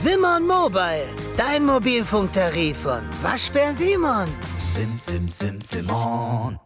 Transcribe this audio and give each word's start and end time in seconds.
Simon 0.00 0.46
Mobile, 0.46 1.08
dein 1.36 1.66
Mobilfunktarif 1.66 2.76
von 2.76 3.00
Waschbär 3.20 3.72
Simon. 3.74 4.28
Sim, 4.72 4.96
sim, 4.96 5.28
sim, 5.28 5.60
Simon. 5.60 6.56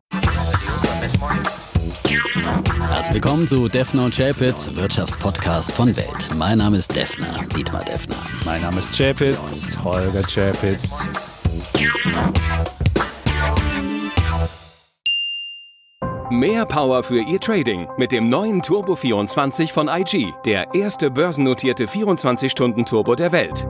Herzlich 2.90 3.14
willkommen 3.14 3.48
zu 3.48 3.70
Defner 3.70 4.04
und 4.04 4.14
Chapitz, 4.14 4.74
Wirtschaftspodcast 4.74 5.72
von 5.72 5.96
Welt. 5.96 6.28
Mein 6.36 6.58
Name 6.58 6.76
ist 6.76 6.94
Defner, 6.94 7.40
Dietmar 7.56 7.84
Defner. 7.86 8.16
Mein 8.44 8.60
Name 8.60 8.80
ist 8.80 8.94
Chapitz, 8.94 9.78
Holger 9.82 10.22
Chapitz. 10.24 11.08
Mehr 16.32 16.64
Power 16.64 17.02
für 17.02 17.20
Ihr 17.20 17.40
Trading 17.40 17.88
mit 17.98 18.10
dem 18.10 18.24
neuen 18.24 18.62
Turbo 18.62 18.96
24 18.96 19.70
von 19.70 19.88
IG, 19.88 20.32
der 20.46 20.74
erste 20.74 21.10
börsennotierte 21.10 21.84
24-Stunden-Turbo 21.84 23.14
der 23.14 23.32
Welt. 23.32 23.68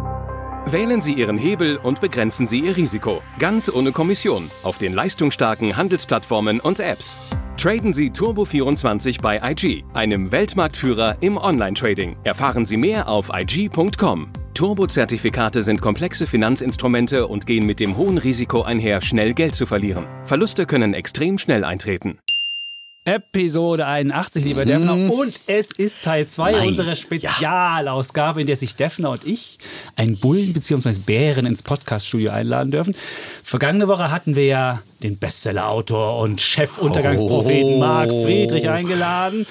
Wählen 0.66 1.02
Sie 1.02 1.14
Ihren 1.14 1.36
Hebel 1.36 1.76
und 1.76 2.00
begrenzen 2.00 2.46
Sie 2.46 2.60
Ihr 2.60 2.76
Risiko. 2.76 3.20
Ganz 3.40 3.68
ohne 3.68 3.90
Kommission. 3.90 4.48
Auf 4.62 4.78
den 4.78 4.94
leistungsstarken 4.94 5.76
Handelsplattformen 5.76 6.60
und 6.60 6.78
Apps. 6.78 7.18
Traden 7.56 7.92
Sie 7.92 8.10
Turbo 8.10 8.44
24 8.44 9.18
bei 9.18 9.40
IG, 9.42 9.82
einem 9.92 10.30
Weltmarktführer 10.30 11.16
im 11.18 11.38
Online-Trading. 11.38 12.14
Erfahren 12.22 12.64
Sie 12.64 12.76
mehr 12.76 13.08
auf 13.08 13.30
IG.com. 13.34 14.30
Turbo-Zertifikate 14.54 15.64
sind 15.64 15.80
komplexe 15.80 16.28
Finanzinstrumente 16.28 17.26
und 17.26 17.44
gehen 17.44 17.66
mit 17.66 17.80
dem 17.80 17.96
hohen 17.96 18.18
Risiko 18.18 18.62
einher, 18.62 19.00
schnell 19.00 19.34
Geld 19.34 19.56
zu 19.56 19.66
verlieren. 19.66 20.06
Verluste 20.22 20.64
können 20.64 20.94
extrem 20.94 21.38
schnell 21.38 21.64
eintreten. 21.64 22.20
Episode 23.04 23.84
81, 23.84 24.44
lieber 24.44 24.64
Defner. 24.64 24.94
Und 25.12 25.40
es 25.48 25.72
ist 25.76 26.04
Teil 26.04 26.26
2 26.28 26.52
Nein. 26.52 26.68
unserer 26.68 26.94
Spezialausgabe, 26.94 28.40
in 28.42 28.46
der 28.46 28.54
sich 28.56 28.76
Defner 28.76 29.10
und 29.10 29.24
ich 29.24 29.58
einen 29.96 30.16
Bullen 30.16 30.52
bzw. 30.52 30.92
Bären 31.04 31.44
ins 31.44 31.62
Podcaststudio 31.62 32.30
einladen 32.30 32.70
dürfen. 32.70 32.94
Vergangene 33.42 33.88
Woche 33.88 34.12
hatten 34.12 34.36
wir 34.36 34.46
ja 34.46 34.82
den 35.02 35.18
Bestsellerautor 35.18 36.20
und 36.20 36.40
Chef-Untergangspropheten 36.40 37.74
Oh. 37.74 37.78
Marc 37.78 38.10
Friedrich 38.10 38.68
eingeladen. 38.68 39.46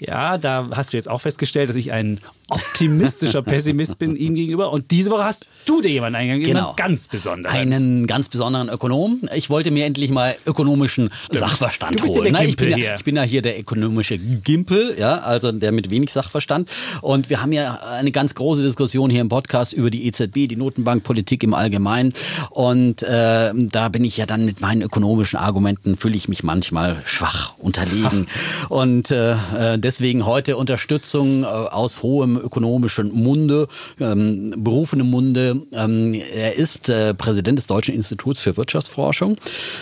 Ja, 0.00 0.36
da 0.36 0.68
hast 0.74 0.92
du 0.92 0.98
jetzt 0.98 1.08
auch 1.08 1.20
festgestellt, 1.22 1.70
dass 1.70 1.76
ich 1.76 1.92
ein 1.92 2.20
optimistischer 2.48 3.42
Pessimist 3.42 3.98
bin 3.98 4.16
ihm 4.16 4.34
gegenüber. 4.34 4.72
Und 4.72 4.90
diese 4.90 5.10
Woche 5.10 5.24
hast 5.24 5.46
du 5.66 5.80
dir 5.80 5.90
jemanden 5.90 6.16
eingegeben, 6.16 6.46
Genau. 6.46 6.60
jemanden 6.60 6.76
ganz 6.76 7.08
besonderen. 7.08 7.56
Einen 7.56 8.06
ganz 8.06 8.28
besonderen 8.28 8.68
Ökonom. 8.68 9.20
Ich 9.34 9.50
wollte 9.50 9.70
mir 9.70 9.84
endlich 9.86 10.10
mal 10.10 10.36
ökonomischen 10.46 11.10
Sachverstand 11.30 11.98
Du 11.98 12.02
bist 12.04 12.14
ja 12.14 12.22
holen. 12.22 12.34
der 12.34 12.42
ne? 12.42 12.48
ich, 12.48 12.56
bin 12.56 12.68
Gimpel 12.68 12.70
ja, 12.70 12.88
hier. 12.88 12.96
ich 12.96 13.04
bin 13.04 13.16
ja 13.16 13.22
hier 13.22 13.42
der 13.42 13.58
ökonomische 13.58 14.18
Gimpel, 14.18 14.96
ja, 14.98 15.18
also 15.18 15.52
der 15.52 15.72
mit 15.72 15.90
wenig 15.90 16.12
Sachverstand. 16.12 16.68
Und 17.00 17.30
wir 17.30 17.40
haben 17.42 17.52
ja 17.52 17.74
eine 17.80 18.12
ganz 18.12 18.34
große 18.34 18.62
Diskussion 18.62 19.10
hier 19.10 19.20
im 19.20 19.28
Podcast 19.28 19.72
über 19.72 19.90
die 19.90 20.06
EZB, 20.06 20.46
die 20.48 20.56
Notenbankpolitik 20.56 21.42
im 21.42 21.54
Allgemeinen. 21.54 22.12
Und 22.50 23.02
äh, 23.02 23.52
da 23.54 23.88
bin 23.88 24.04
ich 24.04 24.16
ja 24.16 24.26
dann 24.26 24.44
mit 24.44 24.60
meinen 24.60 24.82
ökonomischen 24.82 25.38
Argumenten, 25.38 25.96
fühle 25.96 26.16
ich 26.16 26.28
mich 26.28 26.42
manchmal 26.42 26.96
schwach, 27.04 27.54
unterlegen. 27.58 28.26
Und 28.68 29.10
äh, 29.10 29.32
äh, 29.32 29.78
deswegen 29.78 30.26
heute 30.26 30.56
Unterstützung 30.56 31.42
äh, 31.42 31.46
aus 31.46 32.02
hohem 32.02 32.33
ökonomischen 32.36 33.12
Munde, 33.12 33.68
ähm, 34.00 34.54
berufenem 34.56 35.10
Munde. 35.10 35.62
Ähm, 35.72 36.14
er 36.14 36.56
ist 36.56 36.88
äh, 36.88 37.14
Präsident 37.14 37.58
des 37.58 37.66
Deutschen 37.66 37.94
Instituts 37.94 38.40
für 38.40 38.56
Wirtschaftsforschung. 38.56 39.36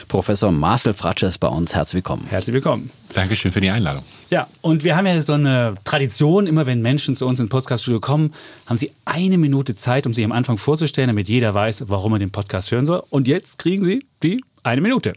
Professor 0.09 0.53
Marcel 0.53 0.95
Fratscher 0.95 1.29
ist 1.29 1.39
bei 1.39 1.49
uns. 1.49 1.75
Herzlich 1.75 1.95
willkommen. 1.95 2.27
Herzlich 2.29 2.55
willkommen. 2.55 2.91
Dankeschön 3.15 3.53
für 3.53 3.61
die 3.61 3.71
Einladung. 3.71 4.03
Ja, 4.31 4.47
und 4.63 4.85
wir 4.85 4.97
haben 4.97 5.07
ja 5.07 5.21
so 5.21 5.35
eine 5.35 5.75
Tradition, 5.85 6.47
immer 6.47 6.67
wenn 6.67 6.81
Menschen 6.81 7.15
zu 7.17 7.27
uns 7.27 7.39
ins 7.39 7.51
Podcaststudio 7.51 8.01
kommen, 8.01 8.33
haben 8.67 8.77
sie 8.77 8.91
eine 9.05 9.37
Minute 9.39 9.75
Zeit, 9.75 10.07
um 10.07 10.15
sich 10.15 10.25
am 10.25 10.33
Anfang 10.33 10.57
vorzustellen, 10.57 11.09
damit 11.09 11.29
jeder 11.29 11.53
weiß, 11.53 11.85
warum 11.89 12.15
er 12.15 12.19
den 12.19 12.31
Podcast 12.31 12.71
hören 12.71 12.87
soll. 12.87 13.03
Und 13.11 13.29
jetzt 13.29 13.59
kriegen 13.59 13.85
sie 13.85 14.07
die 14.23 14.43
eine 14.63 14.81
Minute. 14.81 15.15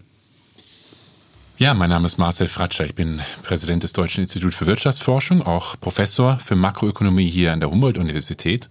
Ja, 1.57 1.73
mein 1.73 1.89
Name 1.89 2.05
ist 2.05 2.17
Marcel 2.17 2.49
Fratscher. 2.49 2.85
Ich 2.85 2.95
bin 2.95 3.21
Präsident 3.43 3.81
des 3.81 3.93
Deutschen 3.93 4.19
Instituts 4.19 4.57
für 4.57 4.65
Wirtschaftsforschung, 4.65 5.41
auch 5.41 5.79
Professor 5.79 6.37
für 6.37 6.57
Makroökonomie 6.57 7.29
hier 7.29 7.53
an 7.53 7.61
der 7.61 7.71
Humboldt-Universität. 7.71 8.69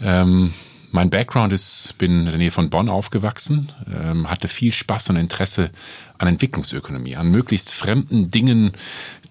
Ähm, 0.00 0.54
mein 0.90 1.10
Background 1.10 1.52
ist, 1.52 1.96
bin 1.98 2.20
in 2.20 2.24
der 2.24 2.38
Nähe 2.38 2.50
von 2.50 2.70
Bonn 2.70 2.88
aufgewachsen, 2.88 3.70
ähm, 3.94 4.30
hatte 4.30 4.48
viel 4.48 4.72
Spaß 4.72 5.10
und 5.10 5.16
Interesse 5.16 5.70
an 6.16 6.28
Entwicklungsökonomie, 6.28 7.16
an 7.16 7.30
möglichst 7.30 7.74
fremden 7.74 8.30
Dingen, 8.30 8.72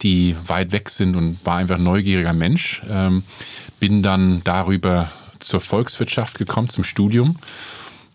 die 0.03 0.35
weit 0.45 0.71
weg 0.71 0.89
sind 0.89 1.15
und 1.15 1.43
war 1.43 1.57
einfach 1.57 1.77
ein 1.77 1.83
neugieriger 1.83 2.33
Mensch. 2.33 2.83
Ähm, 2.87 3.23
bin 3.79 4.03
dann 4.03 4.43
darüber 4.43 5.11
zur 5.39 5.61
Volkswirtschaft 5.61 6.37
gekommen, 6.37 6.69
zum 6.69 6.83
Studium 6.83 7.37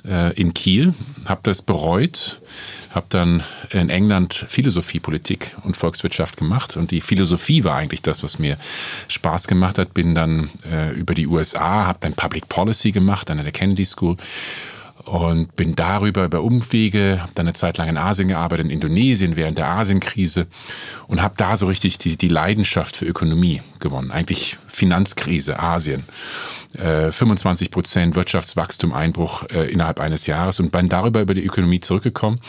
äh, 0.08 0.32
in 0.34 0.54
Kiel, 0.54 0.94
habe 1.24 1.40
das 1.42 1.62
bereut, 1.62 2.40
habe 2.96 3.06
dann 3.10 3.42
in 3.70 3.90
England 3.90 4.34
Philosophie, 4.48 4.98
Politik 4.98 5.54
und 5.62 5.76
Volkswirtschaft 5.76 6.36
gemacht 6.38 6.76
und 6.76 6.90
die 6.90 7.00
Philosophie 7.00 7.62
war 7.62 7.76
eigentlich 7.76 8.02
das, 8.02 8.22
was 8.22 8.38
mir 8.38 8.56
Spaß 9.08 9.46
gemacht 9.46 9.78
hat. 9.78 9.94
Bin 9.94 10.14
dann 10.14 10.50
äh, 10.70 10.92
über 10.94 11.14
die 11.14 11.26
USA, 11.26 11.86
habe 11.86 11.98
dann 12.00 12.14
Public 12.14 12.48
Policy 12.48 12.92
gemacht 12.92 13.30
an 13.30 13.36
der 13.36 13.52
Kennedy 13.52 13.84
School 13.84 14.16
und 15.04 15.54
bin 15.54 15.76
darüber 15.76 16.24
über 16.24 16.42
Umwege, 16.42 17.18
habe 17.20 17.32
dann 17.34 17.46
eine 17.46 17.52
Zeit 17.52 17.78
lang 17.78 17.88
in 17.88 17.96
Asien 17.96 18.28
gearbeitet, 18.28 18.66
in 18.66 18.72
Indonesien 18.72 19.36
während 19.36 19.58
der 19.58 19.68
Asienkrise 19.68 20.46
und 21.06 21.22
habe 21.22 21.34
da 21.36 21.56
so 21.56 21.66
richtig 21.66 21.98
die, 21.98 22.16
die 22.16 22.28
Leidenschaft 22.28 22.96
für 22.96 23.04
Ökonomie 23.04 23.62
gewonnen. 23.78 24.10
Eigentlich 24.10 24.56
Finanzkrise, 24.66 25.60
Asien. 25.60 26.02
Äh, 26.78 27.12
25 27.12 27.70
Prozent 27.70 28.16
Wirtschaftswachstum, 28.16 28.92
Einbruch 28.92 29.44
äh, 29.50 29.70
innerhalb 29.70 30.00
eines 30.00 30.26
Jahres 30.26 30.60
und 30.60 30.72
bin 30.72 30.88
darüber 30.88 31.20
über 31.20 31.34
die 31.34 31.44
Ökonomie 31.44 31.80
zurückgekommen, 31.80 32.40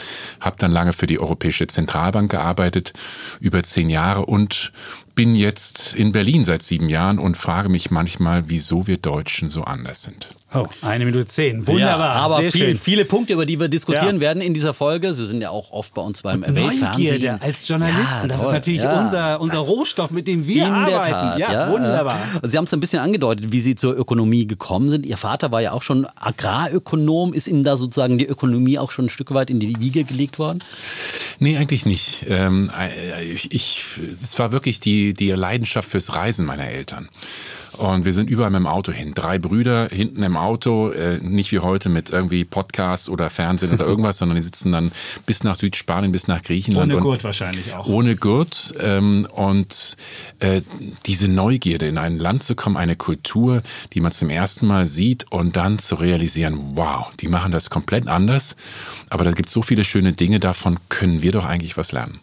habe 0.42 0.58
dann 0.60 0.72
lange 0.72 0.94
für 0.94 1.08
die 1.08 1.20
Europäische 1.20 1.68
Zentralbank 1.68 2.32
gearbeitet, 2.32 2.94
über 3.40 3.64
zehn 3.64 3.90
Jahre 3.90 4.26
und 4.26 4.72
bin 5.16 5.34
jetzt 5.34 5.96
in 5.96 6.12
Berlin 6.12 6.44
seit 6.44 6.62
sieben 6.62 6.90
Jahren 6.90 7.20
und 7.20 7.38
frage 7.38 7.70
mich 7.70 7.90
manchmal, 7.90 8.50
wieso 8.50 8.86
wir 8.86 8.98
Deutschen 8.98 9.50
so 9.50 9.64
anders 9.64 10.04
sind. 10.04 10.30
Oh, 10.54 10.66
eine 10.82 11.04
Minute 11.04 11.26
zehn. 11.26 11.68
Wunderbar. 11.68 12.16
Ja, 12.16 12.22
aber 12.22 12.38
sehr 12.38 12.52
viel, 12.54 12.62
schön. 12.68 12.78
viele 12.78 13.04
Punkte, 13.04 13.34
über 13.34 13.46
die 13.46 13.60
wir 13.60 13.68
diskutieren 13.68 14.16
Ja. 14.16 14.22
werden 14.22 14.42
in 14.42 14.54
dieser 14.54 14.74
Folge. 14.74 15.14
Sie 15.14 15.26
sind 15.28 15.42
ja 15.42 15.50
auch 15.50 15.72
oft 15.72 15.94
bei 15.94 16.02
uns 16.02 16.22
beim 16.22 16.42
Weltfernsehen. 16.42 17.38
Als 17.42 17.68
Journalisten. 17.68 18.02
Ja, 18.22 18.28
das 18.28 18.38
ist 18.38 18.44
toll. 18.46 18.54
natürlich 18.54 18.80
Ja. 18.82 19.02
unser, 19.04 19.42
unser 19.42 19.58
Rohstoff, 19.58 20.10
mit 20.12 20.26
dem 20.26 20.48
wir 20.48 20.68
In 20.68 20.72
arbeiten. 20.74 21.38
der 21.38 21.48
Tat, 21.48 21.54
ja, 21.54 21.72
wunderbar. 21.72 22.18
Und 22.42 22.50
Sie 22.50 22.58
haben 22.58 22.64
es 22.64 22.74
ein 22.74 22.80
bisschen 22.80 23.00
angedeutet, 23.00 23.52
wie 23.52 23.60
Sie 23.60 23.76
zur 23.76 23.98
Ökonomie 23.98 24.48
gekommen 24.48 24.90
sind. 24.90 25.06
Ihr 25.06 25.18
Vater 25.18 25.52
war 25.52 25.60
ja 25.62 25.74
auch 25.74 25.82
schon 25.82 26.08
Agrarökonom. 26.16 27.34
Ist 27.34 27.50
Ihnen 27.50 27.66
da 27.66 27.76
sozusagen 27.76 28.18
die 28.18 28.26
Ökonomie 28.26 28.80
auch 28.80 28.92
schon 28.92 29.08
ein 29.08 29.10
Stück 29.10 29.34
weit 29.34 29.50
in 29.50 29.60
die 29.60 29.78
Wiege 29.82 30.06
gelegt 30.06 30.40
worden? 30.40 30.60
Nee, 31.40 31.58
eigentlich 31.58 31.86
nicht. 31.86 32.26
Ähm, 32.30 32.72
äh, 32.80 33.24
ich, 33.26 33.54
ich, 33.54 33.82
es 34.14 34.40
war 34.40 34.54
wirklich 34.54 34.80
die, 34.80 35.14
die 35.14 35.30
Leidenschaft 35.32 35.90
fürs 35.90 36.16
Reisen 36.16 36.46
meiner 36.46 36.68
Eltern. 36.70 37.10
Und 37.78 38.06
wir 38.06 38.14
sind 38.14 38.30
überall 38.30 38.50
mit 38.50 38.60
dem 38.60 38.68
Auto 38.68 38.92
hin. 38.92 39.14
Drei 39.14 39.38
Brüder 39.38 39.88
hinten 39.90 40.24
im 40.24 40.36
Auto, 40.36 40.90
äh, 40.90 41.20
nicht 41.22 41.52
wie 41.52 41.60
heute 41.60 41.90
mit 41.90 42.10
irgendwie 42.10 42.44
Podcast 42.44 43.08
oder 43.08 43.30
Fernsehen 43.30 43.72
oder 43.72 43.86
irgendwas, 43.88 44.18
sondern 44.18 44.36
die 44.36 44.42
sitzen 44.42 44.72
dann 44.72 44.92
bis 45.26 45.44
nach 45.44 45.56
Südspanien, 45.56 46.12
bis 46.12 46.28
nach 46.28 46.42
Griechenland. 46.42 46.92
Ohne 46.92 47.02
Gurt 47.02 47.24
wahrscheinlich 47.24 47.74
auch. 47.74 47.88
ohne 47.88 48.16
Gurt 48.16 48.74
ähm, 48.82 49.28
und 49.32 49.96
äh, 50.40 50.62
diese 51.06 51.28
Neugierde 51.28 51.88
in 51.88 51.98
ein 51.98 52.18
Land 52.18 52.44
zu 52.44 52.56
kommen, 52.56 52.78
eine 52.78 52.96
Kultur, 52.96 53.62
die 53.94 54.02
man 54.02 54.12
zum 54.12 54.30
ersten 54.30 54.66
Mal 54.66 54.88
sieht 54.88 55.32
und 55.32 55.56
dann 55.56 55.78
zu 55.78 55.96
realisieren, 55.96 56.60
wow, 56.76 57.08
die 57.20 57.28
machen 57.28 57.52
das 57.52 57.70
komplett 57.70 58.08
anders, 58.08 58.56
aber 59.10 59.24
da 59.24 59.32
gibt 59.32 59.50
es 59.50 59.54
so 59.54 59.62
viele 59.62 59.84
schöne 59.84 60.14
Dinge, 60.14 60.40
davon 60.40 60.80
können 60.90 61.22
wir 61.22 61.32
doch 61.32 61.46
eigentlich 61.46 61.78
was 61.78 61.92
lernen. 61.92 62.20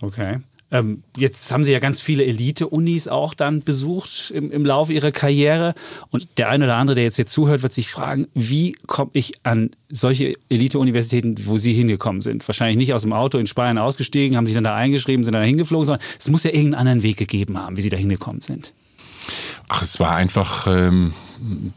Okay. 0.00 0.38
Ähm, 0.70 1.02
jetzt 1.16 1.50
haben 1.50 1.64
Sie 1.64 1.72
ja 1.72 1.78
ganz 1.78 2.00
viele 2.00 2.24
Elite-Unis 2.24 3.08
auch 3.08 3.32
dann 3.34 3.62
besucht 3.62 4.30
im, 4.30 4.52
im 4.52 4.66
Laufe 4.66 4.92
Ihrer 4.92 5.12
Karriere. 5.12 5.74
Und 6.10 6.38
der 6.38 6.50
eine 6.50 6.64
oder 6.64 6.76
andere, 6.76 6.96
der 6.96 7.04
jetzt 7.04 7.16
hier 7.16 7.26
zuhört, 7.26 7.62
wird 7.62 7.72
sich 7.72 7.88
fragen, 7.88 8.28
wie 8.34 8.72
komme 8.86 9.10
ich 9.14 9.32
an 9.44 9.70
solche 9.88 10.34
Elite-Universitäten, 10.50 11.36
wo 11.46 11.56
Sie 11.56 11.72
hingekommen 11.72 12.20
sind? 12.20 12.46
Wahrscheinlich 12.46 12.76
nicht 12.76 12.92
aus 12.92 13.02
dem 13.02 13.14
Auto 13.14 13.38
in 13.38 13.46
Spanien 13.46 13.78
ausgestiegen, 13.78 14.36
haben 14.36 14.46
sich 14.46 14.54
dann 14.54 14.64
da 14.64 14.74
eingeschrieben, 14.74 15.24
sind 15.24 15.32
dann 15.32 15.42
da 15.42 15.46
hingeflogen, 15.46 15.86
sondern 15.86 16.06
es 16.18 16.28
muss 16.28 16.44
ja 16.44 16.50
irgendeinen 16.50 16.80
anderen 16.80 17.02
Weg 17.02 17.16
gegeben 17.16 17.58
haben, 17.58 17.76
wie 17.76 17.82
Sie 17.82 17.88
da 17.88 17.96
hingekommen 17.96 18.42
sind. 18.42 18.74
Ach, 19.68 19.82
es 19.82 20.00
war 20.00 20.16
einfach 20.16 20.66
ähm, 20.66 21.12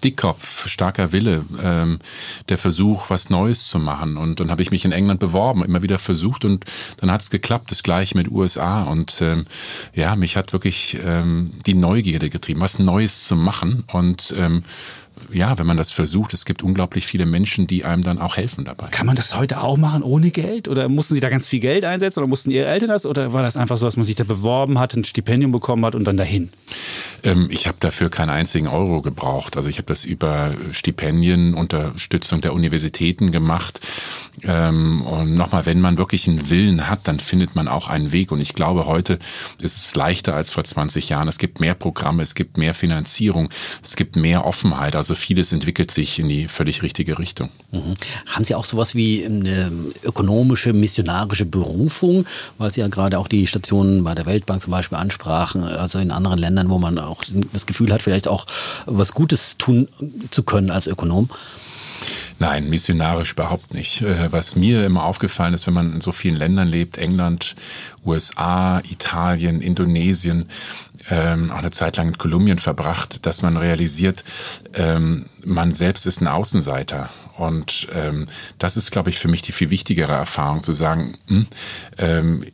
Dickkopf, 0.03 0.67
starker 0.67 1.11
Wille, 1.11 1.45
ähm, 1.61 1.99
der 2.49 2.57
Versuch, 2.57 3.09
was 3.09 3.29
Neues 3.29 3.67
zu 3.67 3.79
machen. 3.79 4.17
Und 4.17 4.39
dann 4.39 4.51
habe 4.51 4.61
ich 4.61 4.71
mich 4.71 4.85
in 4.85 4.91
England 4.91 5.19
beworben, 5.19 5.63
immer 5.63 5.81
wieder 5.83 5.99
versucht 5.99 6.45
und 6.45 6.65
dann 6.97 7.11
hat 7.11 7.21
es 7.21 7.29
geklappt. 7.29 7.71
Das 7.71 7.83
gleiche 7.83 8.17
mit 8.17 8.31
USA. 8.31 8.83
Und 8.83 9.21
ähm, 9.21 9.45
ja, 9.93 10.15
mich 10.15 10.37
hat 10.37 10.53
wirklich 10.53 10.97
ähm, 11.05 11.51
die 11.65 11.73
Neugierde 11.73 12.29
getrieben, 12.29 12.61
was 12.61 12.79
Neues 12.79 13.25
zu 13.25 13.35
machen. 13.35 13.83
Und 13.91 14.33
ähm, 14.37 14.63
ja, 15.31 15.57
wenn 15.57 15.65
man 15.68 15.77
das 15.77 15.91
versucht, 15.91 16.33
es 16.33 16.45
gibt 16.45 16.63
unglaublich 16.63 17.06
viele 17.06 17.25
Menschen, 17.25 17.68
die 17.68 17.85
einem 17.85 18.03
dann 18.03 18.19
auch 18.19 18.38
helfen 18.38 18.65
dabei. 18.65 18.88
Kann 18.88 19.06
man 19.06 19.15
das 19.15 19.35
heute 19.35 19.62
auch 19.62 19.77
machen 19.77 20.03
ohne 20.03 20.31
Geld? 20.31 20.68
Oder 20.68 20.89
mussten 20.89 21.13
Sie 21.13 21.19
da 21.19 21.29
ganz 21.29 21.47
viel 21.47 21.59
Geld 21.59 21.85
einsetzen 21.85 22.19
oder 22.19 22.27
mussten 22.27 22.51
Ihre 22.51 22.68
Eltern 22.68 22.89
das? 22.89 23.06
Oder 23.06 23.33
war 23.33 23.41
das 23.41 23.57
einfach 23.57 23.77
so, 23.77 23.85
dass 23.85 23.97
man 23.97 24.06
sich 24.06 24.15
da 24.15 24.23
beworben 24.23 24.79
hat, 24.79 24.94
ein 24.94 25.03
Stipendium 25.03 25.51
bekommen 25.51 25.85
hat 25.85 25.95
und 25.95 26.06
dann 26.06 26.18
dahin? 26.18 26.50
Ähm, 27.23 27.47
ich 27.51 27.68
habe 27.68 27.77
dafür 27.79 28.09
keinen 28.09 28.29
einzigen 28.29 28.68
Euro 28.68 29.01
gebraucht. 29.01 29.57
Also 29.57 29.69
ich 29.69 29.77
habe 29.77 29.88
das 29.88 30.06
über 30.06 30.51
Stipendien, 30.71 31.53
Unterstützung 31.53 32.41
der 32.41 32.53
Universitäten 32.53 33.31
gemacht. 33.31 33.81
Ähm, 34.44 35.01
und 35.01 35.35
nochmal, 35.35 35.65
wenn 35.65 35.81
man 35.81 35.97
wirklich 35.97 36.27
einen 36.27 36.50
Willen 36.50 36.89
hat, 36.89 37.07
dann 37.07 37.19
findet 37.19 37.56
man 37.56 37.67
auch 37.67 37.88
einen 37.88 38.12
Weg. 38.12 38.31
Und 38.31 38.39
ich 38.39 38.53
glaube, 38.53 38.85
heute 38.85 39.19
ist 39.62 39.77
es 39.77 39.95
leichter 39.95 40.35
als 40.35 40.51
vor 40.51 40.63
20 40.63 41.09
Jahren. 41.09 41.27
Es 41.27 41.38
gibt 41.38 41.59
mehr 41.59 41.75
Programme, 41.75 42.24
es 42.24 42.35
gibt 42.35 42.57
mehr 42.57 42.74
Finanzierung, 42.74 43.50
es 43.83 43.95
gibt 43.95 44.15
mehr 44.15 44.45
Offenheit. 44.45 44.95
Also 44.95 45.10
vieles 45.15 45.51
entwickelt 45.51 45.91
sich 45.91 46.19
in 46.19 46.27
die 46.27 46.47
völlig 46.47 46.83
richtige 46.83 47.19
Richtung. 47.19 47.49
Mhm. 47.71 47.95
Haben 48.25 48.43
Sie 48.43 48.55
auch 48.55 48.65
sowas 48.65 48.95
wie 48.95 49.25
eine 49.25 49.71
ökonomische, 50.03 50.73
missionarische 50.73 51.45
Berufung, 51.45 52.25
weil 52.57 52.71
Sie 52.71 52.81
ja 52.81 52.87
gerade 52.87 53.19
auch 53.19 53.27
die 53.27 53.47
Stationen 53.47 54.03
bei 54.03 54.15
der 54.15 54.25
Weltbank 54.25 54.61
zum 54.61 54.71
Beispiel 54.71 54.97
ansprachen, 54.97 55.63
also 55.63 55.99
in 55.99 56.11
anderen 56.11 56.39
Ländern, 56.39 56.69
wo 56.69 56.77
man 56.77 56.97
auch 56.99 57.23
das 57.53 57.65
Gefühl 57.65 57.91
hat, 57.91 58.01
vielleicht 58.01 58.27
auch 58.27 58.47
was 58.85 59.13
Gutes 59.13 59.57
tun 59.57 59.87
zu 60.31 60.43
können 60.43 60.69
als 60.71 60.87
Ökonom? 60.87 61.29
Nein, 62.41 62.71
missionarisch 62.71 63.33
überhaupt 63.33 63.75
nicht. 63.75 64.01
Äh, 64.01 64.31
was 64.31 64.55
mir 64.55 64.83
immer 64.83 65.03
aufgefallen 65.03 65.53
ist, 65.53 65.67
wenn 65.67 65.75
man 65.75 65.93
in 65.93 66.01
so 66.01 66.11
vielen 66.11 66.35
Ländern 66.35 66.67
lebt, 66.67 66.97
England, 66.97 67.55
USA, 68.03 68.81
Italien, 68.89 69.61
Indonesien, 69.61 70.47
ähm, 71.09 71.51
auch 71.51 71.57
eine 71.57 71.71
Zeit 71.71 71.98
lang 71.98 72.09
in 72.09 72.18
Kolumbien 72.18 72.59
verbracht, 72.59 73.25
dass 73.25 73.42
man 73.42 73.57
realisiert, 73.57 74.24
ähm, 74.74 75.25
man 75.45 75.74
selbst 75.74 76.06
ist 76.06 76.21
ein 76.21 76.27
Außenseiter 76.27 77.09
und 77.42 77.88
ähm, 77.95 78.27
das 78.59 78.77
ist, 78.77 78.92
glaube 78.92 79.09
ich, 79.09 79.18
für 79.18 79.27
mich 79.27 79.42
die 79.42 79.51
viel 79.51 79.71
wichtigere 79.71 80.12
Erfahrung, 80.12 80.62
zu 80.62 80.74
sagen, 80.74 81.15
hm, 81.27 81.48
ähm, 81.98 82.45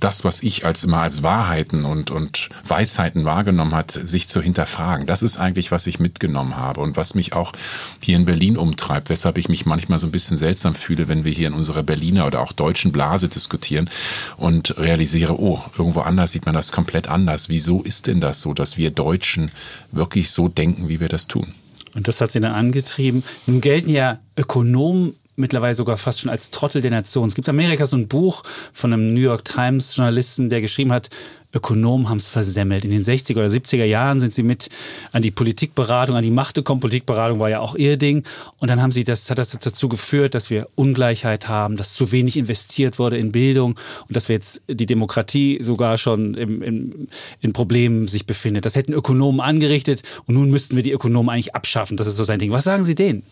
das, 0.00 0.24
was 0.24 0.42
ich 0.42 0.66
als 0.66 0.84
immer 0.84 0.98
als 0.98 1.22
Wahrheiten 1.22 1.86
und, 1.86 2.10
und 2.10 2.50
Weisheiten 2.66 3.24
wahrgenommen 3.24 3.74
hat, 3.74 3.92
sich 3.92 4.28
zu 4.28 4.42
hinterfragen. 4.42 5.06
Das 5.06 5.22
ist 5.22 5.38
eigentlich, 5.38 5.70
was 5.70 5.86
ich 5.86 5.98
mitgenommen 5.98 6.58
habe 6.58 6.80
und 6.80 6.98
was 6.98 7.14
mich 7.14 7.32
auch 7.32 7.52
hier 8.00 8.16
in 8.16 8.26
Berlin 8.26 8.58
umtreibt, 8.58 9.08
weshalb 9.08 9.38
ich 9.38 9.48
mich 9.48 9.64
manchmal 9.64 9.98
so 9.98 10.08
ein 10.08 10.12
bisschen 10.12 10.36
seltsam 10.36 10.74
fühle, 10.74 11.08
wenn 11.08 11.24
wir 11.24 11.32
hier 11.32 11.48
in 11.48 11.54
unserer 11.54 11.82
Berliner 11.82 12.26
oder 12.26 12.40
auch 12.40 12.52
deutschen 12.52 12.92
Blase 12.92 13.28
diskutieren 13.28 13.88
und 14.36 14.76
realisiere, 14.76 15.40
oh, 15.40 15.62
irgendwo 15.78 16.00
anders 16.00 16.32
sieht 16.32 16.44
man 16.44 16.54
das 16.54 16.70
komplett 16.70 17.08
anders. 17.08 17.48
Wieso 17.48 17.82
ist 17.82 17.93
denn 18.02 18.20
das 18.20 18.40
so, 18.40 18.54
dass 18.54 18.76
wir 18.76 18.90
Deutschen 18.90 19.50
wirklich 19.92 20.30
so 20.30 20.48
denken, 20.48 20.88
wie 20.88 21.00
wir 21.00 21.08
das 21.08 21.26
tun? 21.26 21.54
Und 21.94 22.08
das 22.08 22.20
hat 22.20 22.32
sie 22.32 22.40
dann 22.40 22.52
angetrieben. 22.52 23.22
Nun 23.46 23.60
gelten 23.60 23.90
ja 23.90 24.18
Ökonomen 24.36 25.14
mittlerweile 25.36 25.74
sogar 25.74 25.96
fast 25.96 26.20
schon 26.20 26.30
als 26.30 26.50
Trottel 26.50 26.82
der 26.82 26.90
Nation. 26.90 27.28
Es 27.28 27.34
gibt 27.34 27.48
in 27.48 27.54
Amerika 27.54 27.86
so 27.86 27.96
ein 27.96 28.08
Buch 28.08 28.42
von 28.72 28.92
einem 28.92 29.08
New 29.08 29.20
York 29.20 29.44
Times 29.44 29.96
Journalisten, 29.96 30.48
der 30.48 30.60
geschrieben 30.60 30.92
hat, 30.92 31.10
Ökonomen 31.54 32.08
haben 32.08 32.18
es 32.18 32.28
versemmelt. 32.28 32.84
In 32.84 32.90
den 32.90 33.04
60er 33.04 33.36
oder 33.36 33.46
70er 33.46 33.84
Jahren 33.84 34.18
sind 34.20 34.34
sie 34.34 34.42
mit 34.42 34.68
an 35.12 35.22
die 35.22 35.30
Politikberatung, 35.30 36.16
an 36.16 36.24
die 36.24 36.30
Macht 36.30 36.56
gekommen. 36.56 36.80
Politikberatung 36.80 37.38
war 37.38 37.48
ja 37.48 37.60
auch 37.60 37.76
ihr 37.76 37.96
Ding. 37.96 38.24
Und 38.58 38.68
dann 38.68 38.82
haben 38.82 38.90
sie 38.90 39.04
das, 39.04 39.30
hat 39.30 39.38
das 39.38 39.50
dazu 39.50 39.88
geführt, 39.88 40.34
dass 40.34 40.50
wir 40.50 40.66
Ungleichheit 40.74 41.48
haben, 41.48 41.76
dass 41.76 41.94
zu 41.94 42.10
wenig 42.10 42.36
investiert 42.36 42.98
wurde 42.98 43.16
in 43.18 43.30
Bildung 43.30 43.78
und 44.08 44.16
dass 44.16 44.28
wir 44.28 44.34
jetzt 44.34 44.62
die 44.68 44.86
Demokratie 44.86 45.58
sogar 45.62 45.96
schon 45.96 46.34
im, 46.34 46.60
im, 46.60 47.08
in 47.40 47.52
Problemen 47.52 48.08
sich 48.08 48.26
befindet. 48.26 48.66
Das 48.66 48.74
hätten 48.74 48.92
Ökonomen 48.92 49.40
angerichtet 49.40 50.02
und 50.26 50.34
nun 50.34 50.50
müssten 50.50 50.74
wir 50.74 50.82
die 50.82 50.92
Ökonomen 50.92 51.30
eigentlich 51.30 51.54
abschaffen. 51.54 51.96
Das 51.96 52.08
ist 52.08 52.16
so 52.16 52.24
sein 52.24 52.40
Ding. 52.40 52.50
Was 52.50 52.64
sagen 52.64 52.82
Sie 52.82 52.96
denen? 52.96 53.22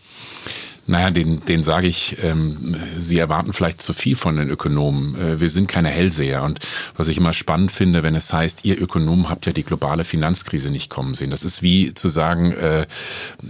Naja, 0.85 1.11
den, 1.11 1.45
den 1.45 1.63
sage 1.63 1.87
ich, 1.87 2.17
ähm, 2.23 2.75
Sie 2.97 3.17
erwarten 3.17 3.53
vielleicht 3.53 3.81
zu 3.81 3.93
viel 3.93 4.17
von 4.17 4.35
den 4.35 4.49
Ökonomen. 4.49 5.15
Äh, 5.15 5.39
wir 5.39 5.47
sind 5.47 5.67
keine 5.67 5.87
Hellseher. 5.87 6.43
Und 6.43 6.59
was 6.97 7.07
ich 7.07 7.17
immer 7.17 7.31
spannend 7.31 7.71
finde, 7.71 8.03
wenn 8.03 8.15
es 8.15 8.33
heißt, 8.33 8.65
ihr 8.65 8.81
Ökonomen 8.81 9.29
habt 9.29 9.45
ja 9.45 9.53
die 9.53 9.63
globale 9.63 10.03
Finanzkrise 10.03 10.69
nicht 10.69 10.89
kommen 10.89 11.13
sehen. 11.13 11.29
Das 11.29 11.45
ist 11.45 11.61
wie 11.61 11.93
zu 11.93 12.09
sagen, 12.09 12.51
äh, 12.51 12.81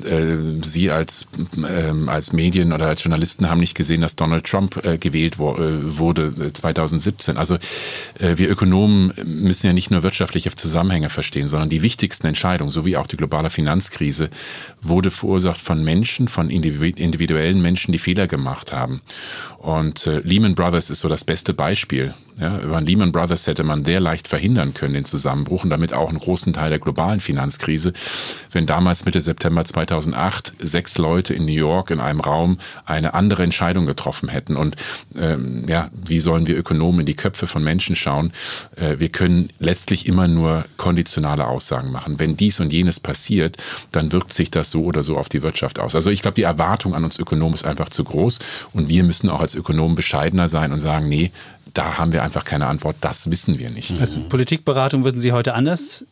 äh, 0.06 0.38
Sie 0.64 0.92
als, 0.92 1.28
äh, 1.58 1.92
als 2.08 2.34
Medien 2.34 2.72
oder 2.72 2.88
als 2.88 3.04
Journalisten 3.04 3.50
haben 3.50 3.60
nicht 3.60 3.76
gesehen, 3.76 4.02
dass 4.02 4.16
Donald 4.16 4.46
Trump 4.46 4.86
äh, 4.86 5.00
gewählt 5.00 5.40
wo, 5.40 5.56
äh, 5.56 5.98
wurde 5.98 6.54
2017. 6.54 7.36
Äh, 7.36 7.40
also 7.40 7.58
wir 8.20 8.50
Ökonomen 8.50 9.14
müssen 9.26 9.68
ja 9.68 9.74
nicht 9.74 9.92
nur 9.92 10.04
wirtschaftliche 10.04 10.56
Zusammenhänge 10.56 11.10
verstehen, 11.10 11.48
sondern 11.48 11.70
die 11.70 11.82
wichtigsten 11.82 12.28
Entscheidungen, 12.28 12.72
so 12.72 12.86
wie 12.86 12.96
auch 12.96 13.08
die 13.08 13.18
globale 13.18 13.50
Finanzkrise, 13.50 14.30
wurde 14.82 15.12
verursacht 15.12 15.60
von 15.60 15.84
Menschen, 15.84 16.28
von 16.28 16.50
Individuen, 16.50 17.23
individuellen 17.24 17.62
Menschen, 17.62 17.92
die 17.92 18.00
Fehler 18.00 18.28
gemacht 18.28 18.74
haben. 18.74 19.02
Und 19.58 20.08
äh, 20.08 20.20
Lehman 20.20 20.56
Brothers 20.56 20.90
ist 20.90 21.00
so 21.00 21.10
das 21.10 21.24
beste 21.24 21.54
Beispiel. 21.54 22.14
Ja, 22.40 22.60
über 22.60 22.82
Lehman 22.82 23.12
Brothers 23.12 23.46
hätte 23.46 23.64
man 23.64 23.86
sehr 23.86 24.00
leicht 24.00 24.28
verhindern 24.28 24.74
können, 24.74 24.96
den 24.96 25.06
Zusammenbruch 25.06 25.64
und 25.64 25.70
damit 25.70 25.94
auch 25.94 26.10
einen 26.10 26.18
großen 26.18 26.52
Teil 26.54 26.72
der 26.72 26.80
globalen 26.80 27.20
Finanzkrise, 27.20 27.94
wenn 28.52 28.66
damals 28.66 29.06
Mitte 29.06 29.22
September 29.22 29.64
2008 29.64 30.54
sechs 30.60 30.98
Leute 30.98 31.36
in 31.36 31.46
New 31.46 31.52
York 31.52 31.92
in 31.92 32.00
einem 32.00 32.22
Raum 32.22 32.58
eine 32.86 33.14
andere 33.14 33.44
Entscheidung 33.44 33.86
getroffen 33.86 34.30
hätten. 34.30 34.58
Und 34.58 34.76
ähm, 35.16 35.66
ja, 35.68 35.92
wie 35.94 36.20
sollen 36.20 36.48
wir 36.48 36.58
Ökonomen 36.58 37.02
in 37.02 37.06
die 37.06 37.16
Köpfe 37.16 37.46
von 37.46 37.64
Menschen 37.64 37.96
schauen? 37.96 38.34
Äh, 38.78 39.00
wir 39.00 39.10
können 39.10 39.50
letztlich 39.60 40.08
immer 40.08 40.28
nur 40.28 40.66
konditionale 40.78 41.48
Aussagen 41.48 41.92
machen. 41.92 42.18
Wenn 42.18 42.36
dies 42.36 42.60
und 42.60 42.74
jenes 42.74 43.00
passiert, 43.00 43.58
dann 43.92 44.12
wirkt 44.12 44.34
sich 44.34 44.50
das 44.50 44.72
so 44.72 44.86
oder 44.86 45.04
so 45.04 45.18
auf 45.18 45.30
die 45.30 45.44
Wirtschaft 45.44 45.78
aus. 45.80 45.94
Also 45.94 46.10
ich 46.10 46.24
glaube, 46.24 46.36
die 46.36 46.44
Erwartung 46.44 46.96
an 46.96 47.04
uns 47.04 47.20
Ökonomen 47.20 47.54
ist 47.54 47.66
einfach 47.66 47.90
zu 47.90 48.04
groß 48.04 48.40
und 48.74 48.90
wir 48.90 49.04
müssen 49.04 49.30
auch 49.30 49.40
als 49.40 49.54
Ökonomen 49.54 49.96
bescheidener 49.96 50.48
sein 50.48 50.72
und 50.72 50.80
sagen, 50.80 51.08
nee, 51.08 51.32
da 51.74 51.98
haben 51.98 52.14
wir 52.14 52.24
einfach 52.24 52.46
keine 52.46 52.68
Antwort, 52.68 52.98
das 53.02 53.30
wissen 53.32 53.60
wir 53.60 53.70
nicht. 53.70 54.00
Also 54.00 54.22
Politikberatung 54.22 55.04
würden 55.04 55.20
Sie 55.20 55.32
heute 55.32 55.54
anders 55.54 56.06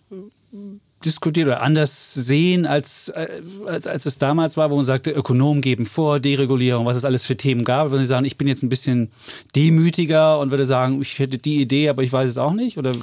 diskutieren 1.04 1.48
oder 1.48 1.62
anders 1.62 2.14
sehen, 2.14 2.66
als, 2.66 3.10
äh, 3.10 3.42
als, 3.66 3.88
als 3.88 4.06
es 4.06 4.18
damals 4.18 4.58
war, 4.58 4.70
wo 4.72 4.76
man 4.76 4.86
sagte, 4.86 5.12
Ökonomen 5.12 5.62
geben 5.62 5.86
vor, 5.86 6.20
Deregulierung, 6.20 6.86
was 6.86 6.98
es 6.98 7.06
alles 7.06 7.24
für 7.24 7.36
Themen 7.36 7.64
gab. 7.64 7.92
Wenn 7.92 8.00
Sie 8.00 8.06
sagen, 8.06 8.26
ich 8.26 8.38
bin 8.38 8.48
jetzt 8.48 8.64
ein 8.64 8.70
bisschen 8.70 9.10
demütiger 9.56 10.40
und 10.40 10.52
würde 10.52 10.66
sagen, 10.66 11.02
ich 11.02 11.20
hätte 11.20 11.38
die 11.38 11.62
Idee, 11.62 11.90
aber 11.90 12.04
ich 12.04 12.14
weiß 12.14 12.30
es 12.30 12.38
auch 12.38 12.54
nicht? 12.54 12.78
Oder? 12.78 12.94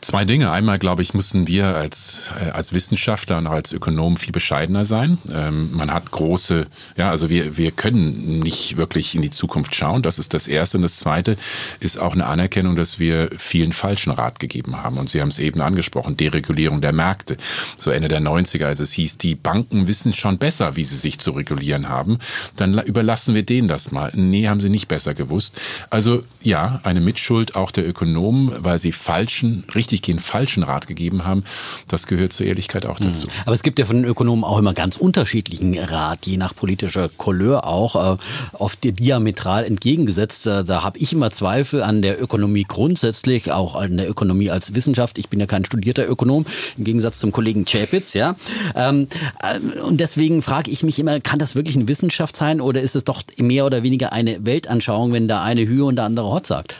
Zwei 0.00 0.24
Dinge. 0.24 0.50
Einmal, 0.50 0.78
glaube 0.78 1.02
ich, 1.02 1.14
müssen 1.14 1.48
wir 1.48 1.74
als, 1.74 2.30
äh, 2.40 2.50
als 2.50 2.72
Wissenschaftler 2.72 3.38
und 3.38 3.46
auch 3.46 3.52
als 3.52 3.72
Ökonomen 3.72 4.18
viel 4.18 4.32
bescheidener 4.32 4.84
sein. 4.84 5.18
Ähm, 5.32 5.70
man 5.72 5.92
hat 5.92 6.10
große, 6.10 6.66
ja, 6.96 7.10
also 7.10 7.28
wir, 7.28 7.56
wir 7.56 7.70
können 7.72 8.40
nicht 8.40 8.76
wirklich 8.76 9.14
in 9.14 9.22
die 9.22 9.30
Zukunft 9.30 9.74
schauen. 9.74 10.02
Das 10.02 10.18
ist 10.18 10.34
das 10.34 10.48
Erste. 10.48 10.78
Und 10.78 10.82
das 10.82 10.98
Zweite 10.98 11.36
ist 11.80 11.98
auch 11.98 12.12
eine 12.12 12.26
Anerkennung, 12.26 12.76
dass 12.76 12.98
wir 12.98 13.30
vielen 13.36 13.72
falschen 13.72 14.12
Rat 14.12 14.38
gegeben 14.38 14.82
haben. 14.82 14.98
Und 14.98 15.08
Sie 15.08 15.20
haben 15.20 15.28
es 15.28 15.38
eben 15.38 15.60
angesprochen, 15.60 16.16
Deregulierung 16.16 16.80
der 16.80 16.92
Märkte. 16.92 17.36
So 17.76 17.90
Ende 17.90 18.08
der 18.08 18.20
90er, 18.20 18.66
als 18.66 18.80
es 18.80 18.92
hieß, 18.92 19.18
die 19.18 19.34
Banken 19.34 19.86
wissen 19.86 20.12
schon 20.12 20.38
besser, 20.38 20.76
wie 20.76 20.84
sie 20.84 20.96
sich 20.96 21.18
zu 21.18 21.32
regulieren 21.32 21.88
haben. 21.88 22.18
Dann 22.56 22.78
überlassen 22.78 23.34
wir 23.34 23.44
denen 23.44 23.66
das 23.66 23.92
mal. 23.92 24.12
Nee, 24.14 24.48
haben 24.48 24.60
sie 24.60 24.70
nicht 24.70 24.88
besser 24.88 25.14
gewusst. 25.14 25.60
Also 25.90 26.22
ja, 26.42 26.80
eine 26.84 27.00
Mitschuld 27.00 27.56
auch 27.56 27.70
der 27.70 27.88
Ökonomen, 27.88 28.52
weil 28.58 28.78
sie 28.78 28.92
falschen, 28.92 29.64
richtig 29.74 29.85
richtig 29.86 30.02
den 30.02 30.18
falschen 30.18 30.62
Rat 30.62 30.86
gegeben 30.86 31.24
haben, 31.24 31.44
das 31.88 32.06
gehört 32.06 32.32
zur 32.32 32.46
Ehrlichkeit 32.46 32.86
auch 32.86 32.98
dazu. 32.98 33.28
Aber 33.44 33.52
es 33.52 33.62
gibt 33.62 33.78
ja 33.78 33.86
von 33.86 33.96
den 33.96 34.04
Ökonomen 34.04 34.44
auch 34.44 34.58
immer 34.58 34.74
ganz 34.74 34.96
unterschiedlichen 34.96 35.78
Rat, 35.78 36.26
je 36.26 36.36
nach 36.36 36.54
politischer 36.54 37.08
Couleur 37.16 37.66
auch, 37.66 38.14
äh, 38.14 38.16
oft 38.54 38.78
diametral 38.82 39.64
entgegengesetzt. 39.64 40.46
Äh, 40.46 40.64
da 40.64 40.82
habe 40.82 40.98
ich 40.98 41.12
immer 41.12 41.30
Zweifel 41.30 41.82
an 41.82 42.02
der 42.02 42.20
Ökonomie 42.20 42.64
grundsätzlich, 42.66 43.52
auch 43.52 43.76
an 43.76 43.96
der 43.96 44.10
Ökonomie 44.10 44.50
als 44.50 44.74
Wissenschaft. 44.74 45.18
Ich 45.18 45.28
bin 45.28 45.38
ja 45.38 45.46
kein 45.46 45.64
studierter 45.64 46.08
Ökonom, 46.08 46.46
im 46.76 46.84
Gegensatz 46.84 47.18
zum 47.18 47.30
Kollegen 47.30 47.64
Chapitz, 47.64 48.14
ja. 48.14 48.34
Ähm, 48.74 49.06
äh, 49.40 49.80
und 49.80 50.00
deswegen 50.00 50.42
frage 50.42 50.70
ich 50.70 50.82
mich 50.82 50.98
immer, 50.98 51.20
kann 51.20 51.38
das 51.38 51.54
wirklich 51.54 51.76
eine 51.76 51.88
Wissenschaft 51.88 52.36
sein 52.36 52.60
oder 52.60 52.80
ist 52.80 52.96
es 52.96 53.04
doch 53.04 53.22
mehr 53.36 53.66
oder 53.66 53.82
weniger 53.82 54.12
eine 54.12 54.44
Weltanschauung, 54.44 55.12
wenn 55.12 55.28
der 55.28 55.42
eine 55.42 55.66
Hü 55.66 55.82
und 55.82 55.96
der 55.96 56.06
andere 56.06 56.30
Hot 56.30 56.46
sagt? 56.46 56.76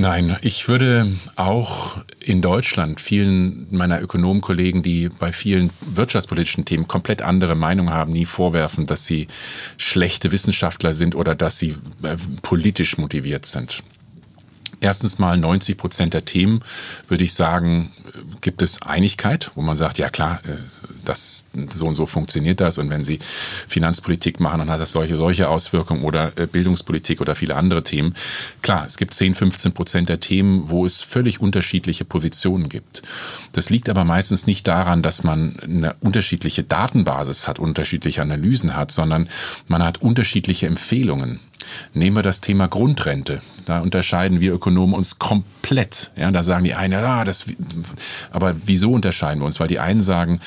Nein, 0.00 0.34
ich 0.40 0.66
würde 0.66 1.12
auch 1.36 1.98
in 2.20 2.40
Deutschland 2.40 3.02
vielen 3.02 3.66
meiner 3.70 4.00
Ökonomkollegen, 4.00 4.82
die 4.82 5.10
bei 5.10 5.30
vielen 5.30 5.68
wirtschaftspolitischen 5.82 6.64
Themen 6.64 6.88
komplett 6.88 7.20
andere 7.20 7.54
Meinungen 7.54 7.92
haben, 7.92 8.10
nie 8.10 8.24
vorwerfen, 8.24 8.86
dass 8.86 9.04
sie 9.04 9.28
schlechte 9.76 10.32
Wissenschaftler 10.32 10.94
sind 10.94 11.14
oder 11.14 11.34
dass 11.34 11.58
sie 11.58 11.76
äh, 12.02 12.16
politisch 12.40 12.96
motiviert 12.96 13.44
sind. 13.44 13.82
Erstens 14.80 15.18
mal 15.18 15.36
90 15.36 15.76
Prozent 15.76 16.14
der 16.14 16.24
Themen, 16.24 16.62
würde 17.08 17.24
ich 17.24 17.34
sagen, 17.34 17.92
gibt 18.40 18.62
es 18.62 18.80
Einigkeit, 18.80 19.50
wo 19.54 19.60
man 19.60 19.76
sagt, 19.76 19.98
ja 19.98 20.08
klar, 20.08 20.40
äh, 20.46 20.79
das 21.04 21.46
so 21.70 21.86
und 21.86 21.94
so 21.94 22.06
funktioniert 22.06 22.60
das 22.60 22.78
und 22.78 22.90
wenn 22.90 23.04
Sie 23.04 23.18
Finanzpolitik 23.68 24.40
machen, 24.40 24.60
dann 24.60 24.70
hat 24.70 24.80
das 24.80 24.92
solche, 24.92 25.16
solche 25.16 25.48
Auswirkungen 25.48 26.02
oder 26.02 26.32
äh, 26.36 26.46
Bildungspolitik 26.46 27.20
oder 27.20 27.34
viele 27.34 27.56
andere 27.56 27.82
Themen. 27.82 28.14
Klar, 28.62 28.84
es 28.86 28.96
gibt 28.96 29.14
10, 29.14 29.34
15 29.34 29.72
Prozent 29.72 30.08
der 30.08 30.20
Themen, 30.20 30.70
wo 30.70 30.84
es 30.84 31.02
völlig 31.02 31.40
unterschiedliche 31.40 32.04
Positionen 32.04 32.68
gibt. 32.68 33.02
Das 33.52 33.70
liegt 33.70 33.88
aber 33.88 34.04
meistens 34.04 34.46
nicht 34.46 34.66
daran, 34.66 35.02
dass 35.02 35.24
man 35.24 35.58
eine 35.60 35.94
unterschiedliche 36.00 36.62
Datenbasis 36.62 37.48
hat, 37.48 37.58
unterschiedliche 37.58 38.22
Analysen 38.22 38.76
hat, 38.76 38.90
sondern 38.92 39.28
man 39.66 39.82
hat 39.82 40.02
unterschiedliche 40.02 40.66
Empfehlungen. 40.66 41.40
Nehmen 41.94 42.16
wir 42.16 42.22
das 42.22 42.40
Thema 42.40 42.68
Grundrente. 42.68 43.40
Da 43.66 43.80
unterscheiden 43.80 44.40
wir 44.40 44.52
Ökonomen 44.54 44.94
uns 44.94 45.18
komplett. 45.18 46.10
Ja, 46.16 46.30
da 46.30 46.42
sagen 46.42 46.64
die 46.64 46.74
einen, 46.74 46.92
ja, 46.92 47.24
das, 47.24 47.46
aber 48.30 48.54
wieso 48.64 48.92
unterscheiden 48.92 49.40
wir 49.40 49.46
uns? 49.46 49.60
Weil 49.60 49.68
die 49.68 49.78
einen 49.78 50.02
sagen, 50.02 50.40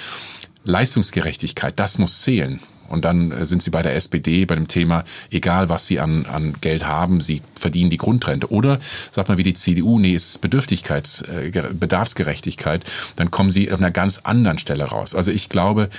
Leistungsgerechtigkeit, 0.66 1.74
das 1.78 1.98
muss 1.98 2.22
zählen. 2.22 2.60
Und 2.94 3.06
dann 3.06 3.32
äh, 3.32 3.46
sind 3.46 3.62
sie 3.62 3.72
bei 3.72 3.82
der 3.82 3.96
SPD 3.96 4.46
bei 4.46 4.56
dem 4.56 4.68
Thema, 4.68 5.04
egal 5.32 5.68
was 5.68 5.88
sie 5.88 6.00
an, 6.00 6.26
an 6.28 6.56
Geld 6.62 6.86
haben, 6.86 7.22
sie 7.22 7.42
verdienen 7.56 7.90
die 7.90 7.98
Grundrente. 7.98 8.52
Oder 8.52 8.80
sagt 9.12 9.30
man 9.30 9.38
wie 9.38 9.44
die 9.44 9.56
CDU, 9.56 10.00
nee, 10.00 10.14
es 10.14 10.30
ist 10.30 10.42
Bedürftigkeits, 10.42 11.24
äh, 11.24 11.52
Bedarfsgerechtigkeit, 11.74 12.84
dann 13.16 13.32
kommen 13.32 13.50
sie 13.50 13.72
auf 13.72 13.80
einer 13.80 13.92
ganz 13.92 14.20
anderen 14.20 14.60
Stelle 14.60 14.86
raus. 14.86 15.16
Also 15.16 15.32
ich 15.32 15.50
glaube, 15.50 15.90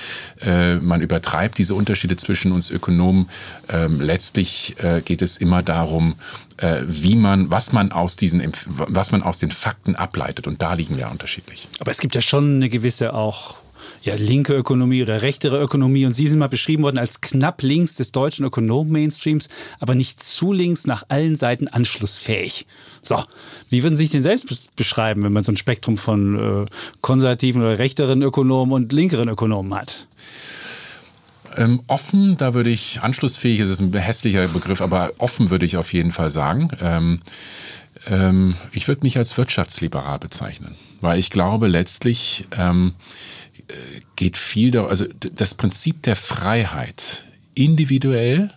äh, 0.41 0.75
man 0.75 1.01
übertreibt 1.01 1.57
diese 1.57 1.75
Unterschiede 1.75 2.15
zwischen 2.15 2.53
uns 2.53 2.71
Ökonomen. 2.71 3.29
Ähm, 3.69 3.99
letztlich 3.99 4.75
geht 5.03 5.21
es 5.21 5.37
immer 5.37 5.63
darum, 5.63 6.15
wie 6.85 7.15
man, 7.15 7.51
was 7.51 7.73
man 7.73 7.91
aus 7.91 8.15
diesen, 8.15 8.41
was 8.65 9.11
man 9.11 9.23
aus 9.23 9.39
den 9.39 9.51
Fakten 9.51 9.95
ableitet. 9.95 10.47
Und 10.47 10.61
da 10.61 10.73
liegen 10.73 10.97
wir 10.97 11.11
unterschiedlich. 11.11 11.67
Aber 11.79 11.91
es 11.91 11.99
gibt 11.99 12.15
ja 12.15 12.21
schon 12.21 12.55
eine 12.55 12.69
gewisse 12.69 13.13
auch 13.13 13.57
ja, 14.05 14.13
linke 14.15 14.53
Ökonomie 14.53 15.01
oder 15.01 15.23
rechtere 15.23 15.59
Ökonomie. 15.59 16.05
Und 16.05 16.15
Sie 16.15 16.27
sind 16.27 16.37
mal 16.37 16.47
beschrieben 16.47 16.83
worden 16.83 16.99
als 16.99 17.21
knapp 17.21 17.63
links 17.63 17.95
des 17.95 18.11
deutschen 18.11 18.45
Ökonomen-Mainstreams, 18.45 19.49
aber 19.79 19.95
nicht 19.95 20.21
zu 20.23 20.53
links 20.53 20.85
nach 20.85 21.03
allen 21.09 21.35
Seiten 21.35 21.67
anschlussfähig. 21.67 22.67
So, 23.01 23.23
wie 23.71 23.81
würden 23.81 23.95
Sie 23.95 24.03
sich 24.03 24.11
denn 24.11 24.23
selbst 24.23 24.75
beschreiben, 24.75 25.23
wenn 25.23 25.33
man 25.33 25.43
so 25.43 25.51
ein 25.51 25.57
Spektrum 25.57 25.97
von 25.97 26.65
äh, 26.65 26.65
konservativen 27.01 27.63
oder 27.63 27.79
rechteren 27.79 28.21
Ökonomen 28.21 28.73
und 28.73 28.93
linkeren 28.93 29.27
Ökonomen 29.27 29.73
hat? 29.73 30.05
Ähm, 31.57 31.81
offen, 31.87 32.37
da 32.37 32.53
würde 32.53 32.69
ich, 32.69 32.99
anschlussfähig 33.01 33.59
ist 33.59 33.79
ein 33.79 33.91
hässlicher 33.93 34.47
Begriff, 34.49 34.81
aber 34.81 35.13
offen 35.17 35.49
würde 35.49 35.65
ich 35.65 35.77
auf 35.77 35.93
jeden 35.93 36.11
Fall 36.11 36.29
sagen. 36.29 36.69
Ähm, 36.81 37.21
ähm, 38.07 38.55
ich 38.71 38.87
würde 38.87 39.01
mich 39.01 39.17
als 39.17 39.35
wirtschaftsliberal 39.37 40.19
bezeichnen, 40.19 40.75
weil 41.01 41.17
ich 41.17 41.31
glaube 41.31 41.67
letztlich, 41.67 42.45
ähm, 42.57 42.93
geht 44.15 44.37
viel 44.37 44.71
darum, 44.71 44.89
also 44.89 45.05
das 45.19 45.55
Prinzip 45.55 46.03
der 46.03 46.15
Freiheit 46.15 47.25
individuell 47.53 48.51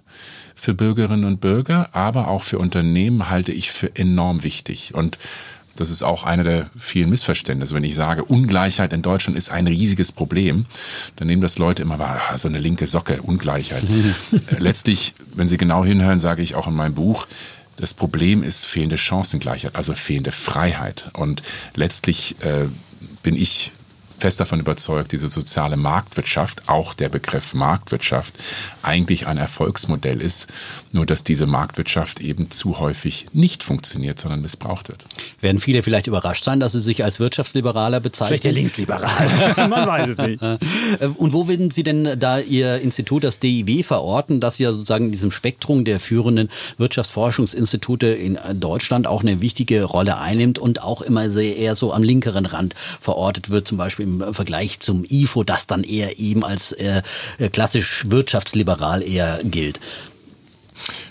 für 0.55 0.75
Bürgerinnen 0.75 1.25
und 1.25 1.41
Bürger, 1.41 1.91
aber 1.93 2.29
auch 2.29 2.43
für 2.43 2.59
Unternehmen 2.59 3.31
halte 3.31 3.53
ich 3.53 3.71
für 3.71 3.95
enorm 3.95 4.43
wichtig. 4.43 4.95
Und 4.95 5.19
das 5.77 5.91
ist 5.91 6.03
auch 6.03 6.25
einer 6.25 6.43
der 6.43 6.69
vielen 6.77 7.11
Missverständnisse. 7.11 7.75
Wenn 7.75 7.85
ich 7.85 7.95
sage, 7.95 8.25
Ungleichheit 8.25 8.93
in 8.93 9.03
Deutschland 9.03 9.39
ist 9.39 9.51
ein 9.51 9.69
riesiges 9.69 10.11
Problem, 10.11 10.67
dann 11.17 11.29
nehmen 11.29 11.43
das 11.43 11.59
Leute 11.59 11.83
immer 11.83 12.01
wahr, 12.01 12.37
so 12.37 12.49
eine 12.49 12.59
linke 12.59 12.89
Socke, 12.89 13.23
Ungleichheit. 13.23 13.85
Letztlich, 14.59 15.15
wenn 15.35 15.47
Sie 15.47 15.57
genau 15.57 15.85
hinhören, 15.85 16.19
sage 16.19 16.43
ich 16.43 16.57
auch 16.57 16.67
in 16.67 16.75
meinem 16.75 16.95
Buch, 16.95 17.29
das 17.77 17.95
Problem 17.95 18.43
ist 18.43 18.67
fehlende 18.67 18.99
Chancengleichheit, 18.99 19.77
also 19.77 19.95
fehlende 19.95 20.33
Freiheit. 20.33 21.11
Und 21.13 21.43
letztlich 21.77 22.35
äh, 22.41 22.67
bin 23.23 23.37
ich 23.37 23.71
fest 24.19 24.41
davon 24.41 24.61
überzeugt, 24.61 25.13
diese 25.13 25.29
soziale 25.29 25.77
Marktwirtschaft, 25.77 26.69
auch 26.69 26.95
der 26.95 27.09
Begriff 27.09 27.55
Marktwirtschaft, 27.55 28.35
eigentlich 28.83 29.27
ein 29.27 29.39
Erfolgsmodell 29.39 30.21
ist, 30.21 30.49
nur 30.93 31.07
dass 31.07 31.25
diese 31.25 31.47
Marktwirtschaft 31.47 32.21
eben 32.21 32.51
zu 32.51 32.81
häufig 32.81 33.27
nicht 33.33 33.63
funktioniert, 33.63 34.19
sondern 34.19 34.43
missbraucht 34.43 34.89
wird. 34.89 35.07
Werden 35.41 35.61
viele 35.61 35.83
vielleicht 35.83 36.07
überrascht 36.07 36.45
sein, 36.45 36.61
dass 36.61 36.73
Sie 36.73 36.81
sich 36.81 37.05
als 37.05 37.21
Wirtschaftsliberaler 37.21 38.01
bezeichnen? 38.01 38.29
Vielleicht 38.29 38.45
der 38.45 38.53
Linksliberal. 38.53 39.69
Man 39.69 39.87
weiß 39.87 40.09
es 40.09 40.19
nicht. 40.19 40.43
Und 41.17 41.33
wo 41.33 41.47
würden 41.47 41.71
Sie 41.71 41.83
denn 41.83 42.19
da 42.19 42.41
Ihr 42.41 42.81
Institut, 42.81 43.25
das 43.25 43.39
DIW, 43.39 43.83
verorten, 43.83 44.41
das 44.41 44.59
ja 44.59 44.73
sozusagen 44.73 45.07
in 45.07 45.13
diesem 45.13 45.31
Spektrum 45.31 45.85
der 45.85 46.01
führenden 46.01 46.49
Wirtschaftsforschungsinstitute 46.79 48.09
in 48.09 48.39
Deutschland 48.55 49.07
auch 49.07 49.23
eine 49.23 49.41
wichtige 49.41 49.85
Rolle 49.85 50.19
einnimmt 50.19 50.59
und 50.59 50.83
auch 50.83 51.03
immer 51.03 51.31
sehr 51.31 51.57
eher 51.57 51.77
so 51.77 51.93
am 51.93 52.03
linkeren 52.03 52.47
Rand 52.47 52.75
verortet 53.01 53.51
wird, 53.51 53.67
zum 53.67 53.79
Beispiel 53.79 54.08
im 54.09 54.35
Vergleich 54.35 54.81
zum 54.81 55.05
IFO, 55.09 55.45
das 55.45 55.67
dann 55.67 55.85
eher 55.85 56.19
eben 56.19 56.45
als 56.45 56.73
äh, 56.73 57.03
klassisch 57.53 58.05
wirtschaftsliberal 58.09 59.03
eher 59.03 59.41
gilt. 59.45 59.81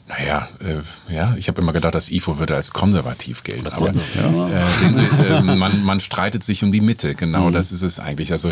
Naja, 0.07 0.47
äh, 0.59 1.13
ja, 1.13 1.35
ich 1.37 1.49
habe 1.49 1.61
immer 1.61 1.73
gedacht, 1.73 1.93
das 1.93 2.09
IFO 2.09 2.39
würde 2.39 2.55
als 2.55 2.71
konservativ 2.71 3.43
gelten. 3.43 3.67
Aber 3.67 3.89
äh, 3.89 5.37
äh, 5.37 5.41
man, 5.41 5.83
man 5.83 5.99
streitet 5.99 6.43
sich 6.43 6.63
um 6.63 6.71
die 6.71 6.79
Mitte. 6.79 7.13
Genau, 7.13 7.49
mhm. 7.49 7.53
das 7.53 7.71
ist 7.73 7.81
es 7.81 7.99
eigentlich. 7.99 8.31
Also 8.31 8.51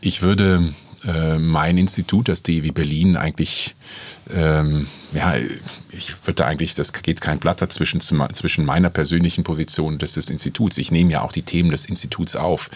ich 0.00 0.22
würde 0.22 0.74
äh, 1.06 1.38
mein 1.38 1.78
Institut, 1.78 2.28
das 2.28 2.42
DEW 2.42 2.72
Berlin, 2.72 3.16
eigentlich 3.16 3.76
ähm, 4.34 4.86
ja, 5.12 5.34
ich 5.92 6.26
würde 6.26 6.44
eigentlich, 6.44 6.74
das 6.74 6.92
geht 6.92 7.20
kein 7.20 7.38
Blatt 7.38 7.62
dazwischen 7.62 8.00
zwischen 8.00 8.64
meiner 8.64 8.90
persönlichen 8.90 9.44
Position 9.44 9.94
und 9.94 10.02
des, 10.02 10.16
Instituts. 10.16 10.78
Ich 10.78 10.90
nehme 10.90 11.12
ja 11.12 11.22
auch 11.22 11.32
die 11.32 11.42
Themen 11.42 11.70
des 11.70 11.86
Instituts 11.86 12.36
auf. 12.36 12.70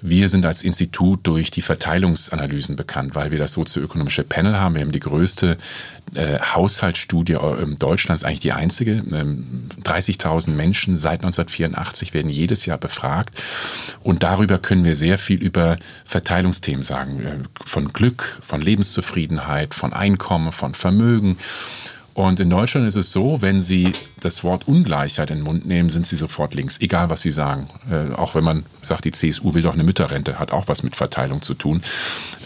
Wir 0.00 0.28
sind 0.28 0.44
als 0.44 0.62
Institut 0.62 1.20
durch 1.26 1.50
die 1.50 1.62
Verteilungsanalysen 1.62 2.76
bekannt, 2.76 3.14
weil 3.14 3.30
wir 3.30 3.38
das 3.38 3.54
sozioökonomische 3.54 4.22
Panel 4.24 4.58
haben. 4.58 4.74
Wir 4.74 4.82
haben 4.82 4.92
die 4.92 5.00
größte 5.00 5.56
äh, 6.14 6.38
Haushaltsstudie 6.38 7.32
äh, 7.32 7.66
Deutschlands, 7.78 8.22
eigentlich 8.22 8.40
die 8.40 8.52
einzige. 8.52 8.92
Ähm, 8.92 9.68
30.000 9.82 10.50
Menschen 10.50 10.96
seit 10.96 11.24
1984 11.24 12.14
werden 12.14 12.30
jedes 12.30 12.66
Jahr 12.66 12.78
befragt. 12.78 13.40
Und 14.02 14.22
darüber 14.22 14.58
können 14.58 14.84
wir 14.84 14.94
sehr 14.94 15.18
viel 15.18 15.42
über 15.42 15.78
Verteilungsthemen 16.04 16.82
sagen. 16.82 17.20
Äh, 17.24 17.64
von 17.64 17.92
Glück, 17.92 18.38
von 18.42 18.60
Lebenszufriedenheit, 18.60 19.74
von 19.74 19.92
Einkommen, 19.92 20.52
von 20.52 20.65
Vermögen. 20.74 21.38
Und 22.16 22.40
in 22.40 22.48
Deutschland 22.48 22.88
ist 22.88 22.96
es 22.96 23.12
so, 23.12 23.42
wenn 23.42 23.60
Sie 23.60 23.92
das 24.20 24.42
Wort 24.42 24.66
Ungleichheit 24.66 25.30
in 25.30 25.36
den 25.36 25.44
Mund 25.44 25.66
nehmen, 25.66 25.90
sind 25.90 26.06
Sie 26.06 26.16
sofort 26.16 26.54
links, 26.54 26.80
egal 26.80 27.10
was 27.10 27.20
Sie 27.20 27.30
sagen. 27.30 27.68
Äh, 27.90 28.14
auch 28.14 28.34
wenn 28.34 28.42
man 28.42 28.64
sagt, 28.80 29.04
die 29.04 29.10
CSU 29.10 29.52
will 29.52 29.60
doch 29.60 29.74
eine 29.74 29.84
Mütterrente, 29.84 30.38
hat 30.38 30.50
auch 30.50 30.66
was 30.66 30.82
mit 30.82 30.96
Verteilung 30.96 31.42
zu 31.42 31.52
tun. 31.52 31.82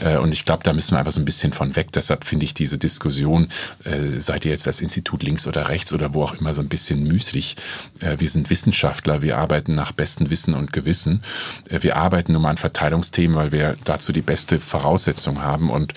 Äh, 0.05 0.17
und 0.17 0.33
ich 0.33 0.45
glaube, 0.45 0.65
da 0.65 0.73
müssen 0.73 0.97
wir 0.97 0.99
einfach 0.99 1.12
so 1.12 1.21
ein 1.21 1.25
bisschen 1.25 1.53
von 1.53 1.77
weg. 1.77 1.93
Deshalb 1.93 2.25
finde 2.25 2.47
ich 2.47 2.53
diese 2.53 2.79
Diskussion, 2.79 3.47
äh, 3.85 4.09
seid 4.09 4.45
ihr 4.45 4.50
jetzt 4.50 4.67
das 4.67 4.81
Institut 4.81 5.23
links 5.23 5.47
oder 5.47 5.69
rechts 5.69 5.93
oder 5.93 6.15
wo 6.15 6.25
auch 6.25 6.35
immer, 6.35 6.53
so 6.53 6.62
ein 6.62 6.69
bisschen 6.69 7.05
müßig. 7.05 7.55
Äh, 8.00 8.17
wir 8.19 8.29
sind 8.29 8.50
Wissenschaftler, 8.50 9.23
wir 9.23 9.39
arbeiten 9.39 9.75
nach 9.75 9.93
bestem 9.93 10.31
Wissen 10.31 10.55
und 10.55 10.73
Gewissen. 10.73 11.23
Äh, 11.69 11.85
wir 11.85 11.97
arbeiten 11.97 12.33
nur 12.33 12.41
mal 12.41 12.50
an 12.50 12.57
Verteilungsthemen, 12.57 13.37
weil 13.37 13.53
wir 13.53 13.77
dazu 13.85 14.12
die 14.12 14.23
beste 14.23 14.59
Voraussetzung 14.59 15.43
haben. 15.43 15.71
Und 15.71 15.93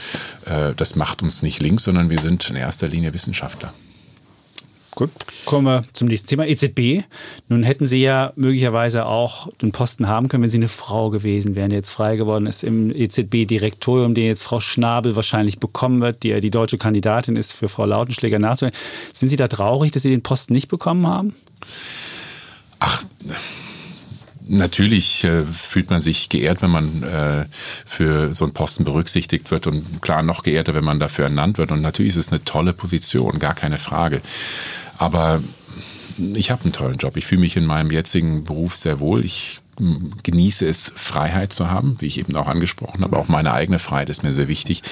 äh, 0.46 0.75
das 0.75 0.96
macht 0.96 1.24
uns 1.24 1.42
nicht 1.42 1.60
links, 1.60 1.86
sondern 1.86 2.12
wir 2.12 2.20
sind 2.20 2.51
in 2.51 2.56
erster 2.56 2.88
Linie 2.88 3.15
Wissenschaftler. 3.15 3.62
Gut, 4.96 5.10
kommen 5.46 5.66
wir 5.66 5.84
zum 5.94 6.08
nächsten 6.08 6.28
Thema. 6.28 6.46
EZB. 6.46 7.04
Nun 7.50 7.64
hätten 7.64 7.88
Sie 7.88 8.02
ja 8.02 8.32
möglicherweise 8.36 9.08
auch 9.08 9.52
den 9.54 9.72
Posten 9.72 10.08
haben 10.08 10.28
können, 10.28 10.44
wenn 10.44 10.52
Sie 10.52 10.60
eine 10.60 10.68
Frau 10.68 11.10
gewesen 11.10 11.56
wären, 11.56 11.72
die 11.72 11.76
jetzt 11.76 11.90
frei 11.90 12.16
geworden 12.16 12.46
ist 12.46 12.64
im 12.64 12.92
EZB-Direktorium, 12.96 14.14
den 14.14 14.28
jetzt 14.28 14.44
Frau 14.44 14.60
Schnabel 14.60 15.16
wahrscheinlich 15.16 15.60
bekommen 15.60 16.02
wird, 16.02 16.22
die 16.22 16.30
ja 16.30 16.40
die 16.40 16.52
deutsche 16.52 16.78
Kandidatin 16.78 17.36
ist 17.36 17.54
für 17.54 17.70
Frau 17.70 17.86
Lautenschläger 17.86 18.38
nachzuholen. 18.38 18.76
Sind 19.12 19.30
Sie 19.30 19.36
da 19.36 19.48
traurig, 19.48 19.92
dass 19.92 20.04
Sie 20.04 20.12
den 20.12 20.22
Posten 20.22 20.54
nicht 20.54 20.68
bekommen 20.68 21.08
haben? 21.08 21.36
Ach, 22.80 23.04
Natürlich 24.46 25.24
äh, 25.24 25.46
fühlt 25.46 25.90
man 25.90 26.02
sich 26.02 26.28
geehrt, 26.28 26.62
wenn 26.62 26.72
man 26.72 27.04
äh, 27.04 27.46
für 27.86 28.34
so 28.34 28.44
einen 28.44 28.54
Posten 28.54 28.84
berücksichtigt 28.84 29.52
wird 29.52 29.68
und 29.68 30.02
klar 30.02 30.22
noch 30.22 30.44
geehrter, 30.44 30.74
wenn 30.76 30.84
man 30.84 31.00
dafür 31.00 31.26
ernannt 31.26 31.58
wird. 31.58 31.72
Und 31.72 31.82
natürlich 31.82 32.12
ist 32.12 32.28
es 32.28 32.34
eine 32.34 32.44
tolle 32.44 32.74
Position, 32.74 33.40
gar 33.40 33.56
keine 33.56 33.78
Frage. 33.78 34.22
Aber 34.98 35.42
ich 36.18 36.52
habe 36.52 36.64
einen 36.64 36.74
tollen 36.74 36.98
Job. 36.98 37.18
Ich 37.18 37.26
fühle 37.26 37.42
mich 37.42 37.58
in 37.58 37.66
meinem 37.66 37.92
jetzigen 37.92 38.44
Beruf 38.44 38.76
sehr 38.76 39.00
wohl. 39.00 39.26
Ich 39.26 39.60
genieße 39.76 40.68
es, 40.68 40.92
Freiheit 40.96 41.52
zu 41.52 41.70
haben, 41.70 41.96
wie 42.00 42.06
ich 42.06 42.20
eben 42.20 42.36
auch 42.36 42.48
angesprochen 42.48 43.04
habe. 43.04 43.18
Auch 43.18 43.28
meine 43.28 43.54
eigene 43.54 43.80
Freiheit 43.80 44.10
ist 44.10 44.24
mir 44.24 44.32
sehr 44.32 44.48
wichtig. 44.48 44.84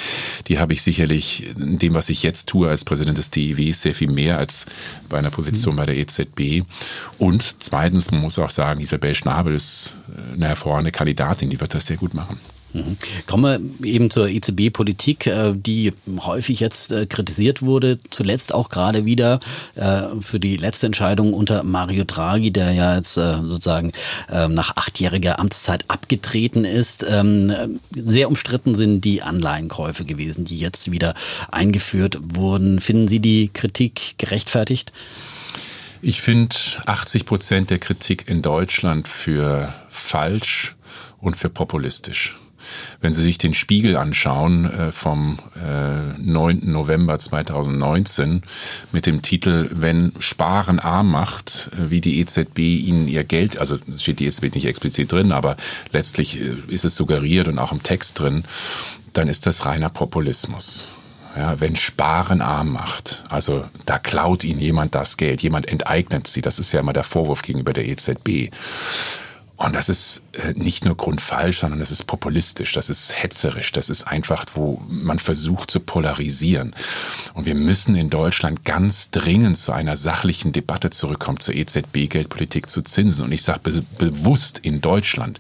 Die 0.48 0.58
habe 0.58 0.74
ich 0.74 0.82
sicherlich 0.82 1.56
in 1.56 1.78
dem, 1.78 1.94
was 1.94 2.10
ich 2.10 2.24
jetzt 2.24 2.50
tue 2.50 2.68
als 2.68 2.84
Präsident 2.84 3.18
des 3.18 3.30
DIW, 3.30 3.72
sehr 3.74 3.94
viel 3.94 4.10
mehr 4.10 4.40
als 4.40 4.66
bei 5.08 5.20
einer 5.20 5.30
Position 5.30 5.76
bei 5.76 5.86
der 5.86 5.98
EZB. 5.98 6.64
Und 7.20 7.56
zweitens, 7.60 8.10
man 8.10 8.22
muss 8.22 8.40
auch 8.40 8.50
sagen, 8.50 8.82
Isabel 8.82 9.14
Schnabel 9.14 9.54
ist 9.54 9.98
eine 10.34 10.48
hervorragende 10.48 10.92
Kandidatin, 10.92 11.52
die 11.52 11.60
wird 11.60 11.76
das 11.76 11.86
sehr 11.86 11.98
gut 11.98 12.16
machen. 12.16 12.40
Mhm. 12.74 12.98
Kommen 13.28 13.74
wir 13.80 13.88
eben 13.88 14.10
zur 14.10 14.30
EZB-Politik, 14.30 15.28
äh, 15.28 15.54
die 15.56 15.94
häufig 16.20 16.60
jetzt 16.60 16.92
äh, 16.92 17.06
kritisiert 17.06 17.62
wurde, 17.62 17.98
zuletzt 18.10 18.54
auch 18.54 18.70
gerade 18.70 19.06
wieder 19.06 19.40
äh, 19.76 20.04
für 20.20 20.40
die 20.40 20.58
letzte 20.58 20.86
Entscheidung 20.86 21.34
unter 21.34 21.64
Mario 21.64 22.04
Draghi, 22.06 22.52
der 22.52 22.72
ja 22.72 22.96
jetzt 22.96 23.14
sozusagen 23.14 23.92
ähm, 24.32 24.54
nach 24.54 24.78
achtjähriger 24.78 25.40
Amtszeit 25.40 25.86
abgetreten 25.90 26.66
ist. 26.66 27.06
Ähm, 27.08 27.80
sehr 27.92 28.30
umstritten 28.30 28.76
sind 28.76 29.02
die 29.02 29.22
Anleihenkäufe 29.22 30.06
gewesen, 30.06 30.46
die 30.46 30.58
jetzt 30.58 30.92
wieder 30.92 31.14
eingeführt 31.52 32.18
wurden. 32.22 32.80
Finden 32.80 33.08
Sie 33.08 33.20
die 33.20 33.50
Kritik 33.50 34.16
gerechtfertigt? 34.18 34.92
Ich 36.02 36.22
finde 36.22 36.56
80 36.86 37.26
Prozent 37.26 37.70
der 37.70 37.78
Kritik 37.78 38.30
in 38.30 38.42
Deutschland 38.42 39.08
für 39.08 39.74
falsch 39.90 40.76
und 41.20 41.38
für 41.38 41.50
populistisch. 41.50 42.36
Wenn 43.02 43.14
Sie 43.14 43.22
sich 43.22 43.38
den 43.38 43.54
Spiegel 43.54 43.96
anschauen 43.96 44.66
äh, 44.66 44.92
vom 44.92 45.40
äh, 45.56 46.20
9. 46.22 46.72
November 46.72 47.18
2019 47.20 48.44
mit 48.92 49.06
dem 49.06 49.22
Titel 49.22 49.70
Wenn 49.74 50.14
Sparen 50.20 50.80
arm 50.80 51.12
macht, 51.12 51.70
äh, 51.74 51.90
wie 51.90 52.02
die 52.02 52.20
EZB 52.20 52.60
Ihnen 52.60 53.08
ihr 53.08 53.24
Geld, 53.24 53.58
also 53.58 53.78
steht 53.98 54.20
die 54.20 54.26
EZB 54.26 54.56
nicht 54.56 54.66
explizit 54.66 55.12
drin, 55.12 55.32
aber 55.32 55.58
letztlich 55.92 56.42
äh, 56.42 56.54
ist 56.68 56.86
es 56.86 56.96
suggeriert 56.96 57.48
und 57.48 57.60
auch 57.60 57.72
im 57.72 57.84
Text 57.84 58.20
drin, 58.20 58.44
dann 59.14 59.28
ist 59.28 59.46
das 59.46 59.66
reiner 59.66 59.90
Populismus. 59.90 60.88
Ja, 61.36 61.62
wenn 61.62 61.78
Sparen 61.78 62.42
arm 62.42 62.74
macht, 62.74 63.24
also 63.30 63.64
da 63.86 63.98
klaut 64.00 64.44
ihnen 64.44 64.60
jemand 64.60 64.96
das 64.96 65.16
Geld, 65.16 65.42
jemand 65.42 65.66
enteignet 65.72 66.28
sie, 66.28 66.42
das 66.42 66.60
ist 66.60 66.74
ja 66.74 66.82
immer 66.82 66.92
der 66.92 67.06
Vorwurf 67.06 67.42
gegenüber 67.42 67.72
der 67.72 67.88
EZB. 67.88 68.52
Und 69.64 69.76
das 69.76 69.90
ist 69.90 70.24
äh, 70.34 70.54
nicht 70.54 70.86
nur 70.86 70.98
grundfalsch, 70.98 71.60
sondern 71.60 71.80
das 71.80 71.92
ist 71.92 72.08
populistisch, 72.08 72.74
das 72.74 72.90
ist 72.90 73.22
hetzerisch, 73.22 73.72
das 73.72 73.90
ist 73.90 74.08
einfach, 74.08 74.46
wo 74.56 74.82
man 74.90 75.20
versucht 75.20 75.70
zu 75.70 75.80
polarisieren. 75.80 76.74
Und 77.36 77.46
wir 77.46 77.54
müssen 77.54 77.96
in 77.96 78.10
Deutschland 78.10 78.66
ganz 78.66 79.12
dringend 79.12 79.58
zu 79.58 79.72
einer 79.72 79.98
sachlichen 79.98 80.52
Debatte 80.52 80.90
zurückkommen, 80.90 81.40
zur 81.40 81.54
EZB-Geldpolitik, 81.54 82.70
zu 82.70 82.82
Zinsen. 82.82 83.26
Und 83.26 83.32
ich 83.32 83.44
sage 83.44 83.60
be 83.60 83.84
bewusst 84.00 84.58
in 84.60 84.82
Deutschland, 84.82 85.38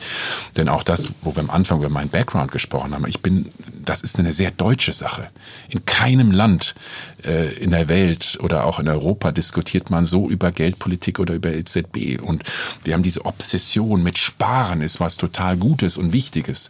denn 0.55 0.69
auch 0.69 0.83
das, 0.83 1.09
wo 1.21 1.35
wir 1.35 1.41
am 1.41 1.49
Anfang 1.49 1.79
über 1.79 1.89
meinen 1.89 2.09
Background 2.09 2.51
gesprochen 2.51 2.93
haben, 2.93 3.07
ich 3.07 3.21
bin, 3.21 3.51
das 3.85 4.01
ist 4.01 4.19
eine 4.19 4.33
sehr 4.33 4.51
deutsche 4.51 4.93
Sache. 4.93 5.29
In 5.69 5.85
keinem 5.85 6.31
Land 6.31 6.75
äh, 7.23 7.53
in 7.55 7.71
der 7.71 7.88
Welt 7.88 8.38
oder 8.41 8.65
auch 8.65 8.79
in 8.79 8.88
Europa 8.88 9.31
diskutiert 9.31 9.89
man 9.89 10.05
so 10.05 10.29
über 10.29 10.51
Geldpolitik 10.51 11.19
oder 11.19 11.33
über 11.33 11.53
EZB. 11.53 12.21
Und 12.21 12.43
wir 12.83 12.93
haben 12.93 13.03
diese 13.03 13.25
Obsession 13.25 14.03
mit 14.03 14.17
Sparen 14.17 14.81
ist 14.81 15.00
was 15.00 15.17
total 15.17 15.57
Gutes 15.57 15.97
und 15.97 16.13
Wichtiges 16.13 16.69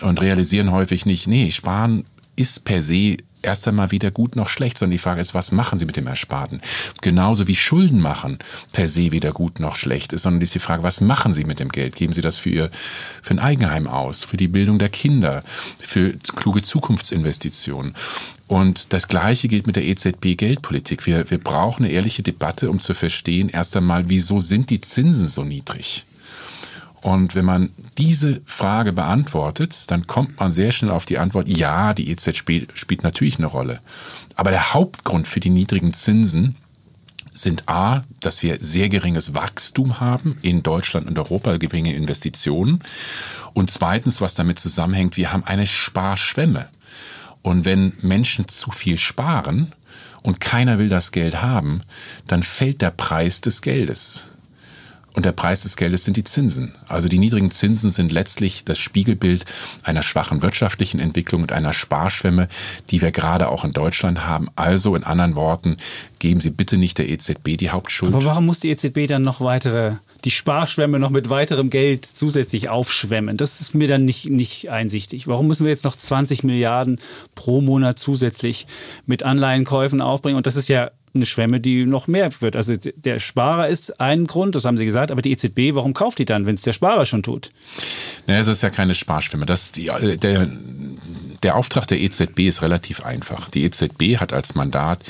und 0.00 0.20
realisieren 0.20 0.72
häufig 0.72 1.06
nicht, 1.06 1.26
nee, 1.26 1.50
Sparen 1.50 2.04
ist 2.36 2.64
per 2.64 2.82
se 2.82 3.18
erst 3.42 3.66
einmal 3.68 3.90
weder 3.90 4.10
gut 4.10 4.36
noch 4.36 4.48
schlecht, 4.48 4.78
sondern 4.78 4.92
die 4.92 4.98
Frage 4.98 5.20
ist, 5.20 5.34
was 5.34 5.52
machen 5.52 5.78
Sie 5.78 5.86
mit 5.86 5.96
dem 5.96 6.06
Ersparten? 6.06 6.60
Genauso 7.00 7.46
wie 7.48 7.56
Schulden 7.56 8.00
machen 8.00 8.38
per 8.72 8.88
se 8.88 9.12
weder 9.12 9.32
gut 9.32 9.60
noch 9.60 9.76
schlecht 9.76 10.12
ist, 10.12 10.22
sondern 10.22 10.42
ist 10.42 10.54
die 10.54 10.58
Frage, 10.58 10.82
was 10.82 11.00
machen 11.00 11.32
Sie 11.32 11.44
mit 11.44 11.60
dem 11.60 11.70
Geld? 11.70 11.96
Geben 11.96 12.12
Sie 12.12 12.20
das 12.20 12.38
für 12.38 12.50
Ihr, 12.50 12.70
für 13.22 13.34
ein 13.34 13.38
Eigenheim 13.38 13.86
aus, 13.86 14.24
für 14.24 14.36
die 14.36 14.48
Bildung 14.48 14.78
der 14.78 14.88
Kinder, 14.88 15.42
für 15.78 16.12
kluge 16.36 16.62
Zukunftsinvestitionen? 16.62 17.94
Und 18.48 18.92
das 18.92 19.08
Gleiche 19.08 19.48
gilt 19.48 19.66
mit 19.66 19.76
der 19.76 19.84
EZB-Geldpolitik. 19.86 21.06
Wir, 21.06 21.30
wir 21.30 21.38
brauchen 21.38 21.84
eine 21.84 21.92
ehrliche 21.92 22.22
Debatte, 22.22 22.68
um 22.68 22.80
zu 22.80 22.92
verstehen, 22.92 23.48
erst 23.48 23.74
einmal, 23.76 24.10
wieso 24.10 24.40
sind 24.40 24.68
die 24.68 24.82
Zinsen 24.82 25.26
so 25.26 25.42
niedrig? 25.42 26.04
Und 27.02 27.34
wenn 27.34 27.44
man 27.44 27.70
diese 27.98 28.40
Frage 28.44 28.92
beantwortet, 28.92 29.90
dann 29.90 30.06
kommt 30.06 30.38
man 30.38 30.52
sehr 30.52 30.70
schnell 30.70 30.92
auf 30.92 31.04
die 31.04 31.18
Antwort, 31.18 31.48
ja, 31.48 31.94
die 31.94 32.10
EZB 32.10 32.68
spielt 32.74 33.02
natürlich 33.02 33.38
eine 33.38 33.48
Rolle. 33.48 33.80
Aber 34.36 34.50
der 34.50 34.72
Hauptgrund 34.72 35.26
für 35.26 35.40
die 35.40 35.50
niedrigen 35.50 35.92
Zinsen 35.92 36.56
sind 37.32 37.68
A, 37.68 38.04
dass 38.20 38.42
wir 38.42 38.58
sehr 38.60 38.88
geringes 38.88 39.34
Wachstum 39.34 40.00
haben 40.00 40.36
in 40.42 40.62
Deutschland 40.62 41.08
und 41.08 41.18
Europa, 41.18 41.56
geringe 41.56 41.94
Investitionen. 41.94 42.80
Und 43.52 43.70
zweitens, 43.70 44.20
was 44.20 44.34
damit 44.34 44.58
zusammenhängt, 44.58 45.16
wir 45.16 45.32
haben 45.32 45.44
eine 45.44 45.66
Sparschwemme. 45.66 46.68
Und 47.42 47.64
wenn 47.64 47.94
Menschen 48.00 48.46
zu 48.46 48.70
viel 48.70 48.96
sparen 48.96 49.72
und 50.22 50.40
keiner 50.40 50.78
will 50.78 50.88
das 50.88 51.10
Geld 51.10 51.42
haben, 51.42 51.80
dann 52.28 52.44
fällt 52.44 52.80
der 52.80 52.92
Preis 52.92 53.40
des 53.40 53.60
Geldes. 53.60 54.28
Und 55.14 55.26
der 55.26 55.32
Preis 55.32 55.62
des 55.62 55.76
Geldes 55.76 56.04
sind 56.04 56.16
die 56.16 56.24
Zinsen. 56.24 56.72
Also 56.88 57.08
die 57.08 57.18
niedrigen 57.18 57.50
Zinsen 57.50 57.90
sind 57.90 58.12
letztlich 58.12 58.64
das 58.64 58.78
Spiegelbild 58.78 59.44
einer 59.82 60.02
schwachen 60.02 60.42
wirtschaftlichen 60.42 61.00
Entwicklung 61.00 61.42
und 61.42 61.52
einer 61.52 61.74
Sparschwemme, 61.74 62.48
die 62.90 63.02
wir 63.02 63.12
gerade 63.12 63.48
auch 63.48 63.64
in 63.64 63.72
Deutschland 63.72 64.26
haben. 64.26 64.48
Also 64.56 64.96
in 64.96 65.04
anderen 65.04 65.36
Worten, 65.36 65.76
geben 66.18 66.40
Sie 66.40 66.50
bitte 66.50 66.78
nicht 66.78 66.98
der 66.98 67.08
EZB 67.08 67.58
die 67.58 67.70
Hauptschuld. 67.70 68.14
Aber 68.14 68.24
warum 68.24 68.46
muss 68.46 68.60
die 68.60 68.70
EZB 68.70 69.06
dann 69.06 69.22
noch 69.22 69.40
weitere, 69.42 69.96
die 70.24 70.30
Sparschwemme 70.30 70.98
noch 70.98 71.10
mit 71.10 71.28
weiterem 71.28 71.68
Geld 71.68 72.06
zusätzlich 72.06 72.70
aufschwemmen? 72.70 73.36
Das 73.36 73.60
ist 73.60 73.74
mir 73.74 73.88
dann 73.88 74.06
nicht, 74.06 74.30
nicht 74.30 74.70
einsichtig. 74.70 75.26
Warum 75.26 75.46
müssen 75.46 75.64
wir 75.64 75.70
jetzt 75.70 75.84
noch 75.84 75.96
20 75.96 76.42
Milliarden 76.44 77.00
pro 77.34 77.60
Monat 77.60 77.98
zusätzlich 77.98 78.66
mit 79.04 79.24
Anleihenkäufen 79.24 80.00
aufbringen? 80.00 80.36
Und 80.36 80.46
das 80.46 80.56
ist 80.56 80.68
ja 80.68 80.90
eine 81.14 81.26
Schwemme, 81.26 81.60
die 81.60 81.84
noch 81.84 82.06
mehr 82.06 82.30
wird. 82.40 82.56
Also 82.56 82.74
der 82.76 83.18
Sparer 83.18 83.68
ist 83.68 84.00
ein 84.00 84.26
Grund, 84.26 84.54
das 84.54 84.64
haben 84.64 84.76
Sie 84.76 84.84
gesagt, 84.84 85.10
aber 85.10 85.22
die 85.22 85.32
EZB, 85.32 85.74
warum 85.74 85.94
kauft 85.94 86.18
die 86.18 86.24
dann, 86.24 86.46
wenn 86.46 86.54
es 86.54 86.62
der 86.62 86.72
Sparer 86.72 87.06
schon 87.06 87.22
tut? 87.22 87.50
Naja, 88.26 88.40
es 88.40 88.48
ist 88.48 88.62
ja 88.62 88.70
keine 88.70 88.94
Sparschwemme. 88.94 89.46
Das 89.46 89.72
die, 89.72 89.90
der, 90.22 90.48
der 91.42 91.56
Auftrag 91.56 91.86
der 91.86 92.00
EZB 92.00 92.40
ist 92.40 92.62
relativ 92.62 93.04
einfach. 93.04 93.48
Die 93.50 93.64
EZB 93.64 94.18
hat 94.18 94.32
als 94.32 94.54
Mandat, 94.54 95.00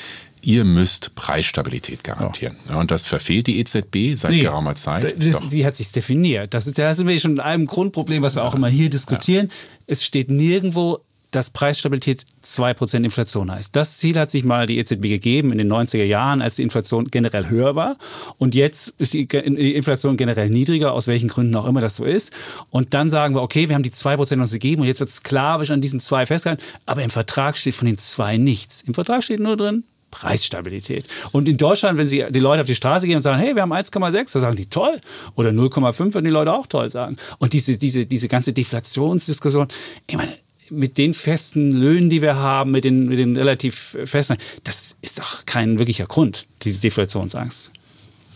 ihr 0.42 0.64
müsst 0.64 1.14
Preisstabilität 1.14 2.02
garantieren. 2.04 2.56
Ja. 2.68 2.76
Und 2.76 2.90
das 2.90 3.06
verfehlt 3.06 3.46
die 3.46 3.60
EZB 3.60 4.16
seit 4.16 4.32
nee, 4.32 4.40
geraumer 4.40 4.74
Zeit. 4.74 5.14
Das, 5.18 5.48
die 5.48 5.64
hat 5.64 5.76
sich 5.76 5.92
definiert. 5.92 6.52
Das 6.52 6.66
ist, 6.66 6.78
da 6.78 6.94
sind 6.94 7.06
wir 7.06 7.18
schon 7.20 7.32
in 7.32 7.40
einem 7.40 7.66
Grundproblem, 7.66 8.22
was 8.22 8.34
wir 8.36 8.42
ja. 8.42 8.48
auch 8.48 8.54
immer 8.54 8.68
hier 8.68 8.90
diskutieren. 8.90 9.46
Ja. 9.46 9.54
Es 9.86 10.04
steht 10.04 10.30
nirgendwo 10.30 11.00
dass 11.32 11.50
Preisstabilität 11.50 12.24
2% 12.44 13.02
Inflation 13.02 13.50
heißt. 13.50 13.74
Das 13.74 13.98
Ziel 13.98 14.18
hat 14.18 14.30
sich 14.30 14.44
mal 14.44 14.66
die 14.66 14.78
EZB 14.78 15.02
gegeben 15.02 15.50
in 15.50 15.58
den 15.58 15.72
90er 15.72 16.04
Jahren, 16.04 16.40
als 16.42 16.56
die 16.56 16.62
Inflation 16.62 17.06
generell 17.06 17.48
höher 17.48 17.74
war. 17.74 17.96
Und 18.38 18.54
jetzt 18.54 18.94
ist 18.98 19.14
die 19.14 19.24
Inflation 19.24 20.16
generell 20.16 20.50
niedriger, 20.50 20.92
aus 20.92 21.08
welchen 21.08 21.28
Gründen 21.28 21.56
auch 21.56 21.66
immer 21.66 21.80
das 21.80 21.96
so 21.96 22.04
ist. 22.04 22.32
Und 22.70 22.94
dann 22.94 23.10
sagen 23.10 23.34
wir, 23.34 23.42
okay, 23.42 23.68
wir 23.68 23.74
haben 23.74 23.82
die 23.82 23.90
2% 23.90 24.40
uns 24.40 24.52
gegeben 24.52 24.82
und 24.82 24.88
jetzt 24.88 25.00
wird 25.00 25.10
sklavisch 25.10 25.70
an 25.70 25.80
diesen 25.80 26.00
zwei 26.00 26.26
festgehalten. 26.26 26.62
Aber 26.86 27.02
im 27.02 27.10
Vertrag 27.10 27.56
steht 27.56 27.74
von 27.74 27.86
den 27.86 27.98
zwei 27.98 28.36
nichts. 28.36 28.82
Im 28.82 28.94
Vertrag 28.94 29.24
steht 29.24 29.40
nur 29.40 29.56
drin, 29.56 29.84
Preisstabilität. 30.12 31.08
Und 31.32 31.48
in 31.48 31.56
Deutschland, 31.56 31.98
wenn 31.98 32.06
sie 32.06 32.24
die 32.30 32.38
Leute 32.38 32.60
auf 32.60 32.66
die 32.66 32.76
Straße 32.76 33.06
gehen 33.06 33.16
und 33.16 33.22
sagen, 33.22 33.40
hey, 33.40 33.56
wir 33.56 33.62
haben 33.62 33.72
1,6, 33.72 34.34
da 34.34 34.40
sagen 34.40 34.56
die 34.56 34.66
toll. 34.66 35.00
Oder 35.34 35.50
0,5 35.50 36.14
würden 36.14 36.24
die 36.24 36.30
Leute 36.30 36.52
auch 36.52 36.68
toll 36.68 36.90
sagen. 36.90 37.16
Und 37.38 37.54
diese, 37.54 37.78
diese, 37.78 38.06
diese 38.06 38.28
ganze 38.28 38.52
Deflationsdiskussion, 38.52 39.66
ich 40.06 40.16
meine, 40.16 40.32
mit 40.72 40.98
den 40.98 41.14
festen 41.14 41.70
Löhnen, 41.70 42.10
die 42.10 42.22
wir 42.22 42.36
haben, 42.36 42.70
mit 42.70 42.84
den, 42.84 43.08
mit 43.08 43.18
den 43.18 43.36
relativ 43.36 43.96
festen, 44.04 44.36
das 44.64 44.96
ist 45.02 45.18
doch 45.18 45.46
kein 45.46 45.78
wirklicher 45.78 46.06
Grund, 46.06 46.46
diese 46.62 46.80
Deflationsangst. 46.80 47.70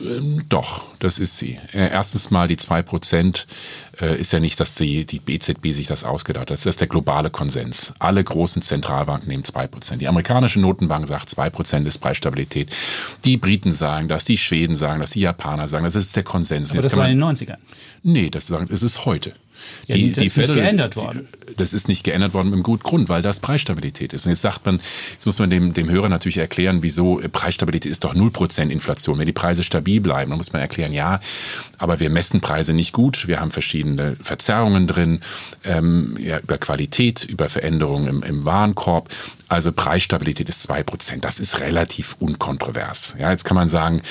Ähm, 0.00 0.42
doch, 0.48 0.82
das 0.98 1.18
ist 1.18 1.38
sie. 1.38 1.58
Äh, 1.72 1.90
erstens 1.90 2.30
mal 2.30 2.48
die 2.48 2.56
2% 2.56 3.46
äh, 4.00 4.20
ist 4.20 4.32
ja 4.32 4.40
nicht, 4.40 4.60
dass 4.60 4.74
die, 4.74 5.04
die 5.04 5.20
EZB 5.26 5.72
sich 5.72 5.86
das 5.86 6.04
ausgedacht 6.04 6.42
hat. 6.42 6.50
Das 6.50 6.66
ist 6.66 6.80
der 6.80 6.86
globale 6.86 7.30
Konsens. 7.30 7.94
Alle 7.98 8.22
großen 8.22 8.62
Zentralbanken 8.62 9.28
nehmen 9.28 9.42
2%. 9.42 9.96
Die 9.96 10.08
amerikanische 10.08 10.60
Notenbank 10.60 11.06
sagt 11.06 11.30
2% 11.30 11.86
ist 11.86 11.98
Preisstabilität. 11.98 12.70
Die 13.24 13.36
Briten 13.36 13.72
sagen 13.72 14.08
das, 14.08 14.24
die 14.24 14.36
Schweden 14.36 14.74
sagen 14.74 15.00
das, 15.00 15.12
die 15.12 15.20
Japaner 15.20 15.68
sagen 15.68 15.84
das. 15.84 15.94
Das 15.94 16.04
ist 16.04 16.16
der 16.16 16.24
Konsens. 16.24 16.70
Aber 16.70 16.80
Jetzt 16.80 16.92
das 16.92 16.98
war 16.98 17.08
in 17.08 17.18
den 17.18 17.24
90ern. 17.24 17.58
Nee, 18.02 18.30
das, 18.30 18.46
das 18.46 18.82
ist 18.82 19.06
heute. 19.06 19.32
Ja, 19.86 19.96
die, 19.96 20.12
das 20.12 20.18
die 20.18 20.26
ist 20.26 20.34
Federal, 20.34 20.54
nicht 20.54 20.64
geändert 20.64 20.96
worden. 20.96 21.28
Das 21.56 21.72
ist 21.72 21.88
nicht 21.88 22.04
geändert 22.04 22.34
worden 22.34 22.48
mit 22.48 22.54
einem 22.54 22.62
guten 22.62 22.82
Grund, 22.82 23.08
weil 23.08 23.22
das 23.22 23.40
Preisstabilität 23.40 24.12
ist. 24.12 24.26
Und 24.26 24.32
jetzt 24.32 24.42
sagt 24.42 24.66
man, 24.66 24.80
jetzt 25.12 25.26
muss 25.26 25.38
man 25.38 25.50
dem, 25.50 25.74
dem 25.74 25.88
Hörer 25.88 26.08
natürlich 26.08 26.38
erklären, 26.38 26.82
wieso 26.82 27.20
Preisstabilität 27.32 27.90
ist 27.90 28.04
doch 28.04 28.14
0% 28.14 28.68
Inflation. 28.68 29.18
Wenn 29.18 29.26
die 29.26 29.32
Preise 29.32 29.62
stabil 29.62 30.00
bleiben, 30.00 30.30
dann 30.30 30.38
muss 30.38 30.52
man 30.52 30.62
erklären, 30.62 30.92
ja, 30.92 31.20
aber 31.78 32.00
wir 32.00 32.10
messen 32.10 32.40
Preise 32.40 32.72
nicht 32.72 32.92
gut. 32.92 33.28
Wir 33.28 33.40
haben 33.40 33.50
verschiedene 33.50 34.16
Verzerrungen 34.22 34.86
drin, 34.86 35.20
ähm, 35.64 36.16
ja, 36.18 36.38
über 36.38 36.58
Qualität, 36.58 37.24
über 37.24 37.48
Veränderungen 37.48 38.08
im, 38.08 38.22
im 38.22 38.44
Warenkorb. 38.44 39.08
Also 39.48 39.70
Preisstabilität 39.70 40.48
ist 40.48 40.62
zwei 40.62 40.82
Prozent. 40.82 41.24
Das 41.24 41.38
ist 41.38 41.60
relativ 41.60 42.16
unkontrovers. 42.18 43.14
Ja, 43.18 43.30
jetzt 43.30 43.44
kann 43.44 43.54
man 43.54 43.68
sagen, 43.68 44.02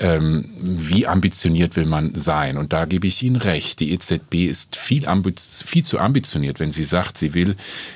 ähm, 0.00 0.44
wie 0.60 1.06
ambitioniert 1.06 1.76
will 1.76 1.86
man 1.86 2.14
sein? 2.14 2.56
Und 2.56 2.72
da 2.72 2.84
gebe 2.84 3.06
ich 3.06 3.22
Ihnen 3.22 3.36
recht. 3.36 3.78
Die 3.78 3.92
EZB 3.92 4.48
ist 4.48 4.76
viel, 4.76 5.06
viel 5.64 5.84
zu 5.84 6.00
ambitioniert, 6.00 6.58
wenn 6.58 6.72
sie 6.72 6.82
sagt, 6.82 7.18
sie 7.18 7.34
will 7.34 7.54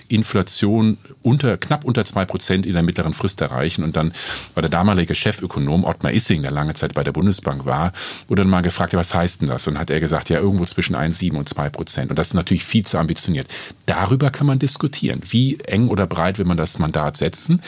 Inflation 0.08 0.98
unter, 1.22 1.56
knapp 1.56 1.84
unter 1.84 2.04
zwei 2.04 2.24
Prozent 2.24 2.66
in 2.66 2.74
der 2.74 2.84
mittleren 2.84 3.14
Frist 3.14 3.40
erreichen. 3.40 3.82
Und 3.82 3.96
dann 3.96 4.12
war 4.54 4.62
der 4.62 4.70
damalige 4.70 5.14
Chefökonom 5.14 5.84
Ottmar 5.84 6.12
Issing, 6.12 6.42
der 6.42 6.52
lange 6.52 6.74
Zeit 6.74 6.94
bei 6.94 7.02
der 7.02 7.12
Bundesbank 7.12 7.64
war, 7.64 7.92
wurde 8.28 8.42
dann 8.42 8.50
mal 8.50 8.62
gefragt, 8.62 8.94
was 8.94 9.14
heißt 9.14 9.40
denn 9.40 9.48
das? 9.48 9.66
Und 9.66 9.78
hat 9.78 9.90
er 9.90 9.98
gesagt, 9.98 10.30
ja, 10.30 10.38
irgendwo 10.38 10.64
zwischen 10.64 10.94
1,7 10.94 11.36
und 11.36 11.48
2 11.48 11.68
Prozent. 11.70 12.10
Und 12.10 12.18
das 12.18 12.28
ist 12.28 12.34
natürlich 12.34 12.64
viel 12.64 12.86
zu 12.86 12.98
ambitioniert. 12.98 13.48
Darüber 13.86 14.30
kann 14.30 14.46
man 14.46 14.60
diskutieren. 14.60 15.20
Wie 15.28 15.58
eng 15.60 15.88
oder 15.88 16.06
breit 16.06 16.38
will 16.38 16.44
man 16.44 16.56
das 16.56 16.75
Mandat 16.78 17.16
setzen? 17.16 17.62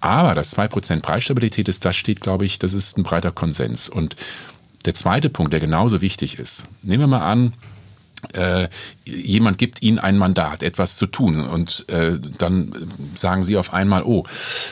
Aber 0.00 0.34
das 0.34 0.56
2% 0.56 1.00
Preisstabilität 1.00 1.68
ist, 1.68 1.84
das 1.84 1.96
steht, 1.96 2.20
glaube 2.20 2.44
ich, 2.44 2.58
das 2.58 2.74
ist 2.74 2.98
ein 2.98 3.04
breiter 3.04 3.30
Konsens. 3.30 3.88
Und 3.88 4.16
der 4.84 4.94
zweite 4.94 5.30
Punkt, 5.30 5.52
der 5.52 5.60
genauso 5.60 6.00
wichtig 6.00 6.38
ist, 6.38 6.68
nehmen 6.82 7.04
wir 7.04 7.06
mal 7.06 7.30
an, 7.30 7.52
äh, 8.34 8.68
jemand 9.04 9.58
gibt 9.58 9.82
Ihnen 9.82 9.98
ein 9.98 10.16
Mandat, 10.16 10.62
etwas 10.62 10.96
zu 10.96 11.06
tun 11.06 11.44
und 11.44 11.88
äh, 11.88 12.18
dann 12.38 12.72
sagen 13.14 13.44
Sie 13.44 13.56
auf 13.56 13.72
einmal, 13.72 14.04
oh, 14.04 14.24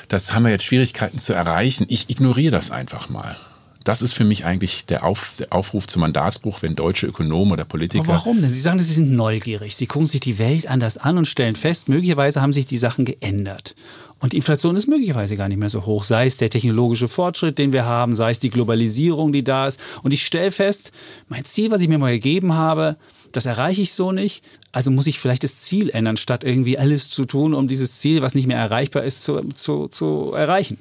das 0.08 0.34
haben 0.34 0.44
wir 0.44 0.50
jetzt 0.50 0.64
Schwierigkeiten 0.64 1.18
zu 1.18 1.32
erreichen, 1.32 1.86
ich 1.88 2.10
ignoriere 2.10 2.52
das 2.52 2.70
einfach 2.70 3.08
mal. 3.08 3.36
Das 3.84 4.02
ist 4.02 4.12
für 4.12 4.24
mich 4.24 4.44
eigentlich 4.44 4.86
der, 4.86 5.04
Auf, 5.04 5.34
der, 5.38 5.52
Aufruf 5.52 5.86
zum 5.86 6.00
Mandatsbruch, 6.00 6.60
wenn 6.62 6.76
deutsche 6.76 7.06
Ökonomen 7.06 7.52
oder 7.52 7.64
Politiker. 7.64 8.04
Aber 8.04 8.12
warum 8.14 8.42
denn? 8.42 8.52
Sie 8.52 8.60
sagen, 8.60 8.78
Sie 8.78 8.92
sind 8.92 9.12
neugierig. 9.12 9.74
Sie 9.74 9.86
gucken 9.86 10.06
sich 10.06 10.20
die 10.20 10.38
Welt 10.38 10.66
anders 10.66 10.98
an 10.98 11.16
und 11.16 11.26
stellen 11.26 11.56
fest, 11.56 11.88
möglicherweise 11.88 12.42
haben 12.42 12.52
sich 12.52 12.66
die 12.66 12.78
Sachen 12.78 13.04
geändert. 13.04 13.74
Und 14.20 14.34
die 14.34 14.36
Inflation 14.36 14.76
ist 14.76 14.86
möglicherweise 14.86 15.36
gar 15.36 15.48
nicht 15.48 15.58
mehr 15.58 15.70
so 15.70 15.86
hoch, 15.86 16.04
sei 16.04 16.26
es 16.26 16.36
der 16.36 16.50
technologische 16.50 17.08
Fortschritt, 17.08 17.56
den 17.56 17.72
wir 17.72 17.86
haben, 17.86 18.14
sei 18.14 18.30
es 18.30 18.38
die 18.38 18.50
Globalisierung, 18.50 19.32
die 19.32 19.42
da 19.42 19.66
ist. 19.66 19.80
Und 20.02 20.12
ich 20.12 20.26
stelle 20.26 20.50
fest, 20.50 20.92
mein 21.28 21.46
Ziel, 21.46 21.70
was 21.70 21.80
ich 21.80 21.88
mir 21.88 21.98
mal 21.98 22.12
gegeben 22.12 22.52
habe, 22.52 22.96
das 23.32 23.46
erreiche 23.46 23.80
ich 23.80 23.94
so 23.94 24.12
nicht. 24.12 24.44
Also 24.72 24.90
muss 24.90 25.06
ich 25.06 25.18
vielleicht 25.18 25.42
das 25.42 25.56
Ziel 25.56 25.88
ändern, 25.88 26.18
statt 26.18 26.44
irgendwie 26.44 26.78
alles 26.78 27.08
zu 27.08 27.24
tun, 27.24 27.54
um 27.54 27.66
dieses 27.66 27.98
Ziel, 27.98 28.20
was 28.20 28.34
nicht 28.34 28.46
mehr 28.46 28.58
erreichbar 28.58 29.04
ist, 29.04 29.24
zu, 29.24 29.40
zu, 29.54 29.88
zu 29.88 30.34
erreichen. 30.36 30.76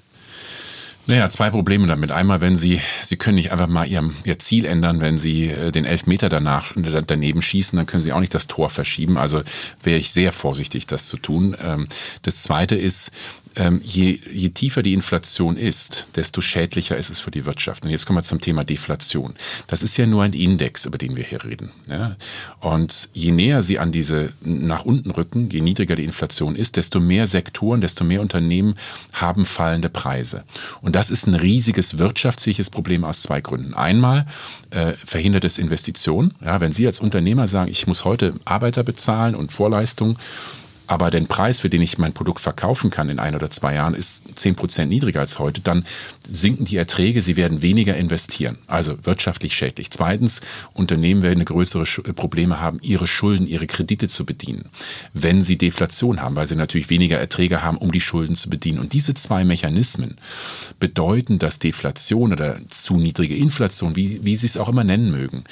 Naja, 1.10 1.28
zwei 1.28 1.50
Probleme 1.50 1.88
damit. 1.88 2.12
Einmal, 2.12 2.40
wenn 2.40 2.56
Sie, 2.56 2.80
Sie 3.02 3.18
können 3.18 3.34
nicht 3.34 3.52
einfach 3.52 3.66
mal 3.66 3.88
Ihr, 3.88 4.12
Ihr 4.26 4.38
Ziel 4.38 4.66
ändern, 4.66 5.02
wenn 5.02 5.18
Sie 5.18 5.48
äh, 5.48 5.72
den 5.72 5.84
Elfmeter 5.84 6.30
danach 6.30 6.74
daneben 6.76 7.42
schießen, 7.42 7.76
dann 7.78 7.88
können 7.88 8.04
Sie 8.04 8.14
auch 8.14 8.20
nicht 8.20 8.36
das 8.36 8.46
Tor 8.46 8.70
verschieben. 8.70 9.18
Also 9.18 9.42
wäre 9.82 9.98
ich 9.98 10.12
sehr 10.12 10.32
vorsichtig, 10.32 10.86
das 10.86 11.08
zu 11.08 11.18
tun. 11.18 11.58
Ähm, 11.66 11.88
das 12.22 12.44
zweite 12.44 12.76
ist, 12.76 13.10
ähm, 13.60 13.82
je, 13.84 14.18
je 14.32 14.50
tiefer 14.50 14.82
die 14.82 14.94
Inflation 14.94 15.58
ist, 15.58 16.10
desto 16.16 16.42
schädlicher 16.42 16.98
ist 16.98 17.10
es 17.10 17.20
für 17.20 17.30
die 17.30 17.46
Wirtschaft. 17.46 17.84
Und 17.84 17.92
jetzt 17.92 18.06
kommen 18.06 18.18
wir 18.18 18.24
zum 18.24 18.40
Thema 18.40 18.64
Deflation. 18.64 19.34
Das 19.68 19.84
ist 19.84 19.98
ja 19.98 20.06
nur 20.06 20.24
ein 20.24 20.34
Index, 20.34 20.86
über 20.86 20.98
den 20.98 21.18
wir 21.18 21.26
hier 21.26 21.44
reden. 21.44 21.70
Ja? 21.90 22.16
Und 22.62 23.10
je 23.14 23.32
näher 23.32 23.62
sie 23.62 23.78
an 23.78 23.92
diese 23.92 24.32
nach 24.42 24.86
unten 24.86 25.12
rücken, 25.12 25.50
je 25.50 25.60
niedriger 25.60 25.98
die 25.98 26.06
Inflation 26.06 26.56
ist, 26.56 26.78
desto 26.78 27.00
mehr 27.02 27.28
Sektoren, 27.28 27.82
desto 27.82 28.06
mehr 28.06 28.22
Unternehmen 28.22 28.76
haben 29.12 29.46
fallende 29.46 29.90
Preise. 29.90 30.46
Und 30.82 30.96
das 30.96 31.10
ist 31.10 31.28
ein 31.28 31.36
riesiges 31.36 31.98
wirtschaftliches 31.98 32.70
Problem 32.70 33.04
aus 33.04 33.24
zwei 33.24 33.42
Gründen. 33.42 33.74
Einmal 33.74 34.26
äh, 34.70 34.94
verhindert 34.94 35.44
es 35.44 35.58
Investitionen. 35.58 36.34
Ja, 36.42 36.62
wenn 36.62 36.72
Sie 36.72 36.86
als 36.86 37.02
Unternehmer 37.02 37.48
sagen, 37.48 37.70
ich 37.70 37.88
muss 37.88 38.06
heute 38.06 38.34
Arbeiter 38.46 38.84
bezahlen 38.84 39.36
und 39.36 39.52
Vorleistungen, 39.52 40.18
aber 40.90 41.12
den 41.12 41.28
Preis, 41.28 41.60
für 41.60 41.70
den 41.70 41.84
ich 41.84 42.00
mein 42.00 42.14
Produkt 42.14 42.40
verkaufen 42.40 42.90
kann 42.90 43.10
in 43.10 43.20
ein 43.20 43.36
oder 43.36 43.52
zwei 43.52 43.76
Jahren, 43.76 43.94
ist 43.94 44.24
zehn 44.40 44.56
Prozent 44.56 44.90
niedriger 44.90 45.20
als 45.20 45.38
heute, 45.38 45.62
dann 45.62 45.86
sinken 46.28 46.66
die 46.66 46.78
Erträge, 46.78 47.22
sie 47.22 47.38
werden 47.38 47.62
weniger 47.62 47.96
investieren. 47.96 48.58
Also 48.66 48.98
wirtschaftlich 49.06 49.54
schädlich. 49.54 49.92
Zweitens, 49.92 50.42
Unternehmen 50.74 51.22
werden 51.22 51.46
größere 51.46 51.84
äh, 51.84 52.14
Probleme 52.14 52.60
haben, 52.60 52.80
ihre 52.82 53.06
Schulden, 53.06 53.46
ihre 53.46 53.68
Kredite 53.68 54.08
zu 54.08 54.26
bedienen, 54.26 54.66
wenn 55.14 55.42
sie 55.42 55.60
Deflation 55.60 56.24
haben, 56.24 56.36
weil 56.36 56.48
sie 56.48 56.56
natürlich 56.56 56.90
weniger 56.90 57.20
Erträge 57.20 57.62
haben, 57.62 57.78
um 57.78 57.92
die 57.92 58.02
Schulden 58.02 58.34
zu 58.34 58.50
bedienen. 58.50 58.80
Und 58.80 58.94
diese 58.94 59.14
zwei 59.14 59.46
Mechanismen 59.46 60.18
bedeuten, 60.80 61.38
dass 61.38 61.60
Deflation 61.60 62.34
oder 62.34 62.60
zu 62.68 62.98
niedrige 62.98 63.36
Inflation, 63.36 63.96
wie, 63.96 64.26
wie 64.26 64.36
Sie 64.36 64.48
es 64.48 64.58
auch 64.58 64.70
immer 64.70 64.84
nennen 64.84 65.12
mögen, 65.12 65.44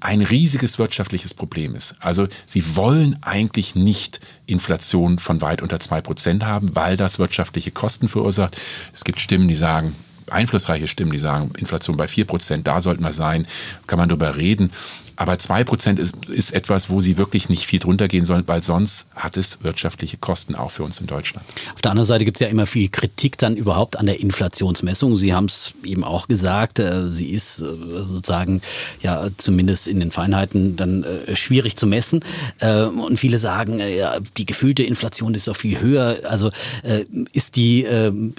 ein 0.00 0.22
riesiges 0.22 0.78
wirtschaftliches 0.78 1.34
Problem 1.34 1.74
ist. 1.74 1.96
Also 2.00 2.28
sie 2.44 2.76
wollen 2.76 3.18
eigentlich 3.22 3.74
nicht 3.74 4.20
Inflation 4.46 5.18
von 5.18 5.40
weit 5.40 5.62
unter 5.62 5.80
zwei 5.80 6.00
Prozent 6.00 6.44
haben, 6.44 6.76
weil 6.76 6.96
das 6.96 7.18
wirtschaftliche 7.18 7.70
Kosten 7.70 8.08
verursacht. 8.08 8.56
Es 8.92 9.04
gibt 9.04 9.20
Stimmen, 9.20 9.48
die 9.48 9.54
sagen, 9.54 9.94
einflussreiche 10.30 10.88
Stimmen, 10.88 11.12
die 11.12 11.18
sagen, 11.18 11.50
Inflation 11.58 11.96
bei 11.96 12.08
vier 12.08 12.24
Prozent, 12.24 12.66
da 12.66 12.80
sollten 12.80 13.02
wir 13.02 13.12
sein, 13.12 13.46
kann 13.86 13.98
man 13.98 14.08
darüber 14.08 14.36
reden. 14.36 14.70
Aber 15.16 15.32
2% 15.32 15.98
ist, 15.98 16.26
ist 16.26 16.52
etwas, 16.52 16.90
wo 16.90 17.00
sie 17.00 17.16
wirklich 17.16 17.48
nicht 17.48 17.66
viel 17.66 17.80
drunter 17.80 18.06
gehen 18.06 18.24
sollen, 18.24 18.44
weil 18.46 18.62
sonst 18.62 19.08
hat 19.14 19.36
es 19.36 19.62
wirtschaftliche 19.62 20.18
Kosten 20.18 20.54
auch 20.54 20.70
für 20.70 20.84
uns 20.84 21.00
in 21.00 21.06
Deutschland. 21.06 21.46
Auf 21.74 21.80
der 21.80 21.90
anderen 21.90 22.06
Seite 22.06 22.24
gibt 22.26 22.36
es 22.36 22.40
ja 22.42 22.48
immer 22.48 22.66
viel 22.66 22.88
Kritik 22.90 23.38
dann 23.38 23.56
überhaupt 23.56 23.96
an 23.96 24.06
der 24.06 24.20
Inflationsmessung. 24.20 25.16
Sie 25.16 25.32
haben 25.32 25.46
es 25.46 25.72
eben 25.84 26.04
auch 26.04 26.28
gesagt, 26.28 26.78
äh, 26.78 27.08
sie 27.08 27.30
ist 27.30 27.62
äh, 27.62 27.64
sozusagen 27.64 28.60
ja 29.00 29.28
zumindest 29.38 29.88
in 29.88 30.00
den 30.00 30.10
Feinheiten 30.10 30.76
dann 30.76 31.02
äh, 31.04 31.34
schwierig 31.34 31.76
zu 31.76 31.86
messen. 31.86 32.20
Und 32.60 33.18
viele 33.18 33.38
sagen, 33.38 33.78
ja, 33.78 34.18
die 34.36 34.46
gefühlte 34.46 34.82
Inflation 34.82 35.34
ist 35.34 35.48
doch 35.48 35.56
viel 35.56 35.80
höher. 35.80 36.18
Also 36.24 36.50
ist 37.32 37.56
die 37.56 37.84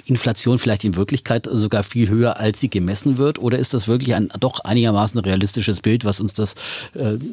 Inflation 0.06 0.58
vielleicht 0.58 0.84
in 0.84 0.96
Wirklichkeit 0.96 1.48
sogar 1.50 1.82
viel 1.82 2.08
höher, 2.08 2.38
als 2.38 2.60
sie 2.60 2.68
gemessen 2.68 3.16
wird? 3.16 3.38
Oder 3.38 3.58
ist 3.58 3.74
das 3.74 3.88
wirklich 3.88 4.14
ein 4.14 4.28
doch 4.40 4.60
einigermaßen 4.60 5.18
realistisches 5.20 5.80
Bild, 5.80 6.04
was 6.04 6.20
uns 6.20 6.32
das 6.34 6.54
äh, 6.54 6.56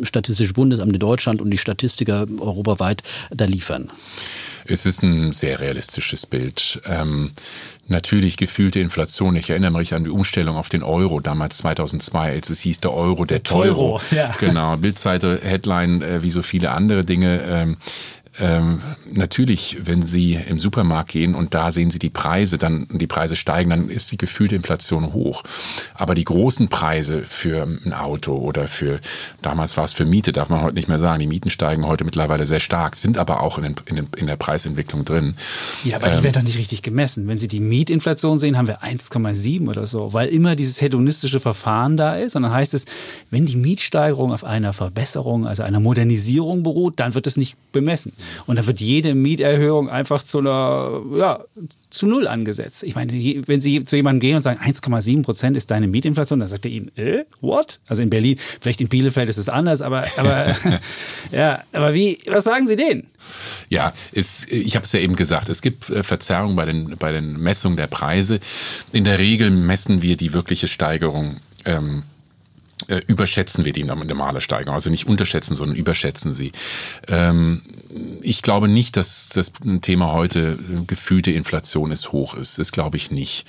Statistische 0.03 0.53
Bundesamt 0.53 0.93
in 0.93 0.99
Deutschland 0.99 1.41
und 1.41 1.49
die 1.49 1.57
Statistiker 1.57 2.25
europaweit 2.39 3.03
da 3.31 3.45
liefern? 3.45 3.89
Es 4.67 4.85
ist 4.85 5.03
ein 5.03 5.33
sehr 5.33 5.59
realistisches 5.59 6.25
Bild. 6.25 6.81
Ähm, 6.85 7.31
natürlich 7.87 8.35
gefühlte 8.35 8.79
Inflation. 8.79 9.35
Ich 9.35 9.51
erinnere 9.51 9.71
mich 9.71 9.93
an 9.93 10.03
die 10.03 10.09
Umstellung 10.09 10.55
auf 10.55 10.69
den 10.69 10.81
Euro 10.81 11.19
damals 11.19 11.57
2002, 11.57 12.31
als 12.31 12.49
es 12.49 12.61
hieß 12.61 12.79
der 12.79 12.93
Euro, 12.93 13.25
der, 13.25 13.37
der 13.37 13.43
Teuro. 13.43 14.01
Ja. 14.09 14.33
Genau, 14.39 14.75
Bildseite, 14.77 15.39
Headline, 15.43 16.01
äh, 16.01 16.23
wie 16.23 16.31
so 16.31 16.41
viele 16.41 16.71
andere 16.71 17.05
Dinge. 17.05 17.41
Ähm, 17.47 17.77
ähm, 18.39 18.81
natürlich, 19.11 19.77
wenn 19.85 20.01
Sie 20.03 20.33
im 20.33 20.59
Supermarkt 20.59 21.11
gehen 21.11 21.35
und 21.35 21.53
da 21.53 21.71
sehen 21.71 21.89
Sie 21.89 21.99
die 21.99 22.09
Preise, 22.09 22.57
dann 22.57 22.87
die 22.91 23.07
Preise 23.07 23.35
steigen, 23.35 23.69
dann 23.69 23.89
ist 23.89 24.11
die 24.11 24.17
gefühlte 24.17 24.55
Inflation 24.55 25.13
hoch. 25.13 25.43
Aber 25.93 26.15
die 26.15 26.23
großen 26.23 26.67
Preise 26.67 27.21
für 27.21 27.63
ein 27.63 27.93
Auto 27.93 28.35
oder 28.35 28.67
für 28.67 28.99
damals 29.41 29.77
war 29.77 29.85
es 29.85 29.93
für 29.93 30.05
Miete, 30.05 30.33
darf 30.33 30.49
man 30.49 30.61
heute 30.61 30.75
nicht 30.75 30.89
mehr 30.89 30.99
sagen. 30.99 31.19
Die 31.19 31.27
Mieten 31.27 31.49
steigen 31.49 31.87
heute 31.87 32.03
mittlerweile 32.03 32.45
sehr 32.45 32.59
stark, 32.59 32.95
sind 32.95 33.17
aber 33.17 33.41
auch 33.41 33.57
in, 33.57 33.63
den, 33.63 33.75
in, 33.85 33.95
den, 33.95 34.07
in 34.17 34.27
der 34.27 34.35
Preisentwicklung 34.35 35.05
drin. 35.05 35.35
Ja, 35.83 35.97
aber 35.97 36.09
die 36.09 36.17
ähm, 36.17 36.23
werden 36.23 36.33
doch 36.33 36.43
nicht 36.43 36.57
richtig 36.57 36.81
gemessen. 36.81 37.27
Wenn 37.27 37.39
Sie 37.39 37.47
die 37.47 37.61
Mietinflation 37.61 38.39
sehen, 38.39 38.57
haben 38.57 38.67
wir 38.67 38.83
1,7 38.83 39.69
oder 39.69 39.87
so, 39.87 40.13
weil 40.13 40.27
immer 40.27 40.55
dieses 40.55 40.81
hedonistische 40.81 41.39
Verfahren 41.39 41.95
da 41.95 42.15
ist. 42.15 42.35
Und 42.35 42.43
dann 42.43 42.51
heißt 42.51 42.73
es, 42.73 42.85
wenn 43.31 43.45
die 43.45 43.55
Mietsteigerung 43.55 44.33
auf 44.33 44.43
einer 44.43 44.73
Verbesserung, 44.73 45.47
also 45.47 45.63
einer 45.63 45.79
Modernisierung 45.79 46.63
beruht, 46.63 46.99
dann 46.99 47.13
wird 47.13 47.27
es 47.27 47.37
nicht 47.37 47.57
bemessen. 47.71 48.11
Und 48.45 48.57
da 48.57 48.65
wird 48.65 48.79
jede 48.81 49.15
Mieterhöhung 49.15 49.89
einfach 49.89 50.23
zu 50.23 50.39
einer, 50.39 51.01
ja, 51.17 51.43
zu 51.89 52.07
null 52.07 52.27
angesetzt. 52.27 52.83
Ich 52.83 52.95
meine, 52.95 53.11
wenn 53.47 53.61
Sie 53.61 53.83
zu 53.83 53.95
jemandem 53.95 54.19
gehen 54.19 54.35
und 54.35 54.41
sagen, 54.41 54.59
1,7 54.59 55.23
Prozent 55.23 55.57
ist 55.57 55.71
deine 55.71 55.87
Mietinflation, 55.87 56.39
dann 56.39 56.47
sagt 56.47 56.65
er 56.65 56.71
Ihnen, 56.71 56.91
äh, 56.97 57.25
what? 57.41 57.79
Also 57.87 58.03
in 58.03 58.09
Berlin, 58.09 58.37
vielleicht 58.59 58.81
in 58.81 58.87
Bielefeld 58.87 59.29
ist 59.29 59.37
es 59.37 59.49
anders, 59.49 59.81
aber, 59.81 60.05
aber, 60.17 60.55
ja, 61.31 61.63
aber 61.73 61.93
wie, 61.93 62.19
was 62.27 62.43
sagen 62.43 62.67
Sie 62.67 62.75
denen? 62.75 63.07
Ja, 63.69 63.93
es, 64.13 64.45
ich 64.51 64.75
habe 64.75 64.85
es 64.85 64.91
ja 64.91 64.99
eben 64.99 65.15
gesagt, 65.15 65.49
es 65.49 65.61
gibt 65.61 65.89
äh, 65.89 66.03
Verzerrungen 66.03 66.55
bei 66.55 66.65
den, 66.65 66.95
bei 66.97 67.11
den 67.11 67.37
Messungen 67.37 67.77
der 67.77 67.87
Preise. 67.87 68.39
In 68.91 69.03
der 69.03 69.19
Regel 69.19 69.49
messen 69.49 70.01
wir 70.01 70.17
die 70.17 70.33
wirkliche 70.33 70.67
Steigerung 70.67 71.37
ähm, 71.65 72.03
äh, 72.87 73.01
überschätzen 73.07 73.65
wir 73.65 73.73
die 73.73 73.83
normale 73.83 74.41
Steigerung. 74.41 74.75
Also 74.75 74.89
nicht 74.89 75.07
unterschätzen, 75.07 75.55
sondern 75.55 75.75
überschätzen 75.75 76.31
sie. 76.33 76.51
Ähm, 77.07 77.61
ich 78.21 78.41
glaube 78.41 78.67
nicht, 78.67 78.97
dass 78.97 79.29
das 79.29 79.53
Thema 79.81 80.11
heute 80.11 80.39
äh, 80.39 80.85
gefühlte 80.85 81.31
Inflation 81.31 81.91
ist 81.91 82.11
hoch 82.11 82.33
ist. 82.35 82.59
Das 82.59 82.71
glaube 82.71 82.97
ich 82.97 83.11
nicht. 83.11 83.45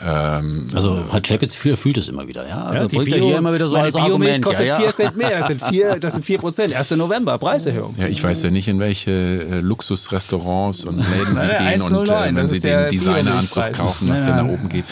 Ähm, 0.00 0.68
also 0.74 1.04
Herr 1.10 1.20
Chapitz 1.20 1.54
fühlt 1.54 1.98
es 1.98 2.08
immer 2.08 2.28
wieder, 2.28 2.48
ja? 2.48 2.64
Also 2.64 2.84
ja, 2.84 2.88
bringt 2.88 3.06
Bio, 3.06 3.26
hier 3.26 3.38
immer 3.38 3.54
wieder 3.54 3.66
so 3.66 3.76
als 3.76 3.94
Argument. 3.94 4.42
kostet 4.42 4.66
ja, 4.66 4.80
ja. 4.80 4.90
4 4.90 4.94
Cent 4.94 5.16
mehr, 5.16 5.38
das 5.38 5.48
sind 5.48 5.62
4, 5.62 5.98
das 6.00 6.12
sind 6.14 6.24
4 6.24 6.38
Prozent. 6.38 6.74
1. 6.74 6.90
November, 6.92 7.38
Preiserhöhung. 7.38 7.94
Ja, 7.98 8.06
ich 8.06 8.22
weiß 8.22 8.42
ja 8.44 8.50
nicht, 8.50 8.68
in 8.68 8.78
welche 8.78 9.10
äh, 9.10 9.60
Luxusrestaurants 9.60 10.84
und 10.84 10.96
Läden 11.18 11.36
Sie 11.36 11.64
gehen 11.64 11.82
und 11.82 12.08
äh, 12.08 12.36
wenn 12.36 12.48
Sie 12.48 12.60
den 12.60 12.90
Designeranzug 12.90 13.72
kaufen, 13.72 14.08
was 14.08 14.24
der 14.24 14.36
nach 14.36 14.48
oben 14.48 14.68
geht. 14.68 14.84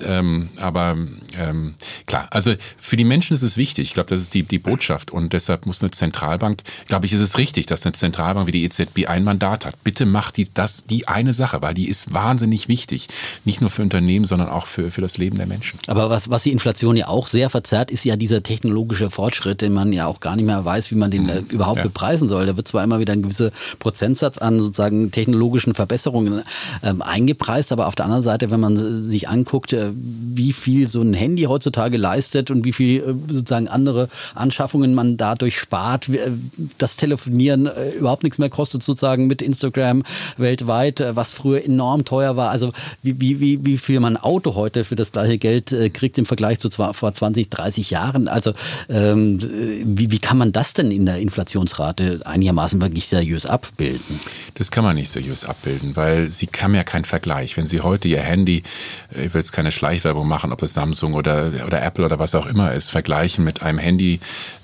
Ähm, 0.00 0.48
aber 0.60 0.96
ähm, 1.38 1.74
klar, 2.06 2.26
also 2.30 2.54
für 2.76 2.96
die 2.96 3.04
Menschen 3.04 3.34
ist 3.34 3.42
es 3.42 3.56
wichtig. 3.56 3.88
Ich 3.88 3.94
glaube, 3.94 4.08
das 4.10 4.20
ist 4.20 4.34
die, 4.34 4.42
die 4.42 4.58
Botschaft. 4.58 5.10
Und 5.10 5.32
deshalb 5.32 5.66
muss 5.66 5.80
eine 5.82 5.90
Zentralbank, 5.90 6.62
glaube 6.86 7.06
ich, 7.06 7.12
ist 7.12 7.20
es 7.20 7.38
richtig, 7.38 7.66
dass 7.66 7.84
eine 7.84 7.92
Zentralbank 7.92 8.46
wie 8.46 8.52
die 8.52 8.64
EZB 8.64 9.06
ein 9.08 9.24
Mandat 9.24 9.64
hat. 9.64 9.82
Bitte 9.84 10.06
macht 10.06 10.36
die, 10.36 10.46
das 10.52 10.86
die 10.86 11.08
eine 11.08 11.32
Sache, 11.32 11.62
weil 11.62 11.74
die 11.74 11.88
ist 11.88 12.12
wahnsinnig 12.14 12.68
wichtig. 12.68 13.08
Nicht 13.44 13.60
nur 13.60 13.70
für 13.70 13.82
Unternehmen, 13.82 14.24
sondern 14.24 14.48
auch 14.48 14.66
für, 14.66 14.90
für 14.90 15.00
das 15.00 15.18
Leben 15.18 15.36
der 15.36 15.46
Menschen. 15.46 15.78
Aber 15.86 16.10
was, 16.10 16.30
was 16.30 16.42
die 16.42 16.52
Inflation 16.52 16.96
ja 16.96 17.08
auch 17.08 17.26
sehr 17.26 17.50
verzerrt, 17.50 17.90
ist 17.90 18.04
ja 18.04 18.16
dieser 18.16 18.42
technologische 18.42 19.10
Fortschritt, 19.10 19.60
den 19.60 19.72
man 19.72 19.92
ja 19.92 20.06
auch 20.06 20.20
gar 20.20 20.36
nicht 20.36 20.44
mehr 20.46 20.64
weiß, 20.64 20.90
wie 20.90 20.96
man 20.96 21.10
den 21.10 21.28
äh, 21.28 21.42
überhaupt 21.50 21.78
Ja. 21.78 21.82
bepreisen 21.84 22.28
soll. 22.28 22.46
Da 22.46 22.56
wird 22.56 22.66
zwar 22.66 22.82
immer 22.82 22.98
wieder 22.98 23.12
ein 23.12 23.22
gewisser 23.22 23.50
Prozentsatz 23.78 24.38
an 24.38 24.58
sozusagen 24.60 25.10
technologischen 25.10 25.74
Verbesserungen 25.74 26.42
ähm, 26.82 27.02
eingepreist, 27.02 27.72
aber 27.72 27.86
auf 27.86 27.94
der 27.94 28.06
anderen 28.06 28.22
Seite, 28.22 28.50
wenn 28.50 28.60
man 28.60 28.76
sich 28.76 29.28
anguckt, 29.28 29.72
äh, 29.72 29.90
wie 29.94 30.52
viel 30.52 30.88
so 30.88 31.02
ein 31.02 31.12
Handy 31.14 31.27
heutzutage 31.36 31.96
leistet 31.96 32.50
und 32.50 32.64
wie 32.64 32.72
viel 32.72 33.00
äh, 33.00 33.32
sozusagen 33.32 33.68
andere 33.68 34.08
Anschaffungen 34.34 34.94
man 34.94 35.16
dadurch 35.16 35.58
spart, 35.58 36.08
äh, 36.08 36.30
das 36.78 36.96
Telefonieren 36.96 37.66
äh, 37.66 37.90
überhaupt 37.90 38.22
nichts 38.22 38.38
mehr 38.38 38.50
kostet 38.50 38.82
sozusagen 38.82 39.26
mit 39.26 39.42
Instagram 39.42 40.02
weltweit, 40.36 41.04
was 41.12 41.32
früher 41.32 41.64
enorm 41.64 42.04
teuer 42.04 42.36
war. 42.36 42.50
Also 42.50 42.72
wie, 43.02 43.40
wie, 43.40 43.64
wie, 43.64 43.78
viel 43.78 44.00
man 44.00 44.16
Auto 44.16 44.54
heute 44.54 44.84
für 44.84 44.96
das 44.96 45.12
gleiche 45.12 45.38
Geld 45.38 45.74
kriegt 45.92 46.18
im 46.18 46.26
Vergleich 46.26 46.60
zu 46.60 46.70
vor 46.70 47.14
20, 47.14 47.48
30 47.50 47.90
Jahren. 47.90 48.28
Also 48.28 48.52
ähm, 48.88 49.38
äh, 49.38 49.82
wie, 49.84 50.10
wie 50.10 50.18
kann 50.18 50.38
man 50.38 50.52
das 50.52 50.74
denn 50.74 50.90
in 50.90 51.06
der 51.06 51.18
Inflationsrate 51.18 52.20
einigermaßen 52.24 52.80
wirklich 52.80 53.06
seriös 53.06 53.46
abbilden? 53.46 54.20
Das 54.54 54.70
kann 54.70 54.84
man 54.84 54.96
nicht 54.96 55.10
seriös 55.10 55.44
abbilden, 55.44 55.96
weil 55.96 56.30
sie 56.30 56.48
haben 56.60 56.74
ja 56.74 56.84
keinen 56.84 57.04
Vergleich. 57.04 57.56
Wenn 57.56 57.66
Sie 57.66 57.80
heute 57.80 58.08
Ihr 58.08 58.20
Handy, 58.20 58.62
ich 59.10 59.34
will 59.34 59.40
jetzt 59.40 59.52
keine 59.52 59.72
Schleichwerbung 59.72 60.26
machen, 60.26 60.52
ob 60.52 60.62
es 60.62 60.74
Samsung 60.74 61.14
oder, 61.18 61.52
oder 61.66 61.82
Apple 61.82 62.04
oder 62.04 62.18
was 62.18 62.34
auch 62.34 62.46
immer 62.46 62.72
ist, 62.72 62.90
vergleichen 62.90 63.44
mit 63.44 63.62
einem 63.62 63.78
Handy, 63.78 64.20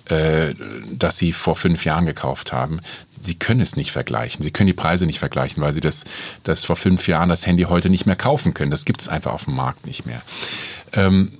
äh, 0.08 0.54
das 0.92 1.18
Sie 1.18 1.32
vor 1.32 1.56
fünf 1.56 1.84
Jahren 1.84 2.06
gekauft 2.06 2.52
haben. 2.52 2.80
Sie 3.20 3.36
können 3.36 3.60
es 3.60 3.76
nicht 3.76 3.90
vergleichen. 3.90 4.42
Sie 4.42 4.50
können 4.50 4.66
die 4.66 4.74
Preise 4.74 5.06
nicht 5.06 5.18
vergleichen, 5.18 5.62
weil 5.62 5.72
Sie 5.72 5.80
das, 5.80 6.04
das 6.44 6.64
vor 6.64 6.76
fünf 6.76 7.08
Jahren 7.08 7.28
das 7.28 7.46
Handy 7.46 7.64
heute 7.64 7.88
nicht 7.88 8.06
mehr 8.06 8.16
kaufen 8.16 8.54
können. 8.54 8.70
Das 8.70 8.84
gibt 8.84 9.00
es 9.00 9.08
einfach 9.08 9.32
auf 9.32 9.44
dem 9.44 9.54
Markt 9.54 9.86
nicht 9.86 10.06
mehr. 10.06 10.20
Ähm, 10.92 11.32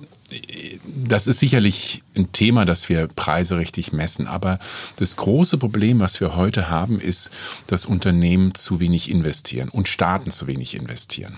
das 0.85 1.27
ist 1.27 1.39
sicherlich 1.39 2.03
ein 2.15 2.31
Thema, 2.31 2.65
dass 2.65 2.89
wir 2.89 3.07
Preise 3.07 3.57
richtig 3.57 3.93
messen. 3.93 4.27
Aber 4.27 4.59
das 4.95 5.15
große 5.17 5.57
Problem, 5.57 5.99
was 5.99 6.19
wir 6.19 6.35
heute 6.35 6.69
haben, 6.69 6.99
ist, 6.99 7.31
dass 7.67 7.85
Unternehmen 7.85 8.55
zu 8.55 8.79
wenig 8.79 9.11
investieren 9.11 9.69
und 9.69 9.87
Staaten 9.87 10.31
zu 10.31 10.47
wenig 10.47 10.75
investieren. 10.75 11.37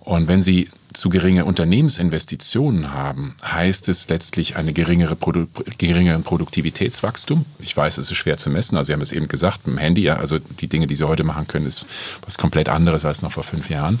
Und 0.00 0.28
wenn 0.28 0.42
sie 0.42 0.68
zu 0.94 1.10
geringe 1.10 1.44
Unternehmensinvestitionen 1.44 2.92
haben, 2.94 3.34
heißt 3.44 3.88
es 3.88 4.08
letztlich 4.08 4.56
eine 4.56 4.72
geringere 4.72 5.16
Produ 5.16 5.46
geringeren 5.76 6.22
Produktivitätswachstum. 6.22 7.44
Ich 7.58 7.76
weiß, 7.76 7.98
es 7.98 8.10
ist 8.10 8.16
schwer 8.16 8.38
zu 8.38 8.50
messen. 8.50 8.76
Also 8.76 8.86
Sie 8.88 8.92
haben 8.94 9.00
es 9.00 9.12
eben 9.12 9.28
gesagt, 9.28 9.66
mit 9.66 9.76
dem 9.76 9.78
Handy, 9.78 10.02
ja, 10.02 10.16
also 10.16 10.38
die 10.38 10.68
Dinge, 10.68 10.86
die 10.86 10.94
Sie 10.94 11.06
heute 11.06 11.24
machen 11.24 11.48
können, 11.48 11.66
ist 11.66 11.86
was 12.22 12.38
komplett 12.38 12.68
anderes 12.68 13.04
als 13.04 13.22
noch 13.22 13.32
vor 13.32 13.42
fünf 13.42 13.68
Jahren. 13.70 13.98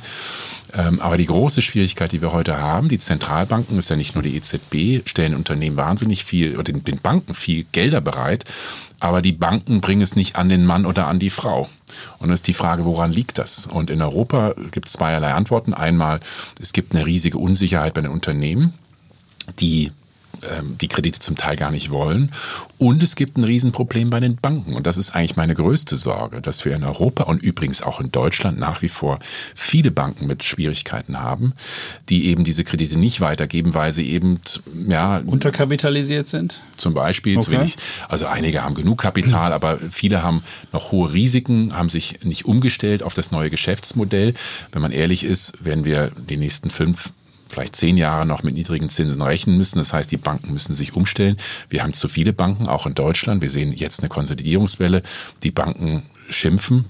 Ähm, 0.76 1.00
aber 1.00 1.16
die 1.16 1.26
große 1.26 1.62
Schwierigkeit, 1.62 2.12
die 2.12 2.20
wir 2.20 2.32
heute 2.32 2.60
haben, 2.60 2.88
die 2.88 2.98
Zentralbanken, 2.98 3.78
ist 3.78 3.90
ja 3.90 3.96
nicht 3.96 4.14
nur 4.14 4.22
die 4.22 4.36
EZB, 4.36 5.08
stellen 5.08 5.34
Unternehmen 5.34 5.76
wahnsinnig 5.76 6.24
viel 6.24 6.54
oder 6.54 6.72
den, 6.72 6.82
Banken 7.00 7.34
viel 7.34 7.64
Gelder 7.72 8.00
bereit, 8.00 8.44
aber 8.98 9.22
die 9.22 9.32
Banken 9.32 9.80
bringen 9.80 10.02
es 10.02 10.16
nicht 10.16 10.36
an 10.36 10.48
den 10.48 10.66
Mann 10.66 10.86
oder 10.86 11.06
an 11.06 11.18
die 11.18 11.30
Frau. 11.30 11.68
Und 12.18 12.28
dann 12.28 12.34
ist 12.34 12.48
die 12.48 12.54
Frage, 12.54 12.84
woran 12.84 13.12
liegt 13.12 13.38
das? 13.38 13.66
Und 13.66 13.90
in 13.90 14.02
Europa 14.02 14.54
gibt 14.72 14.88
es 14.88 14.94
zweierlei 14.94 15.32
Antworten. 15.32 15.74
Einmal, 15.74 16.20
es 16.60 16.72
gibt 16.72 16.94
eine 16.94 17.06
riesige 17.06 17.38
Unsicherheit 17.38 17.94
bei 17.94 18.00
den 18.00 18.10
Unternehmen, 18.10 18.74
die 19.60 19.92
ähm, 20.52 20.76
die 20.80 20.88
Kredite 20.88 21.20
zum 21.20 21.36
Teil 21.36 21.56
gar 21.56 21.70
nicht 21.70 21.90
wollen. 21.90 22.30
Und 22.78 23.02
es 23.02 23.16
gibt 23.16 23.38
ein 23.38 23.44
Riesenproblem 23.44 24.10
bei 24.10 24.20
den 24.20 24.36
Banken. 24.36 24.74
Und 24.74 24.86
das 24.86 24.96
ist 24.96 25.14
eigentlich 25.14 25.36
meine 25.36 25.54
größte 25.54 25.96
Sorge, 25.96 26.40
dass 26.40 26.64
wir 26.64 26.74
in 26.74 26.84
Europa 26.84 27.24
und 27.24 27.42
übrigens 27.42 27.82
auch 27.82 28.00
in 28.00 28.10
Deutschland 28.10 28.58
nach 28.58 28.82
wie 28.82 28.88
vor 28.88 29.18
viele 29.54 29.90
Banken 29.90 30.26
mit 30.26 30.44
Schwierigkeiten 30.44 31.20
haben, 31.20 31.54
die 32.08 32.26
eben 32.26 32.44
diese 32.44 32.64
Kredite 32.64 32.98
nicht 32.98 33.20
weitergeben, 33.20 33.74
weil 33.74 33.92
sie 33.92 34.10
eben, 34.10 34.40
ja, 34.88 35.18
Unterkapitalisiert 35.24 36.28
sind? 36.28 36.60
zum 36.76 36.94
Beispiel 36.94 37.38
zu 37.40 37.50
Okay. 37.50 37.60
wenig. 37.60 37.76
Also 38.08 38.26
einige 38.26 38.62
haben 38.62 38.74
genug 38.74 38.98
Kapital, 38.98 39.52
aber 39.52 39.78
viele 39.78 40.22
haben 40.22 40.42
noch 40.72 40.92
hohe 40.92 41.12
Risiken, 41.12 41.76
haben 41.76 41.88
sich 41.88 42.24
nicht 42.24 42.44
umgestellt 42.46 43.02
auf 43.02 43.14
das 43.14 43.30
neue 43.30 43.50
Geschäftsmodell. 43.50 44.34
Wenn 44.72 44.82
man 44.82 44.92
ehrlich 44.92 45.24
ist, 45.24 45.64
werden 45.64 45.84
wir 45.84 46.10
die 46.28 46.36
nächsten 46.36 46.70
fünf 46.70 47.12
vielleicht 47.54 47.76
zehn 47.76 47.96
Jahre 47.96 48.26
noch 48.26 48.42
mit 48.42 48.54
niedrigen 48.54 48.88
Zinsen 48.88 49.22
rechnen 49.22 49.56
müssen. 49.56 49.78
Das 49.78 49.92
heißt, 49.92 50.10
die 50.10 50.16
Banken 50.16 50.52
müssen 50.52 50.74
sich 50.74 50.94
umstellen. 50.94 51.36
Wir 51.70 51.82
haben 51.82 51.92
zu 51.92 52.08
viele 52.08 52.32
Banken, 52.32 52.66
auch 52.66 52.86
in 52.86 52.94
Deutschland. 52.94 53.42
Wir 53.42 53.50
sehen 53.50 53.70
jetzt 53.70 54.00
eine 54.00 54.08
Konsolidierungswelle. 54.08 55.02
Die 55.44 55.52
Banken 55.52 56.02
schimpfen, 56.28 56.86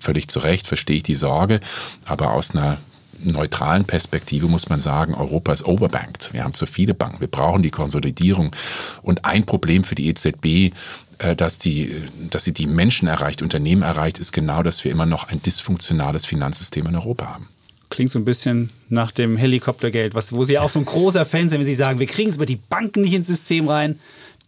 völlig 0.00 0.28
zu 0.28 0.38
Recht, 0.38 0.66
verstehe 0.66 0.96
ich 0.96 1.02
die 1.02 1.14
Sorge. 1.14 1.60
Aber 2.06 2.32
aus 2.32 2.52
einer 2.52 2.78
neutralen 3.22 3.84
Perspektive 3.84 4.46
muss 4.46 4.68
man 4.68 4.80
sagen, 4.80 5.14
Europa 5.14 5.52
ist 5.52 5.66
overbanked. 5.66 6.32
Wir 6.32 6.44
haben 6.44 6.54
zu 6.54 6.66
viele 6.66 6.94
Banken. 6.94 7.20
Wir 7.20 7.28
brauchen 7.28 7.62
die 7.62 7.70
Konsolidierung. 7.70 8.54
Und 9.02 9.24
ein 9.24 9.44
Problem 9.44 9.84
für 9.84 9.94
die 9.94 10.08
EZB, 10.08 10.72
äh, 11.18 11.36
dass, 11.36 11.58
die, 11.58 11.94
dass 12.30 12.44
sie 12.44 12.54
die 12.54 12.66
Menschen 12.66 13.08
erreicht, 13.08 13.42
Unternehmen 13.42 13.82
erreicht, 13.82 14.18
ist 14.18 14.32
genau, 14.32 14.62
dass 14.62 14.84
wir 14.84 14.90
immer 14.92 15.06
noch 15.06 15.28
ein 15.28 15.42
dysfunktionales 15.42 16.24
Finanzsystem 16.24 16.86
in 16.86 16.96
Europa 16.96 17.26
haben. 17.26 17.48
Klingt 17.90 18.10
so 18.10 18.18
ein 18.18 18.24
bisschen 18.24 18.70
nach 18.88 19.12
dem 19.12 19.36
Helikoptergeld, 19.36 20.14
was, 20.14 20.32
wo 20.32 20.44
Sie 20.44 20.58
auch 20.58 20.68
so 20.68 20.78
ein 20.78 20.84
großer 20.84 21.24
Fan 21.24 21.48
sind, 21.48 21.60
wenn 21.60 21.66
Sie 21.66 21.74
sagen, 21.74 21.98
wir 21.98 22.06
kriegen 22.06 22.28
es 22.28 22.36
über 22.36 22.46
die 22.46 22.56
Banken 22.56 23.00
nicht 23.00 23.14
ins 23.14 23.26
System 23.26 23.68
rein, 23.68 23.98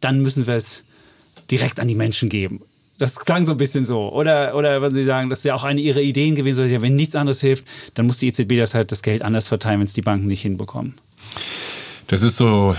dann 0.00 0.20
müssen 0.20 0.46
wir 0.46 0.55
es 0.55 0.85
direkt 1.50 1.81
an 1.81 1.88
die 1.88 1.94
Menschen 1.94 2.29
geben. 2.29 2.62
Das 2.98 3.18
klang 3.18 3.46
so 3.46 3.53
ein 3.53 3.59
bisschen 3.59 3.87
so. 3.87 4.12
Oder, 4.12 4.55
oder 4.55 4.83
wenn 4.83 4.94
Sie 4.94 5.05
sagen, 5.05 5.31
das 5.31 5.40
ist 5.40 5.44
ja 5.44 5.55
auch 5.55 5.64
eine 5.64 5.81
Ihrer 5.81 6.00
Ideen 6.00 6.35
gewesen, 6.35 6.70
ja, 6.70 6.83
wenn 6.83 6.96
nichts 6.96 7.16
anderes 7.16 7.40
hilft, 7.40 7.64
dann 7.94 8.07
muss 8.07 8.18
die 8.18 8.29
EZB 8.29 8.59
das 8.59 8.74
halt 8.74 8.92
das 8.92 9.03
Geld 9.03 9.22
anders 9.22 9.48
verteilen, 9.48 9.81
wenn 9.81 9.87
es 9.87 9.94
die 9.94 10.03
Banken 10.03 10.26
nicht 10.26 10.42
hinbekommen. 10.42 10.94
Das 12.09 12.22
ist 12.22 12.37
so 12.37 12.76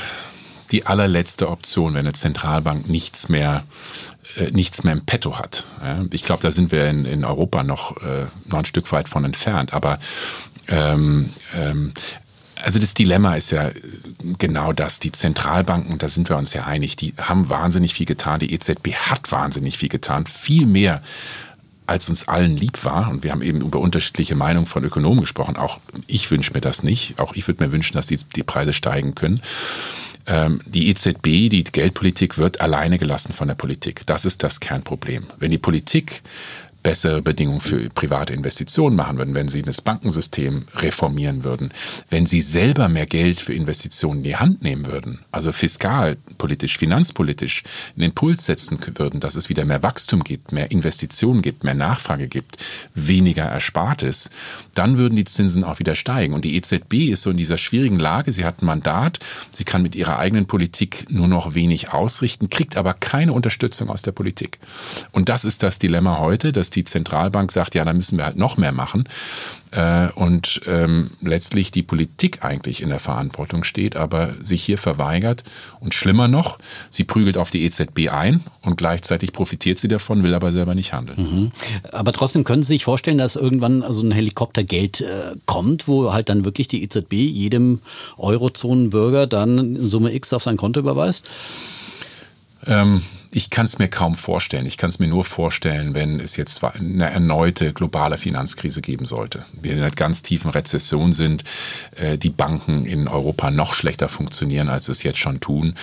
die 0.72 0.86
allerletzte 0.86 1.50
Option, 1.50 1.94
wenn 1.94 2.02
eine 2.02 2.14
Zentralbank 2.14 2.88
nichts 2.88 3.30
mehr 3.30 3.64
äh, 4.38 4.52
nichts 4.52 4.84
mehr 4.84 4.94
im 4.94 5.06
Petto 5.06 5.38
hat. 5.38 5.66
Ja, 5.82 6.06
ich 6.12 6.24
glaube, 6.24 6.42
da 6.42 6.52
sind 6.52 6.72
wir 6.72 6.88
in, 6.88 7.06
in 7.06 7.26
Europa 7.26 7.64
noch, 7.64 7.98
äh, 7.98 8.26
noch 8.48 8.60
ein 8.60 8.66
Stück 8.66 8.92
weit 8.92 9.10
von 9.10 9.26
entfernt. 9.26 9.74
Aber 9.74 10.00
ähm, 10.68 11.30
ähm, 11.56 11.94
also 12.64 12.80
das 12.80 12.94
Dilemma 12.94 13.36
ist 13.36 13.52
ja 13.52 13.72
genau 14.38 14.74
das. 14.74 15.00
Die 15.00 15.12
Zentralbanken, 15.12 15.98
da 15.98 16.10
sind 16.10 16.30
wir 16.30 16.38
uns 16.38 16.54
ja 16.54 16.66
einig, 16.66 16.96
die 16.96 17.14
haben 17.20 17.50
wahnsinnig 17.50 17.94
viel 17.94 18.06
getan. 18.06 18.40
Die 18.40 18.54
EZB 18.54 18.94
hat 18.94 19.32
wahnsinnig 19.32 19.78
viel 19.78 19.90
getan. 19.90 20.26
Viel 20.26 20.66
mehr 20.66 21.02
als 21.88 22.08
uns 22.10 22.28
allen 22.28 22.56
lieb 22.56 22.84
war. 22.86 23.10
Und 23.10 23.24
wir 23.24 23.32
haben 23.32 23.42
eben 23.42 23.62
über 23.62 23.80
unterschiedliche 23.80 24.36
Meinungen 24.36 24.68
von 24.68 24.84
Ökonomen 24.84 25.22
gesprochen. 25.22 25.58
Auch 25.58 25.80
ich 26.08 26.30
wünsche 26.32 26.54
mir 26.54 26.62
das 26.62 26.84
nicht. 26.84 27.20
Auch 27.20 27.36
ich 27.36 27.48
würde 27.48 27.64
mir 27.66 27.72
wünschen, 27.72 27.96
dass 27.96 28.08
die, 28.08 28.20
die 28.36 28.44
Preise 28.44 28.74
steigen 28.74 29.16
können. 29.16 29.42
Ähm, 30.28 30.62
die 30.66 30.90
EZB, 30.90 31.50
die 31.50 31.64
Geldpolitik 31.64 32.38
wird 32.38 32.62
alleine 32.62 32.98
gelassen 32.98 33.34
von 33.34 33.48
der 33.48 33.56
Politik. 33.56 34.06
Das 34.06 34.26
ist 34.26 34.44
das 34.44 34.60
Kernproblem. 34.60 35.26
Wenn 35.40 35.52
die 35.52 35.58
Politik 35.58 36.22
bessere 36.84 37.22
Bedingungen 37.22 37.62
für 37.62 37.90
private 37.90 38.34
Investitionen 38.34 38.96
machen 38.96 39.18
würden, 39.18 39.36
wenn 39.36 39.50
sie 39.50 39.62
das 39.62 39.82
Bankensystem 39.82 40.66
reformieren 40.76 41.44
würden, 41.44 41.72
wenn 42.10 42.26
sie 42.26 42.42
selber 42.42 42.90
mehr 42.90 43.06
Geld 43.06 43.40
für 43.40 43.54
Investitionen 43.54 44.20
in 44.20 44.24
die 44.24 44.36
Hand 44.38 44.64
nehmen 44.64 44.88
würden, 44.88 45.20
also 45.32 45.52
fiskal, 45.52 46.18
politisch, 46.38 46.78
finanzpolitisch 46.78 47.64
einen 47.96 48.06
Impuls 48.06 48.46
setzen 48.46 48.80
würden, 48.96 49.20
dass 49.20 49.36
es 49.36 49.50
wieder 49.50 49.66
mehr 49.66 49.84
Wachstum 49.84 50.24
gibt, 50.24 50.52
mehr 50.52 50.72
Investitionen 50.72 51.42
gibt, 51.42 51.64
mehr 51.64 51.76
Nachfrage 51.76 52.28
gibt, 52.28 52.58
weniger 52.96 53.44
Erspartes, 53.44 54.32
dann 54.74 54.98
würden 54.98 55.16
die 55.16 55.26
Zinsen 55.26 55.64
auch 55.64 55.80
wieder 55.80 55.96
steigen. 55.96 56.34
Und 56.34 56.46
die 56.46 56.56
EZB 56.56 57.12
ist 57.12 57.22
so 57.22 57.30
in 57.30 57.38
dieser 57.38 57.58
schwierigen 57.58 58.00
Lage, 58.00 58.32
sie 58.32 58.46
hat 58.46 58.62
ein 58.62 58.66
Mandat, 58.66 59.20
sie 59.52 59.66
kann 59.66 59.84
mit 59.84 59.96
ihrer 59.96 60.18
eigenen 60.18 60.48
Politik 60.48 61.06
nur 61.10 61.28
noch 61.28 61.54
wenig 61.54 61.92
ausrichten, 61.92 62.50
kriegt 62.50 62.78
aber 62.78 62.94
keine 62.94 63.34
Unterstützung 63.34 63.90
aus 63.90 64.02
der 64.02 64.14
Politik. 64.14 64.60
Und 65.12 65.30
das 65.30 65.44
ist 65.44 65.62
das 65.62 65.78
Dilemma 65.78 66.18
heute, 66.18 66.52
dass 66.52 66.71
die 66.76 66.84
Zentralbank 66.84 67.52
sagt, 67.52 67.76
ja, 67.76 67.86
da 67.86 67.94
müssen 67.94 68.18
wir 68.18 68.26
halt 68.26 68.38
noch 68.38 68.58
mehr 68.58 68.72
machen. 68.72 69.06
Äh, 69.72 70.10
und 70.16 70.62
ähm, 70.68 71.12
letztlich 71.22 71.72
die 71.72 71.82
Politik 71.82 72.44
eigentlich 72.44 72.82
in 72.82 72.90
der 72.90 73.00
Verantwortung 73.00 73.64
steht, 73.64 73.96
aber 73.96 74.34
sich 74.42 74.64
hier 74.64 74.78
verweigert. 74.78 75.46
Und 75.80 75.94
schlimmer 75.94 76.28
noch, 76.28 76.60
sie 76.90 77.06
prügelt 77.06 77.38
auf 77.38 77.52
die 77.52 77.64
EZB 77.64 78.10
ein 78.12 78.42
und 78.64 78.76
gleichzeitig 78.76 79.32
profitiert 79.32 79.80
sie 79.80 79.88
davon, 79.88 80.24
will 80.24 80.34
aber 80.34 80.52
selber 80.52 80.76
nicht 80.76 80.92
handeln. 80.92 81.18
Aber 81.94 82.12
trotzdem 82.12 82.44
können 82.44 82.64
Sie 82.64 82.74
sich 82.74 82.84
vorstellen, 82.84 83.18
dass 83.18 83.38
irgendwann 83.38 83.84
so 83.90 84.04
ein 84.04 84.12
Helikoptergeld 84.12 85.02
äh, 85.02 85.36
kommt, 85.46 85.88
wo 85.88 86.12
halt 86.12 86.28
dann 86.28 86.44
wirklich 86.44 86.68
die 86.68 86.84
EZB 86.84 87.14
jedem 87.14 87.80
Eurozonenbürger 88.18 89.26
dann 89.26 89.78
Summe 89.78 90.14
X 90.14 90.34
auf 90.34 90.44
sein 90.44 90.58
Konto 90.58 90.82
überweist? 90.82 91.30
Ähm, 92.68 93.02
ich 93.34 93.50
kann 93.50 93.66
es 93.66 93.80
mir 93.80 93.88
kaum 93.88 94.16
vorstellen. 94.16 94.66
Ich 94.66 94.78
kann 94.78 94.90
es 94.90 95.00
mir 95.00 95.08
nur 95.08 95.24
vorstellen, 95.24 95.96
wenn 95.96 96.20
es 96.20 96.36
jetzt 96.36 96.62
eine 96.64 97.10
erneute 97.10 97.72
globale 97.72 98.18
Finanzkrise 98.18 98.82
geben 98.82 99.06
sollte. 99.06 99.46
Wir 99.54 99.72
in 99.72 99.80
einer 99.80 99.90
ganz 99.92 100.22
tiefen 100.22 100.52
Rezession 100.52 101.14
sind, 101.14 101.46
äh, 101.96 102.18
die 102.18 102.30
Banken 102.30 102.86
in 102.86 103.08
Europa 103.08 103.50
noch 103.50 103.74
schlechter 103.74 104.10
funktionieren, 104.10 104.68
als 104.68 104.90
es 104.90 105.04
jetzt 105.04 105.20
schon 105.20 105.40
tun, 105.40 105.76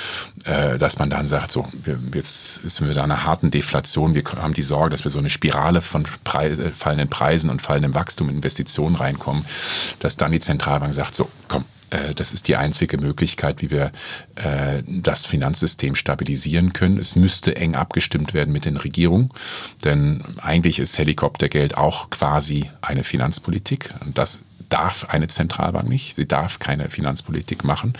äh, 0.45 0.77
dass 0.77 0.99
man 0.99 1.09
dann 1.09 1.27
sagt, 1.27 1.51
so, 1.51 1.67
jetzt 2.13 2.69
sind 2.69 2.87
wir 2.87 2.95
da 2.95 3.05
einer 3.05 3.25
harten 3.25 3.51
Deflation. 3.51 4.15
Wir 4.15 4.25
haben 4.37 4.55
die 4.55 4.63
Sorge, 4.63 4.91
dass 4.91 5.05
wir 5.05 5.11
so 5.11 5.19
eine 5.19 5.31
Spirale 5.31 5.81
von 5.81 6.05
Preis, 6.25 6.59
äh, 6.59 6.71
fallenden 6.71 7.09
Preisen 7.09 7.49
und 7.49 7.63
fallendem 7.63 7.95
Wachstum 7.95 8.29
in 8.29 8.37
Investitionen 8.37 8.95
reinkommen, 8.95 9.45
dass 10.01 10.19
dann 10.19 10.33
die 10.33 10.41
Zentralbank 10.41 10.93
sagt, 10.93 11.15
so, 11.15 11.31
das 12.15 12.33
ist 12.33 12.49
die 12.49 12.57
einzige 12.57 12.99
Möglichkeit, 12.99 13.63
wie 13.63 13.71
wir 13.71 13.93
äh, 14.37 14.83
das 14.87 15.27
Finanzsystem 15.27 15.95
stabilisieren 15.95 16.73
können. 16.73 16.99
Es 16.99 17.17
müsste 17.17 17.57
eng 17.57 17.75
abgestimmt 17.75 18.35
werden 18.35 18.53
mit 18.53 18.65
den 18.65 18.77
Regierungen, 18.77 19.31
denn 19.85 20.23
eigentlich 20.41 20.79
ist 20.79 20.99
Helikoptergeld 20.99 21.77
auch 21.77 22.11
quasi 22.11 22.71
eine 22.83 23.05
Finanzpolitik. 23.05 23.91
Und 24.05 24.19
das 24.19 24.45
darf 24.69 25.07
eine 25.09 25.29
Zentralbank 25.29 25.89
nicht. 25.89 26.15
Sie 26.15 26.29
darf 26.29 26.59
keine 26.59 26.91
Finanzpolitik 26.91 27.65
machen. 27.65 27.95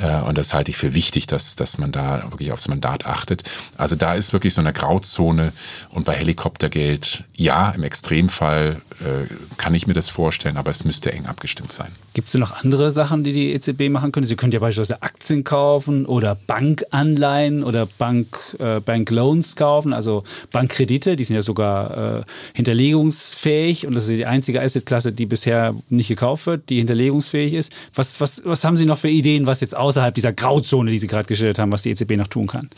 Äh, 0.00 0.20
und 0.22 0.38
das 0.38 0.54
halte 0.54 0.70
ich 0.70 0.76
für 0.76 0.94
wichtig, 0.94 1.26
dass, 1.26 1.56
dass 1.56 1.78
man 1.78 1.92
da 1.92 2.24
wirklich 2.30 2.52
aufs 2.52 2.68
Mandat 2.68 3.06
achtet. 3.06 3.44
Also 3.76 3.96
da 3.96 4.14
ist 4.14 4.32
wirklich 4.32 4.54
so 4.54 4.60
eine 4.60 4.72
Grauzone. 4.72 5.52
Und 5.90 6.06
bei 6.06 6.14
Helikoptergeld, 6.14 7.24
ja, 7.36 7.70
im 7.70 7.82
Extremfall 7.82 8.80
äh, 9.00 9.34
kann 9.56 9.74
ich 9.74 9.86
mir 9.86 9.94
das 9.94 10.10
vorstellen, 10.10 10.56
aber 10.56 10.70
es 10.70 10.84
müsste 10.84 11.12
eng 11.12 11.26
abgestimmt 11.26 11.72
sein. 11.72 11.88
Gibt 12.14 12.28
es 12.28 12.34
noch 12.34 12.52
andere 12.52 12.90
Sachen, 12.90 13.24
die 13.24 13.32
die 13.32 13.52
EZB 13.52 13.88
machen 13.88 14.12
könnte? 14.12 14.28
Sie 14.28 14.36
könnte 14.36 14.56
ja 14.56 14.60
beispielsweise 14.60 15.02
Aktien 15.02 15.44
kaufen 15.44 16.06
oder 16.06 16.34
Bankanleihen 16.34 17.62
oder 17.64 17.86
Bank, 17.86 18.56
äh, 18.58 18.80
Bankloans 18.80 19.56
kaufen, 19.56 19.92
also 19.92 20.24
Bankkredite, 20.50 21.16
die 21.16 21.24
sind 21.24 21.36
ja 21.36 21.42
sogar 21.42 22.18
äh, 22.18 22.22
hinterlegungsfähig 22.54 23.86
und 23.86 23.94
das 23.94 24.08
ist 24.08 24.16
die 24.16 24.26
einzige 24.26 24.60
Assetklasse, 24.60 25.12
die 25.12 25.26
bisher 25.26 25.74
nicht 25.88 26.08
gekauft 26.08 26.46
wird, 26.46 26.68
die 26.68 26.78
hinterlegungsfähig 26.78 27.54
ist. 27.54 27.72
Was, 27.94 28.20
was, 28.20 28.42
was 28.44 28.64
haben 28.64 28.76
Sie 28.76 28.86
noch 28.86 28.98
für 28.98 29.08
Ideen, 29.08 29.46
was 29.46 29.60
jetzt 29.60 29.76
außerhalb 29.90 30.14
dieser 30.14 30.32
Grauzone, 30.32 30.90
die 30.90 30.98
Sie 30.98 31.08
gerade 31.08 31.26
geschildert 31.26 31.58
haben, 31.58 31.72
was 31.72 31.82
die 31.82 31.90
EZB 31.90 32.12
noch 32.12 32.28
tun 32.28 32.46
kann? 32.46 32.70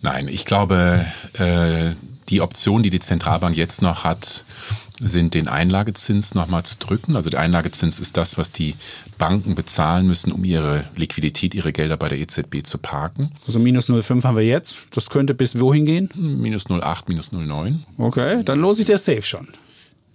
Nein, 0.00 0.28
ich 0.28 0.44
glaube, 0.44 1.04
äh, 1.38 1.94
die 2.28 2.40
Option, 2.40 2.82
die 2.82 2.90
die 2.90 3.00
Zentralbank 3.00 3.56
jetzt 3.56 3.82
noch 3.82 4.04
hat, 4.04 4.44
sind 5.00 5.34
den 5.34 5.48
Einlagezins 5.48 6.34
nochmal 6.34 6.62
zu 6.62 6.76
drücken. 6.78 7.16
Also 7.16 7.30
der 7.30 7.40
Einlagezins 7.40 8.00
ist 8.00 8.16
das, 8.16 8.38
was 8.38 8.52
die 8.52 8.74
Banken 9.18 9.54
bezahlen 9.54 10.06
müssen, 10.06 10.30
um 10.30 10.44
ihre 10.44 10.84
Liquidität, 10.94 11.54
ihre 11.54 11.72
Gelder 11.72 11.96
bei 11.96 12.08
der 12.08 12.18
EZB 12.18 12.62
zu 12.62 12.78
parken. 12.78 13.30
Also 13.46 13.58
minus 13.58 13.88
0,5 13.88 14.24
haben 14.24 14.36
wir 14.36 14.44
jetzt. 14.44 14.76
Das 14.92 15.10
könnte 15.10 15.34
bis 15.34 15.58
wohin 15.58 15.84
gehen? 15.84 16.10
Minus 16.14 16.66
0,8, 16.66 17.04
minus 17.08 17.32
0,9. 17.32 17.78
Okay, 17.98 18.42
dann 18.44 18.60
lohnt 18.60 18.76
sich 18.76 18.86
der 18.86 18.98
Safe 18.98 19.22
schon. 19.22 19.48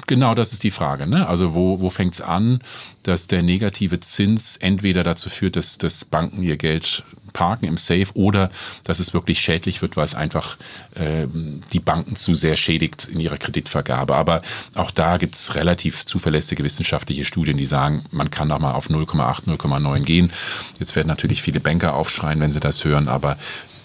Genau, 0.08 0.36
das 0.36 0.54
ist 0.54 0.64
die 0.64 0.72
Frage. 0.72 1.08
Ne? 1.08 1.28
Also 1.28 1.56
wo, 1.56 1.82
wo 1.82 1.90
fängt 1.90 2.14
es 2.14 2.22
an, 2.22 2.60
dass 3.04 3.28
der 3.28 3.42
negative 3.42 4.00
Zins 4.00 4.58
entweder 4.58 5.04
dazu 5.04 5.30
führt, 5.30 5.56
dass, 5.56 5.78
dass 5.80 6.06
Banken 6.06 6.44
ihr 6.44 6.58
Geld 6.58 7.04
parken 7.34 7.66
im 7.66 7.78
Safe 7.78 8.08
oder 8.14 8.50
dass 8.84 9.00
es 9.00 9.14
wirklich 9.14 9.40
schädlich 9.40 9.82
wird, 9.82 9.98
weil 9.98 10.06
es 10.06 10.16
einfach 10.16 10.58
äh, 10.96 11.28
die 11.74 11.80
Banken 11.80 12.16
zu 12.16 12.36
sehr 12.36 12.56
schädigt 12.56 13.08
in 13.12 13.20
ihrer 13.20 13.38
Kreditvergabe. 13.38 14.16
Aber 14.16 14.42
auch 14.76 14.92
da 14.92 15.18
gibt 15.18 15.36
es 15.36 15.56
relativ 15.56 16.06
zuverlässige 16.06 16.64
wissenschaftliche 16.64 17.26
Studien, 17.26 17.58
die 17.58 17.66
sagen, 17.66 18.06
man 18.12 18.30
kann 18.30 18.52
auch 18.52 18.60
mal 18.60 18.74
auf 18.74 18.90
0,8, 18.90 19.48
0,9 19.48 20.04
gehen. 20.04 20.32
Jetzt 20.80 20.96
werden 20.96 21.08
natürlich 21.08 21.42
viele 21.42 21.60
Banker 21.60 21.96
aufschreien, 21.96 22.40
wenn 22.40 22.52
sie 22.52 22.60
das 22.60 22.86
hören, 22.86 23.08
aber 23.08 23.38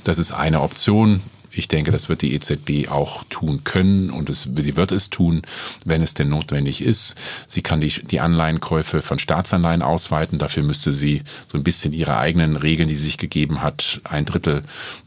das 0.04 0.18
ist 0.18 0.32
eine 0.32 0.60
Option. 0.60 1.22
Ich 1.52 1.68
denke, 1.68 1.90
das 1.90 2.08
wird 2.08 2.22
die 2.22 2.34
EZB 2.34 2.88
auch 2.90 3.24
tun 3.28 3.64
können 3.64 4.10
und 4.10 4.30
es, 4.30 4.48
sie 4.54 4.76
wird 4.76 4.92
es 4.92 5.10
tun, 5.10 5.42
wenn 5.84 6.02
es 6.02 6.14
denn 6.14 6.28
notwendig 6.28 6.82
ist. 6.82 7.16
Sie 7.46 7.62
kann 7.62 7.80
die, 7.80 7.88
die 7.88 8.20
Anleihenkäufe 8.20 9.02
von 9.02 9.18
Staatsanleihen 9.18 9.82
ausweiten. 9.82 10.38
Dafür 10.38 10.62
müsste 10.62 10.92
sie 10.92 11.22
so 11.50 11.58
ein 11.58 11.64
bisschen 11.64 11.92
ihre 11.92 12.16
eigenen 12.16 12.56
Regeln, 12.56 12.88
die 12.88 12.94
sie 12.94 13.06
sich 13.06 13.18
gegeben 13.18 13.62
hat, 13.62 14.00
ein 14.04 14.26
Drittel 14.26 14.62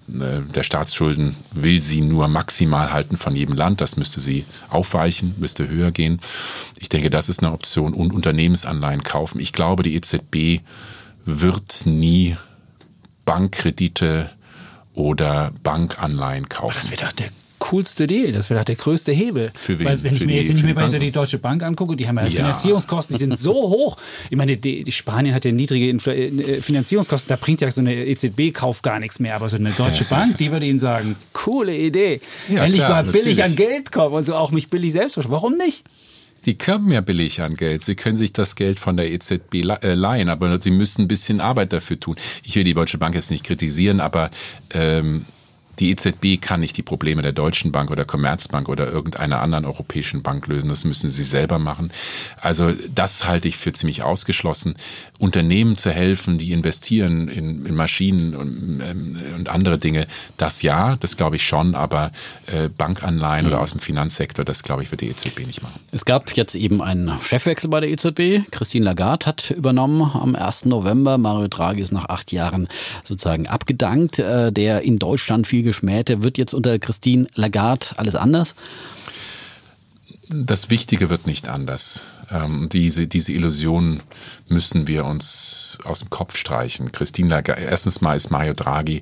äh, 0.09 0.41
der 0.53 0.63
Staatsschulden 0.63 1.35
will 1.53 1.79
sie 1.79 2.01
nur 2.01 2.27
maximal 2.27 2.91
halten 2.91 3.17
von 3.17 3.35
jedem 3.35 3.55
Land. 3.55 3.81
Das 3.81 3.97
müsste 3.97 4.19
sie 4.19 4.45
aufweichen, 4.69 5.35
müsste 5.37 5.67
höher 5.67 5.91
gehen. 5.91 6.19
Ich 6.79 6.89
denke, 6.89 7.09
das 7.09 7.29
ist 7.29 7.41
eine 7.41 7.53
Option. 7.53 7.93
Und 7.93 8.13
Unternehmensanleihen 8.13 9.03
kaufen. 9.03 9.39
Ich 9.39 9.53
glaube, 9.53 9.83
die 9.83 9.95
EZB 9.95 10.61
wird 11.25 11.85
nie 11.85 12.35
Bankkredite 13.25 14.29
oder 14.95 15.51
Bankanleihen 15.63 16.49
kaufen. 16.49 16.75
Das 16.75 16.91
wäre 16.91 17.01
doch 17.05 17.11
der 17.13 17.27
coolste 17.59 18.07
Deal. 18.07 18.33
Das 18.33 18.49
wäre 18.49 18.59
doch 18.59 18.65
der 18.65 18.75
größte 18.75 19.13
Hebel. 19.13 19.49
Für 19.55 19.79
wen? 19.79 19.85
Weil 19.87 20.03
wenn 20.03 20.11
Für 20.11 20.15
ich 20.17 20.21
mir 20.21 20.27
die- 20.27 20.33
jetzt 20.39 20.47
nicht 20.49 20.59
für 20.59 20.73
mehr 20.73 20.99
die 20.99 21.11
Deutsche 21.11 21.37
Bank 21.37 21.63
angucke, 21.63 21.95
die 21.95 22.07
haben 22.07 22.17
ja, 22.17 22.25
Ja. 22.25 22.29
Finanzierungskosten, 22.29 23.15
die 23.15 23.19
sind 23.19 23.39
so 23.39 23.53
hoch. 23.69 23.97
Ich 24.29 24.35
meine, 24.35 24.57
die, 24.57 24.83
die 24.83 24.91
Spanien 24.91 25.33
hat 25.33 25.45
ja 25.45 25.51
niedrige 25.53 25.87
Infl 25.89 26.09
äh, 26.11 26.61
Finanzierungskosten, 26.61 27.29
da 27.29 27.37
bringt 27.37 27.61
ja 27.61 27.71
so 27.71 27.79
eine 27.79 27.95
EZB-Kauf 27.95 28.81
gar 28.81 28.99
nichts 28.99 29.19
mehr. 29.19 29.35
Aber 29.35 29.47
so 29.47 29.55
eine 29.55 29.71
Deutsche 29.71 30.03
Bank, 30.09 30.37
die 30.39 30.51
würde 30.51 30.65
Ihnen 30.65 30.77
sagen, 30.79 31.15
coole 31.31 31.75
Idee. 31.75 32.19
Ja, 32.49 32.63
Endlich 32.65 32.81
klar, 32.83 33.03
mal 33.03 33.11
billig 33.11 33.37
natürlich. 33.37 33.43
an 33.43 33.55
Geld 33.55 33.91
kommen 33.93 34.13
und 34.15 34.25
so 34.25 34.35
auch 34.35 34.51
mich 34.51 34.69
billig 34.69 34.91
selbst. 34.91 35.17
Warum 35.31 35.53
nicht? 35.55 35.85
Sie 36.43 36.57
kommen 36.57 36.91
ja 36.91 36.99
billig 36.99 37.41
an 37.41 37.55
Geld. 37.55 37.83
Sie 37.83 37.95
können 37.95 38.17
sich 38.17 38.33
das 38.33 38.57
Geld 38.57 38.77
von 38.77 38.97
der 38.97 39.09
EZB 39.09 39.63
äh, 39.81 39.93
leihen, 39.93 40.27
aber 40.27 40.59
Sie 40.61 40.71
müssen 40.71 41.03
ein 41.03 41.07
bisschen 41.07 41.39
Arbeit 41.39 41.71
dafür 41.71 41.97
tun. 41.97 42.17
Ich 42.43 42.53
will 42.57 42.65
die 42.65 42.73
Deutsche 42.73 42.97
Bank 42.97 43.15
jetzt 43.15 43.31
nicht 43.31 43.45
kritisieren, 43.45 44.01
aber 44.01 44.29
ähm, 44.73 45.25
die 45.83 45.91
EZB 45.91 46.41
kann 46.41 46.61
nicht 46.61 46.77
die 46.77 46.81
Probleme 46.81 47.21
der 47.21 47.33
Deutschen 47.33 47.73
Bank 47.73 47.91
oder 47.91 48.05
Commerzbank 48.05 48.69
oder 48.69 48.89
irgendeiner 48.89 49.41
anderen 49.41 49.65
europäischen 49.65 50.23
Bank 50.23 50.47
lösen. 50.47 50.69
Das 50.69 50.85
müssen 50.85 51.09
sie 51.09 51.23
selber 51.23 51.59
machen. 51.59 51.91
Also 52.39 52.71
das 52.95 53.27
halte 53.27 53.49
ich 53.49 53.57
für 53.57 53.73
ziemlich 53.73 54.01
ausgeschlossen. 54.01 54.75
Unternehmen 55.19 55.75
zu 55.75 55.91
helfen, 55.91 56.37
die 56.37 56.53
investieren 56.53 57.27
in, 57.27 57.65
in 57.65 57.75
Maschinen 57.75 58.33
und, 58.33 58.81
ähm, 58.81 59.17
und 59.35 59.49
andere 59.49 59.77
Dinge, 59.77 60.07
das 60.37 60.61
ja, 60.61 60.95
das 61.01 61.17
glaube 61.17 61.35
ich 61.35 61.43
schon, 61.43 61.75
aber 61.75 62.13
äh, 62.45 62.69
Bankanleihen 62.69 63.45
oder 63.45 63.59
aus 63.59 63.71
dem 63.71 63.81
Finanzsektor, 63.81 64.45
das 64.45 64.63
glaube 64.63 64.83
ich, 64.83 64.91
wird 64.91 65.01
die 65.01 65.09
EZB 65.09 65.45
nicht 65.45 65.63
machen. 65.63 65.81
Es 65.91 66.05
gab 66.05 66.31
jetzt 66.37 66.55
eben 66.55 66.81
einen 66.81 67.19
Chefwechsel 67.21 67.69
bei 67.69 67.81
der 67.81 67.89
EZB. 67.89 68.49
Christine 68.51 68.85
Lagarde 68.85 69.25
hat 69.25 69.51
übernommen 69.51 70.09
am 70.13 70.33
1. 70.33 70.63
November. 70.63 71.17
Mario 71.17 71.49
Draghi 71.49 71.81
ist 71.81 71.91
nach 71.91 72.07
acht 72.07 72.31
Jahren 72.31 72.69
sozusagen 73.03 73.47
abgedankt. 73.47 74.19
Äh, 74.19 74.53
Der 74.53 74.83
in 74.83 74.97
Deutschland 74.97 75.45
viel 75.45 75.72
geschmähte 75.73 76.21
wird 76.21 76.37
jetzt 76.37 76.53
unter 76.53 76.77
Christine 76.77 77.25
Lagarde 77.33 77.87
alles 77.95 78.15
anders. 78.15 78.53
das 80.29 80.69
Wichtige 80.69 81.09
wird 81.09 81.25
nicht 81.27 81.47
anders. 81.47 82.05
Ähm, 82.31 82.69
diese, 82.71 83.07
diese 83.07 83.33
Illusion 83.33 84.01
müssen 84.47 84.87
wir 84.87 85.05
uns 85.05 85.79
aus 85.83 85.99
dem 85.99 86.09
Kopf 86.11 86.37
streichen. 86.37 86.91
Christine 86.91 87.29
Lagarde, 87.29 87.63
erstens 87.63 88.01
mal 88.01 88.15
ist 88.15 88.29
Mario 88.29 88.53
Draghi, 88.53 89.01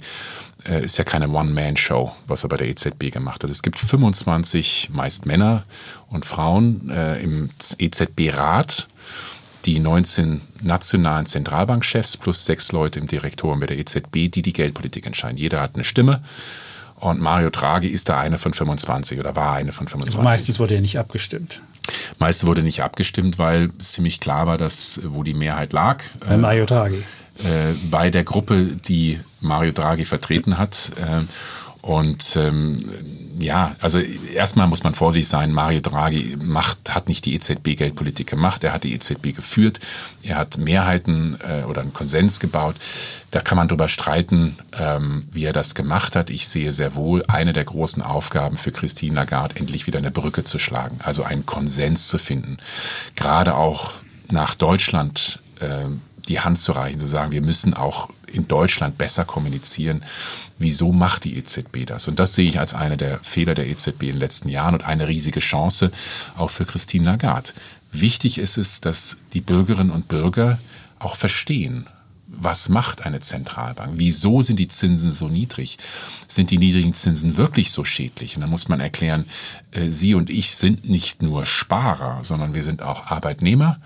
äh, 0.67 0.83
ist 0.83 0.97
ja 0.97 1.03
keine 1.03 1.29
One-Man-Show, 1.29 2.11
was 2.27 2.43
er 2.43 2.49
bei 2.49 2.57
der 2.57 2.69
EZB 2.69 3.11
gemacht 3.11 3.43
hat. 3.43 3.49
Es 3.49 3.61
gibt 3.61 3.77
25, 3.77 4.89
meist 4.93 5.25
Männer 5.25 5.65
und 6.09 6.25
Frauen 6.25 6.89
äh, 6.89 7.21
im 7.21 7.49
EZB-Rat, 7.79 8.87
die 9.65 9.79
19 9.79 10.41
nationalen 10.61 11.25
Zentralbankchefs 11.25 12.17
plus 12.17 12.45
sechs 12.45 12.71
Leute 12.71 12.99
im 12.99 13.07
Direktorium 13.07 13.59
bei 13.59 13.67
der 13.67 13.77
EZB, 13.77 14.29
die 14.31 14.41
die 14.41 14.53
Geldpolitik 14.53 15.05
entscheiden. 15.05 15.37
Jeder 15.37 15.61
hat 15.61 15.75
eine 15.75 15.83
Stimme. 15.83 16.21
Und 16.95 17.19
Mario 17.19 17.49
Draghi 17.49 17.87
ist 17.87 18.09
da 18.09 18.19
eine 18.19 18.37
von 18.37 18.53
25 18.53 19.19
oder 19.19 19.35
war 19.35 19.53
eine 19.53 19.71
von 19.73 19.87
25. 19.87 20.21
Meistens 20.23 20.59
wurde 20.59 20.75
ja 20.75 20.81
nicht 20.81 20.99
abgestimmt. 20.99 21.61
Meiste 22.19 22.45
wurde 22.45 22.61
nicht 22.61 22.83
abgestimmt, 22.83 23.39
weil 23.39 23.71
es 23.79 23.93
ziemlich 23.93 24.19
klar 24.19 24.45
war, 24.45 24.57
dass 24.59 24.97
äh, 24.99 25.01
wo 25.05 25.23
die 25.23 25.33
Mehrheit 25.33 25.73
lag, 25.73 26.03
Bei 26.19 26.37
Mario 26.37 26.65
Draghi. 26.65 27.03
äh, 27.43 27.73
bei 27.89 28.11
der 28.11 28.23
Gruppe, 28.23 28.67
die 28.87 29.19
Mario 29.39 29.71
Draghi 29.71 30.05
vertreten 30.05 30.59
hat. 30.59 30.91
Äh, 30.97 31.25
und 31.81 32.35
ähm, 32.35 32.85
ja, 33.41 33.75
also 33.81 33.99
erstmal 33.99 34.67
muss 34.67 34.83
man 34.83 34.95
vorsichtig 34.95 35.27
sein, 35.27 35.51
Mario 35.51 35.81
Draghi 35.81 36.37
macht, 36.39 36.93
hat 36.93 37.07
nicht 37.07 37.25
die 37.25 37.35
EZB-Geldpolitik 37.35 38.27
gemacht, 38.27 38.63
er 38.63 38.73
hat 38.73 38.83
die 38.83 38.93
EZB 38.93 39.35
geführt, 39.35 39.79
er 40.23 40.37
hat 40.37 40.57
Mehrheiten 40.57 41.37
äh, 41.47 41.63
oder 41.63 41.81
einen 41.81 41.93
Konsens 41.93 42.39
gebaut. 42.39 42.75
Da 43.31 43.39
kann 43.39 43.57
man 43.57 43.67
drüber 43.67 43.87
streiten, 43.87 44.57
ähm, 44.77 45.25
wie 45.31 45.45
er 45.45 45.53
das 45.53 45.73
gemacht 45.75 46.15
hat. 46.15 46.29
Ich 46.29 46.47
sehe 46.47 46.73
sehr 46.73 46.95
wohl 46.95 47.23
eine 47.27 47.53
der 47.53 47.63
großen 47.63 48.03
Aufgaben 48.03 48.57
für 48.57 48.71
Christine 48.71 49.15
Lagarde, 49.15 49.55
endlich 49.55 49.87
wieder 49.87 49.99
eine 49.99 50.11
Brücke 50.11 50.43
zu 50.43 50.59
schlagen, 50.59 50.99
also 51.01 51.23
einen 51.23 51.45
Konsens 51.45 52.07
zu 52.07 52.17
finden. 52.17 52.57
Gerade 53.15 53.55
auch 53.55 53.93
nach 54.29 54.55
Deutschland 54.55 55.39
äh, 55.59 55.85
die 56.27 56.39
Hand 56.39 56.59
zu 56.59 56.73
reichen, 56.73 56.99
zu 56.99 57.07
sagen, 57.07 57.31
wir 57.31 57.41
müssen 57.41 57.73
auch 57.73 58.09
in 58.33 58.47
Deutschland 58.47 58.97
besser 58.97 59.25
kommunizieren. 59.25 60.03
Wieso 60.57 60.91
macht 60.91 61.23
die 61.23 61.37
EZB 61.37 61.85
das? 61.85 62.07
Und 62.07 62.19
das 62.19 62.33
sehe 62.33 62.47
ich 62.47 62.59
als 62.59 62.73
eine 62.73 62.97
der 62.97 63.19
Fehler 63.19 63.55
der 63.55 63.67
EZB 63.67 64.03
in 64.03 64.09
den 64.13 64.17
letzten 64.17 64.49
Jahren 64.49 64.73
und 64.73 64.85
eine 64.85 65.07
riesige 65.07 65.39
Chance 65.39 65.91
auch 66.37 66.49
für 66.49 66.65
Christine 66.65 67.05
Lagarde. 67.05 67.51
Wichtig 67.91 68.37
ist 68.37 68.57
es, 68.57 68.81
dass 68.81 69.17
die 69.33 69.41
Bürgerinnen 69.41 69.91
und 69.91 70.07
Bürger 70.07 70.59
auch 70.99 71.15
verstehen, 71.15 71.87
was 72.33 72.69
macht 72.69 73.05
eine 73.05 73.19
Zentralbank? 73.19 73.93
Wieso 73.95 74.41
sind 74.41 74.57
die 74.57 74.69
Zinsen 74.69 75.11
so 75.11 75.27
niedrig? 75.27 75.77
Sind 76.27 76.49
die 76.49 76.57
niedrigen 76.57 76.93
Zinsen 76.93 77.35
wirklich 77.35 77.71
so 77.71 77.83
schädlich? 77.83 78.35
Und 78.35 78.41
dann 78.41 78.49
muss 78.49 78.69
man 78.69 78.79
erklären, 78.79 79.25
äh, 79.71 79.89
Sie 79.89 80.15
und 80.15 80.29
ich 80.29 80.55
sind 80.55 80.89
nicht 80.89 81.21
nur 81.21 81.45
Sparer, 81.45 82.23
sondern 82.23 82.53
wir 82.53 82.63
sind 82.63 82.83
auch 82.83 83.07
Arbeitnehmer 83.07 83.79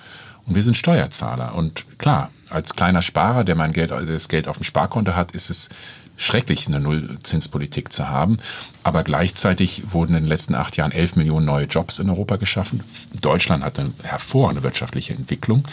und 0.45 0.53
wir 0.53 0.61
sind 0.61 0.77
Steuerzahler. 0.77 1.55
Und 1.55 1.97
klar, 1.97 2.29
als 2.49 2.75
kleiner 2.75 3.01
Sparer, 3.01 3.43
der 3.43 3.55
mein 3.55 3.73
Geld, 3.73 3.91
das 3.91 4.29
Geld 4.29 4.47
auf 4.47 4.57
dem 4.57 4.63
Sparkonto 4.63 5.15
hat, 5.15 5.31
ist 5.31 5.49
es 5.49 5.69
schrecklich, 6.17 6.67
eine 6.67 6.79
Nullzinspolitik 6.79 7.91
zu 7.91 8.09
haben. 8.09 8.37
Aber 8.83 9.03
gleichzeitig 9.03 9.83
wurden 9.91 10.15
in 10.15 10.23
den 10.23 10.29
letzten 10.29 10.55
acht 10.55 10.77
Jahren 10.77 10.91
elf 10.91 11.15
Millionen 11.15 11.45
neue 11.45 11.65
Jobs 11.65 11.99
in 11.99 12.09
Europa 12.09 12.37
geschaffen. 12.37 12.83
Deutschland 13.21 13.63
hat 13.63 13.79
eine 13.79 13.91
hervorragende 14.03 14.63
wirtschaftliche 14.63 15.13
Entwicklung. 15.13 15.65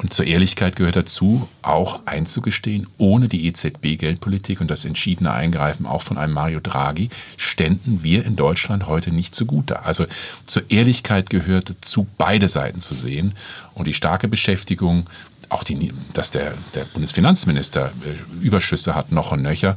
Und 0.00 0.12
zur 0.12 0.26
Ehrlichkeit 0.26 0.76
gehört 0.76 0.94
dazu, 0.94 1.48
auch 1.60 2.06
einzugestehen, 2.06 2.86
ohne 2.98 3.26
die 3.26 3.48
EZB-Geldpolitik 3.48 4.60
und 4.60 4.70
das 4.70 4.84
entschiedene 4.84 5.32
Eingreifen 5.32 5.86
auch 5.86 6.02
von 6.02 6.18
einem 6.18 6.34
Mario 6.34 6.60
Draghi 6.60 7.10
ständen 7.36 8.04
wir 8.04 8.24
in 8.24 8.36
Deutschland 8.36 8.86
heute 8.86 9.10
nicht 9.10 9.34
zugute. 9.34 9.82
Also 9.82 10.06
zur 10.44 10.70
Ehrlichkeit 10.70 11.30
gehört 11.30 11.70
dazu, 11.70 12.06
beide 12.16 12.46
Seiten 12.46 12.78
zu 12.78 12.94
sehen 12.94 13.32
und 13.74 13.88
die 13.88 13.92
starke 13.92 14.28
Beschäftigung 14.28 15.10
auch 15.48 15.64
die, 15.64 15.92
dass 16.12 16.30
der, 16.30 16.54
der 16.74 16.84
Bundesfinanzminister 16.84 17.92
äh, 18.04 18.44
Überschüsse 18.44 18.94
hat, 18.94 19.12
noch 19.12 19.32
und 19.32 19.42
nöcher, 19.42 19.76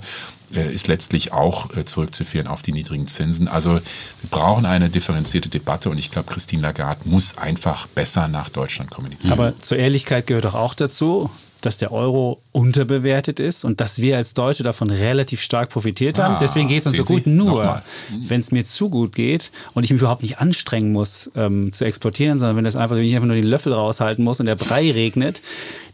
äh, 0.53 0.73
ist 0.73 0.87
letztlich 0.87 1.31
auch 1.31 1.75
äh, 1.75 1.85
zurückzuführen 1.85 2.47
auf 2.47 2.61
die 2.61 2.73
niedrigen 2.73 3.07
Zinsen. 3.07 3.47
Also 3.47 3.75
wir 3.75 4.29
brauchen 4.29 4.65
eine 4.65 4.89
differenzierte 4.89 5.49
Debatte 5.49 5.89
und 5.89 5.97
ich 5.97 6.11
glaube, 6.11 6.31
Christine 6.31 6.61
Lagarde 6.61 7.01
muss 7.05 7.37
einfach 7.37 7.87
besser 7.87 8.27
nach 8.27 8.49
Deutschland 8.49 8.91
kommunizieren. 8.91 9.33
Aber 9.33 9.55
zur 9.55 9.77
Ehrlichkeit 9.77 10.27
gehört 10.27 10.45
doch 10.45 10.55
auch 10.55 10.73
dazu, 10.73 11.29
dass 11.61 11.77
der 11.77 11.91
Euro 11.91 12.41
unterbewertet 12.51 13.39
ist 13.39 13.63
und 13.63 13.79
dass 13.81 13.99
wir 13.99 14.17
als 14.17 14.33
Deutsche 14.33 14.63
davon 14.63 14.89
relativ 14.89 15.41
stark 15.41 15.69
profitiert 15.69 16.19
haben. 16.19 16.35
Ah, 16.35 16.39
Deswegen 16.39 16.67
geht 16.67 16.81
es 16.81 16.87
uns 16.87 16.97
so 16.97 17.03
gut. 17.03 17.23
Sie? 17.23 17.29
Nur, 17.29 17.81
wenn 18.27 18.41
es 18.41 18.51
mir 18.51 18.63
zu 18.65 18.89
gut 18.89 19.13
geht 19.13 19.51
und 19.73 19.83
ich 19.83 19.91
mich 19.91 20.01
überhaupt 20.01 20.23
nicht 20.23 20.39
anstrengen 20.39 20.91
muss 20.91 21.31
ähm, 21.35 21.71
zu 21.71 21.85
exportieren, 21.85 22.39
sondern 22.39 22.57
wenn 22.57 22.65
das 22.65 22.75
einfach, 22.75 22.95
wenn 22.95 23.03
ich 23.03 23.15
einfach 23.15 23.27
nur 23.27 23.35
den 23.35 23.45
Löffel 23.45 23.73
raushalten 23.73 24.23
muss 24.23 24.39
und 24.39 24.47
der 24.47 24.55
Brei 24.55 24.91
regnet, 24.91 25.41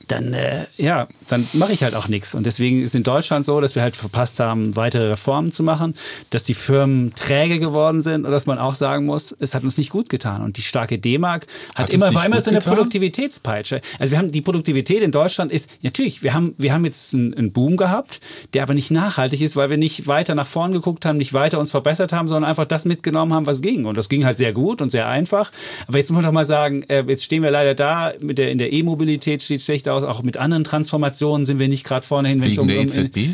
dann 0.08 0.34
äh, 0.34 0.66
ja, 0.78 1.08
dann 1.28 1.48
mache 1.54 1.74
ich 1.74 1.84
halt 1.84 1.96
auch 1.96 2.08
nichts. 2.08 2.36
Und 2.36 2.46
deswegen 2.46 2.82
ist 2.82 2.96
in 2.96 3.04
Deutschland 3.04 3.46
so, 3.46 3.60
dass 3.62 3.76
wir 3.76 3.82
halt 3.82 3.96
verpasst 3.96 4.40
haben, 4.40 4.76
weitere 4.76 5.08
Reformen 5.08 5.52
zu 5.52 5.64
machen, 5.64 5.96
dass 6.30 6.44
die 6.44 6.54
Firmen 6.54 7.14
träge 7.16 7.60
geworden 7.60 8.02
sind 8.02 8.26
und 8.26 8.32
dass 8.32 8.46
man 8.46 8.60
auch 8.60 8.76
sagen 8.76 9.06
muss, 9.06 9.36
es 9.40 9.54
hat 9.54 9.64
uns 9.64 9.78
nicht 9.78 9.90
gut 9.90 10.10
getan. 10.10 10.42
Und 10.42 10.58
die 10.58 10.62
starke 10.62 10.98
D-Mark 10.98 11.48
hat, 11.76 11.88
Hat 11.88 11.94
immer, 11.94 12.14
war 12.14 12.26
immer 12.26 12.40
so 12.40 12.50
eine 12.50 12.60
getan? 12.60 12.76
Produktivitätspeitsche. 12.76 13.82
Also 14.00 14.12
wir 14.12 14.18
haben 14.18 14.32
die 14.32 14.42
Produktivität 14.42 15.02
in 15.02 15.12
Deutschland 15.12 15.52
ist 15.52 15.70
natürlich, 15.82 16.24
wir 16.24 16.34
haben 16.34 16.54
wir 16.58 16.74
haben 16.74 16.86
jetzt 16.86 17.14
einen, 17.14 17.34
einen 17.34 17.52
Boom 17.52 17.78
gehabt, 17.78 18.22
der 18.54 18.64
aber 18.64 18.74
nicht 18.74 18.92
nachhaltig 18.92 19.42
ist, 19.42 19.56
weil 19.56 19.70
wir 19.70 19.78
nicht 19.78 20.08
weiter 20.08 20.36
nach 20.36 20.48
vorn 20.48 20.72
geguckt 20.72 21.06
haben, 21.06 21.18
nicht 21.18 21.34
weiter 21.34 21.60
uns 21.60 21.72
verbessert 21.72 22.14
haben, 22.14 22.28
sondern 22.28 22.50
einfach 22.50 22.66
das 22.66 22.86
mitgenommen 22.86 23.34
haben, 23.34 23.46
was 23.46 23.62
ging. 23.62 23.86
Und 23.86 23.98
das 23.98 24.10
ging 24.10 24.26
halt 24.26 24.38
sehr 24.38 24.54
gut 24.54 24.82
und 24.82 24.92
sehr 24.92 25.08
einfach. 25.08 25.52
Aber 25.88 25.98
jetzt 25.98 26.10
muss 26.10 26.18
man 26.18 26.26
doch 26.26 26.32
mal 26.32 26.46
sagen, 26.46 26.84
äh, 26.84 27.04
jetzt 27.08 27.24
stehen 27.24 27.44
wir 27.44 27.52
leider 27.52 27.76
da 27.76 28.14
mit 28.20 28.38
der 28.38 28.52
in 28.52 28.58
der 28.58 28.72
E-Mobilität 28.74 29.42
steht 29.42 29.62
schlecht 29.62 29.88
aus, 29.90 29.97
auch 30.04 30.24
mit 30.24 30.38
anderen 30.38 30.64
Transformationen 30.64 31.46
sind 31.46 31.60
wir 31.60 31.68
nicht 31.68 31.84
gerade 31.84 32.06
vorne 32.06 32.30
hin, 32.30 32.42
wenn 32.44 32.52
es 32.52 32.58
um, 32.58 32.68
der 32.68 32.80
um 32.80 32.84
EZB? 32.86 33.30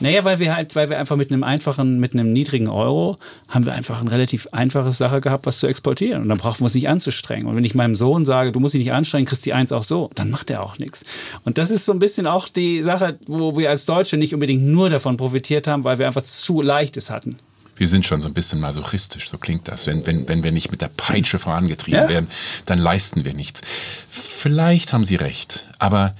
naja, 0.00 0.24
weil 0.24 0.40
wir 0.40 0.54
halt, 0.56 0.74
weil 0.74 0.90
wir 0.90 0.98
einfach 0.98 1.14
mit 1.14 1.30
einem 1.30 1.44
einfachen, 1.44 2.00
mit 2.00 2.12
einem 2.12 2.32
niedrigen 2.32 2.68
Euro 2.68 3.18
haben 3.48 3.64
wir 3.66 3.72
einfach 3.72 4.00
eine 4.00 4.10
relativ 4.10 4.48
einfache 4.50 4.90
Sache 4.90 5.20
gehabt, 5.20 5.46
was 5.46 5.58
zu 5.60 5.68
exportieren. 5.68 6.22
Und 6.22 6.28
dann 6.28 6.38
brauchen 6.38 6.60
wir 6.60 6.64
uns 6.64 6.74
nicht 6.74 6.88
anzustrengen. 6.88 7.46
Und 7.46 7.54
wenn 7.54 7.64
ich 7.64 7.76
meinem 7.76 7.94
Sohn 7.94 8.24
sage, 8.24 8.50
du 8.50 8.58
musst 8.58 8.74
dich 8.74 8.80
nicht 8.80 8.92
anstrengen, 8.92 9.26
kriegst 9.26 9.46
die 9.46 9.52
Eins 9.52 9.70
auch 9.70 9.84
so, 9.84 10.10
dann 10.16 10.30
macht 10.30 10.50
er 10.50 10.64
auch 10.64 10.78
nichts. 10.78 11.04
Und 11.44 11.56
das 11.56 11.70
ist 11.70 11.84
so 11.84 11.92
ein 11.92 12.00
bisschen 12.00 12.26
auch 12.26 12.48
die 12.48 12.82
Sache, 12.82 13.16
wo 13.26 13.56
wir 13.56 13.70
als 13.70 13.86
Deutsche 13.86 14.16
nicht 14.16 14.34
unbedingt 14.34 14.64
nur 14.64 14.90
davon 14.90 15.16
profitiert 15.16 15.68
haben, 15.68 15.84
weil 15.84 15.98
wir 16.00 16.08
einfach 16.08 16.24
zu 16.24 16.62
leichtes 16.62 17.08
hatten. 17.10 17.36
Wir 17.76 17.86
sind 17.88 18.04
schon 18.04 18.20
so 18.20 18.28
ein 18.28 18.34
bisschen 18.34 18.60
masochistisch, 18.60 19.30
so 19.30 19.38
klingt 19.38 19.66
das. 19.68 19.86
Wenn, 19.86 20.06
wenn, 20.06 20.28
wenn 20.28 20.42
wir 20.42 20.52
nicht 20.52 20.70
mit 20.70 20.82
der 20.82 20.90
Peitsche 20.94 21.38
vorangetrieben 21.38 22.02
Ja. 22.02 22.08
werden, 22.08 22.28
dann 22.66 22.78
leisten 22.78 23.24
wir 23.24 23.34
nichts. 23.34 23.62
Vielleicht 24.10 24.92
haben 24.92 25.04
Sie 25.04 25.16
recht, 25.16 25.66
aber 25.82 26.14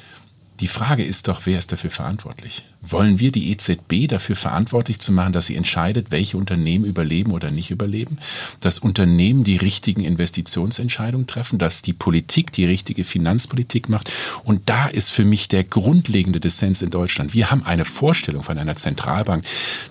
die 0.59 0.67
Frage 0.67 1.05
ist 1.05 1.29
doch, 1.29 1.43
wer 1.45 1.57
ist 1.57 1.71
dafür 1.71 1.91
verantwortlich? 1.91 2.65
Wollen 2.85 3.21
wir 3.21 3.31
die 3.31 3.53
EZB 3.53 4.09
dafür 4.09 4.35
verantwortlich 4.35 4.99
zu 4.99 5.13
machen, 5.13 5.33
dass 5.33 5.47
sie 5.47 5.55
entscheidet, 5.55 6.11
welche 6.11 6.37
Unternehmen 6.37 6.85
überleben 6.85 7.31
oder 7.31 7.53
nicht 7.53 7.71
überleben? 7.71 8.19
Dass 8.59 8.81
Unternehmen 8.81 9.45
die 9.45 9.57
richtigen 9.57 10.03
Investitionsentscheidungen 10.03 11.29
treffen, 11.29 11.61
dass 11.61 11.83
die 11.83 11.93
Politik 11.93 12.51
die 12.53 12.65
richtige 12.65 13.05
Finanzpolitik 13.05 13.89
macht. 13.89 14.11
Und 14.43 14.69
da 14.69 14.87
ist 14.87 15.11
für 15.11 15.25
mich 15.25 15.47
der 15.47 15.63
grundlegende 15.63 16.41
Dissens 16.41 16.83
in 16.83 16.91
Deutschland. 16.91 17.35
Wir 17.35 17.53
haben 17.53 17.63
eine 17.63 17.85
Vorstellung 17.85 18.43
von 18.43 18.59
einer 18.59 18.75
Zentralbank, 18.75 19.45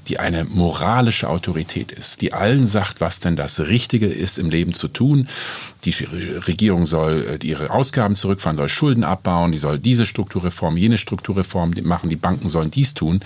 die 0.10 0.20
eine 0.20 0.44
moralische 0.44 1.30
Autorität 1.30 1.94
ist, 1.94 2.22
die 2.22 2.34
allen 2.34 2.68
sagt, 2.68 3.00
was 3.00 3.22
denn 3.22 3.38
das 3.38 3.62
Richtige 3.62 4.08
ist 4.08 4.38
im 4.38 4.50
Leben 4.50 4.74
zu 4.74 4.90
tun. 4.90 5.30
Die 5.86 5.92
Regierung 6.48 6.86
soll 6.86 7.40
äh, 7.42 7.46
ihre 7.46 7.72
Ausgaben 7.72 8.16
zurückfahren, 8.16 8.58
soll 8.58 8.70
Schulden 8.70 9.04
abbauen, 9.04 9.52
die 9.52 9.58
soll 9.58 9.80
diese 9.80 10.06
Strukturreform, 10.06 10.78
jene 10.78 10.98
Strukturreform 10.98 11.74
machen, 11.84 12.10
die 12.10 12.16
Banken 12.16 12.50
sollen 12.50 12.70
dies 12.82 12.94
tun. 12.94 13.22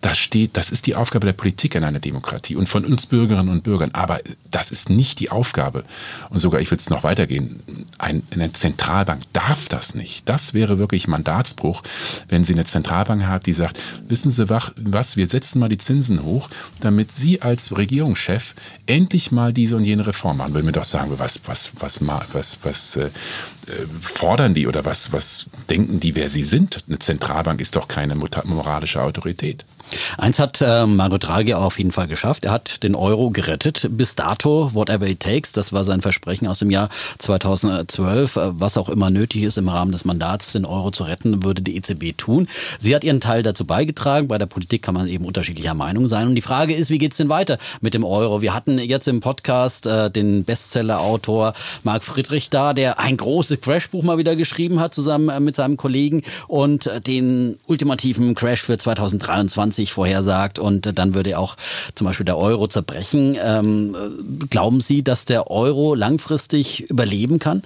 Das 0.00 0.16
steht, 0.16 0.56
das 0.56 0.70
ist 0.70 0.86
die 0.86 0.94
Aufgabe 0.94 1.26
der 1.26 1.32
Politik 1.32 1.74
in 1.74 1.82
einer 1.82 1.98
Demokratie 1.98 2.54
und 2.54 2.68
von 2.68 2.84
uns 2.84 3.06
Bürgerinnen 3.06 3.48
und 3.48 3.64
Bürgern. 3.64 3.90
Aber 3.94 4.20
das 4.50 4.70
ist 4.70 4.90
nicht 4.90 5.18
die 5.18 5.30
Aufgabe. 5.30 5.84
Und 6.30 6.38
sogar, 6.38 6.60
ich 6.60 6.70
will 6.70 6.78
es 6.78 6.88
noch 6.88 7.02
weitergehen, 7.02 7.60
ein, 7.98 8.22
eine 8.30 8.52
Zentralbank 8.52 9.22
darf 9.32 9.68
das 9.68 9.96
nicht. 9.96 10.28
Das 10.28 10.54
wäre 10.54 10.78
wirklich 10.78 11.08
Mandatsbruch, 11.08 11.82
wenn 12.28 12.44
sie 12.44 12.52
eine 12.52 12.64
Zentralbank 12.64 13.26
hat, 13.26 13.46
die 13.46 13.54
sagt, 13.54 13.78
wissen 14.06 14.30
Sie 14.30 14.48
was, 14.48 15.16
wir 15.16 15.26
setzen 15.26 15.58
mal 15.58 15.68
die 15.68 15.78
Zinsen 15.78 16.22
hoch, 16.22 16.48
damit 16.80 17.10
Sie 17.10 17.42
als 17.42 17.76
Regierungschef 17.76 18.54
endlich 18.86 19.32
mal 19.32 19.52
diese 19.52 19.76
und 19.76 19.84
jene 19.84 20.06
Reform 20.06 20.38
machen. 20.38 20.54
Will 20.54 20.62
mir 20.62 20.72
doch 20.72 20.84
sagen, 20.84 21.12
was, 21.16 21.40
was, 21.46 21.72
was, 21.78 22.00
was, 22.32 22.58
was 22.62 22.96
äh, 22.96 23.10
fordern 24.00 24.54
die 24.54 24.66
oder 24.66 24.84
was, 24.84 25.12
was 25.12 25.46
denken 25.68 26.00
die, 26.00 26.14
wer 26.14 26.28
sie 26.28 26.42
sind? 26.42 26.84
Eine 26.88 26.98
Zentralbank 26.98 27.60
ist 27.60 27.76
doch 27.76 27.88
keine 27.88 28.14
moralische 28.14 29.02
Autorität. 29.02 29.64
Eins 30.16 30.38
hat 30.38 30.60
äh, 30.60 30.86
Mario 30.86 31.18
Draghi 31.18 31.54
auf 31.54 31.78
jeden 31.78 31.92
Fall 31.92 32.08
geschafft. 32.08 32.44
Er 32.44 32.52
hat 32.52 32.82
den 32.82 32.94
Euro 32.94 33.30
gerettet. 33.30 33.86
Bis 33.90 34.14
dato, 34.14 34.74
whatever 34.74 35.06
it 35.06 35.20
takes, 35.20 35.52
das 35.52 35.72
war 35.72 35.84
sein 35.84 36.00
Versprechen 36.00 36.46
aus 36.46 36.58
dem 36.58 36.70
Jahr 36.70 36.88
2012. 37.18 38.36
Äh, 38.36 38.60
Was 38.60 38.76
auch 38.76 38.88
immer 38.88 39.10
nötig 39.10 39.42
ist 39.42 39.58
im 39.58 39.68
Rahmen 39.68 39.92
des 39.92 40.04
Mandats, 40.04 40.52
den 40.52 40.64
Euro 40.64 40.90
zu 40.90 41.04
retten, 41.04 41.42
würde 41.42 41.62
die 41.62 41.76
EZB 41.76 42.16
tun. 42.16 42.48
Sie 42.78 42.94
hat 42.94 43.04
ihren 43.04 43.20
Teil 43.20 43.42
dazu 43.42 43.64
beigetragen. 43.64 44.28
Bei 44.28 44.38
der 44.38 44.46
Politik 44.46 44.82
kann 44.82 44.94
man 44.94 45.08
eben 45.08 45.24
unterschiedlicher 45.24 45.74
Meinung 45.74 46.08
sein. 46.08 46.28
Und 46.28 46.34
die 46.34 46.42
Frage 46.42 46.74
ist, 46.74 46.90
wie 46.90 46.98
geht's 46.98 47.16
denn 47.16 47.28
weiter 47.28 47.58
mit 47.80 47.94
dem 47.94 48.04
Euro? 48.04 48.42
Wir 48.42 48.54
hatten 48.54 48.78
jetzt 48.78 49.08
im 49.08 49.20
Podcast 49.20 49.86
äh, 49.86 50.10
den 50.10 50.44
Bestseller-Autor 50.44 51.54
Marc 51.84 52.02
Friedrich 52.02 52.50
da, 52.50 52.74
der 52.74 52.98
ein 52.98 53.16
großes 53.16 53.60
Crashbuch 53.60 54.02
mal 54.02 54.18
wieder 54.18 54.36
geschrieben 54.36 54.80
hat, 54.80 54.94
zusammen 54.94 55.28
äh, 55.28 55.40
mit 55.40 55.56
seinem 55.56 55.76
Kollegen 55.76 56.22
und 56.46 56.86
äh, 56.86 57.00
den 57.00 57.56
ultimativen 57.66 58.34
Crash 58.34 58.62
für 58.62 58.78
2023 58.78 59.77
vorhersagt. 59.86 60.58
Und 60.58 60.98
dann 60.98 61.14
würde 61.14 61.38
auch 61.38 61.56
zum 61.94 62.06
Beispiel 62.06 62.26
der 62.26 62.38
Euro 62.38 62.68
zerbrechen. 62.68 63.36
Ähm, 63.42 63.94
äh, 63.94 64.46
glauben 64.46 64.80
Sie, 64.80 65.02
dass 65.02 65.24
der 65.24 65.50
Euro 65.50 65.94
langfristig 65.94 66.88
überleben 66.90 67.38
kann? 67.38 67.62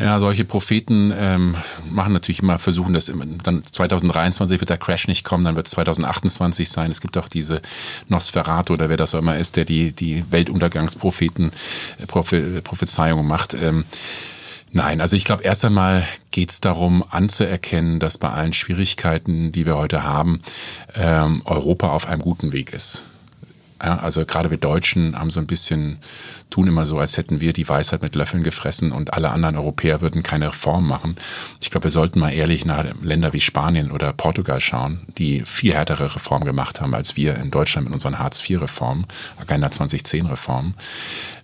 Ja, 0.00 0.18
solche 0.18 0.46
Propheten 0.46 1.12
ähm, 1.14 1.54
machen 1.90 2.14
natürlich 2.14 2.40
immer, 2.40 2.58
versuchen 2.58 2.94
das 2.94 3.10
immer, 3.10 3.26
dann 3.26 3.62
2023 3.62 4.58
wird 4.58 4.70
der 4.70 4.78
Crash 4.78 5.08
nicht 5.08 5.24
kommen, 5.24 5.44
dann 5.44 5.56
wird 5.56 5.66
es 5.66 5.72
2028 5.72 6.70
sein. 6.70 6.90
Es 6.90 7.02
gibt 7.02 7.18
auch 7.18 7.28
diese 7.28 7.60
Nosferatu 8.08 8.72
oder 8.72 8.88
wer 8.88 8.96
das 8.96 9.14
auch 9.14 9.18
immer 9.18 9.36
ist, 9.36 9.56
der 9.56 9.66
die, 9.66 9.92
die 9.92 10.24
Weltuntergangspropheten, 10.30 11.52
äh, 11.98 12.06
Prophe, 12.06 12.62
Prophezeiungen 12.62 13.26
macht. 13.26 13.52
Ähm, 13.52 13.84
Nein, 14.72 15.00
also 15.00 15.16
ich 15.16 15.24
glaube, 15.24 15.42
erst 15.42 15.64
einmal 15.64 16.06
geht 16.30 16.50
es 16.50 16.60
darum 16.60 17.04
anzuerkennen, 17.08 17.98
dass 17.98 18.18
bei 18.18 18.30
allen 18.30 18.52
Schwierigkeiten, 18.52 19.50
die 19.50 19.66
wir 19.66 19.76
heute 19.76 20.04
haben, 20.04 20.40
ähm, 20.94 21.42
Europa 21.44 21.90
auf 21.90 22.06
einem 22.06 22.22
guten 22.22 22.52
Weg 22.52 22.72
ist. 22.72 23.08
Ja, 23.82 23.96
also 23.98 24.26
gerade 24.26 24.50
wir 24.50 24.58
Deutschen 24.58 25.18
haben 25.18 25.30
so 25.30 25.40
ein 25.40 25.46
bisschen, 25.46 25.98
tun 26.50 26.66
immer 26.66 26.84
so, 26.84 26.98
als 26.98 27.16
hätten 27.16 27.40
wir 27.40 27.52
die 27.52 27.68
Weisheit 27.68 28.02
mit 28.02 28.14
Löffeln 28.14 28.42
gefressen 28.42 28.92
und 28.92 29.14
alle 29.14 29.30
anderen 29.30 29.56
Europäer 29.56 30.00
würden 30.00 30.22
keine 30.22 30.48
Reform 30.48 30.86
machen. 30.86 31.16
Ich 31.62 31.70
glaube, 31.70 31.84
wir 31.84 31.90
sollten 31.90 32.18
mal 32.18 32.30
ehrlich 32.30 32.64
nach 32.64 32.84
Länder 33.02 33.32
wie 33.32 33.40
Spanien 33.40 33.90
oder 33.90 34.12
Portugal 34.12 34.60
schauen, 34.60 35.06
die 35.16 35.42
viel 35.46 35.74
härtere 35.74 36.14
Reformen 36.14 36.44
gemacht 36.44 36.80
haben 36.80 36.94
als 36.94 37.16
wir 37.16 37.36
in 37.36 37.50
Deutschland 37.50 37.86
mit 37.86 37.94
unseren 37.94 38.18
Hartz-IV-Reformen, 38.18 39.06
Agenda 39.40 39.68
2010-Reformen. 39.68 40.74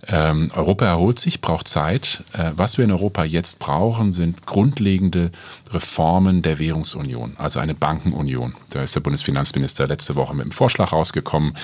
Ähm, 0.09 0.51
Europa 0.55 0.85
erholt 0.85 1.19
sich, 1.19 1.41
braucht 1.41 1.67
Zeit. 1.67 2.23
Äh, 2.33 2.53
was 2.55 2.79
wir 2.79 2.85
in 2.85 2.93
Europa 2.93 3.25
jetzt 3.25 3.59
brauchen, 3.59 4.13
sind 4.13 4.47
grundlegende 4.47 5.31
Reformen 5.73 6.43
der 6.43 6.59
Währungsunion, 6.59 7.35
also 7.39 7.59
eine 7.59 7.75
Bankenunion. 7.75 8.55
Da 8.71 8.83
ist 8.83 8.95
der 8.95 9.01
Bundesfinanzminister 9.01 9.87
letzte 9.89 10.15
Woche 10.15 10.35
mit 10.35 10.43
einem 10.43 10.53
Vorschlag 10.53 10.93
rausgekommen 10.93 11.55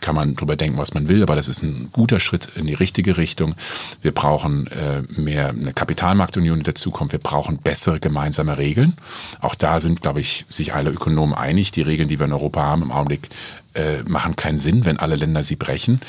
kann 0.00 0.14
man 0.14 0.36
drüber 0.36 0.56
denken, 0.56 0.78
was 0.78 0.94
man 0.94 1.08
will, 1.08 1.22
aber 1.22 1.36
das 1.36 1.48
ist 1.48 1.62
ein 1.62 1.90
guter 1.92 2.20
Schritt 2.20 2.56
in 2.56 2.66
die 2.66 2.74
richtige 2.74 3.16
Richtung. 3.16 3.54
Wir 4.02 4.12
brauchen 4.12 4.66
äh, 4.68 5.02
mehr 5.20 5.50
eine 5.50 5.72
Kapitalmarktunion, 5.72 6.58
die 6.58 6.64
dazukommt. 6.64 7.12
Wir 7.12 7.18
brauchen 7.18 7.58
bessere 7.58 8.00
gemeinsame 8.00 8.58
Regeln. 8.58 8.94
Auch 9.40 9.54
da 9.54 9.80
sind, 9.80 10.02
glaube 10.02 10.20
ich, 10.20 10.46
sich 10.48 10.74
alle 10.74 10.90
Ökonomen 10.90 11.34
einig. 11.34 11.72
Die 11.72 11.82
Regeln, 11.82 12.08
die 12.08 12.18
wir 12.18 12.26
in 12.26 12.32
Europa 12.32 12.62
haben 12.62 12.82
im 12.82 12.92
Augenblick, 12.92 13.28
äh, 13.74 14.02
machen 14.04 14.36
keinen 14.36 14.56
Sinn, 14.58 14.84
wenn 14.84 14.98
alle 14.98 15.16
Länder 15.16 15.42
sie 15.42 15.56
brechen. 15.56 16.00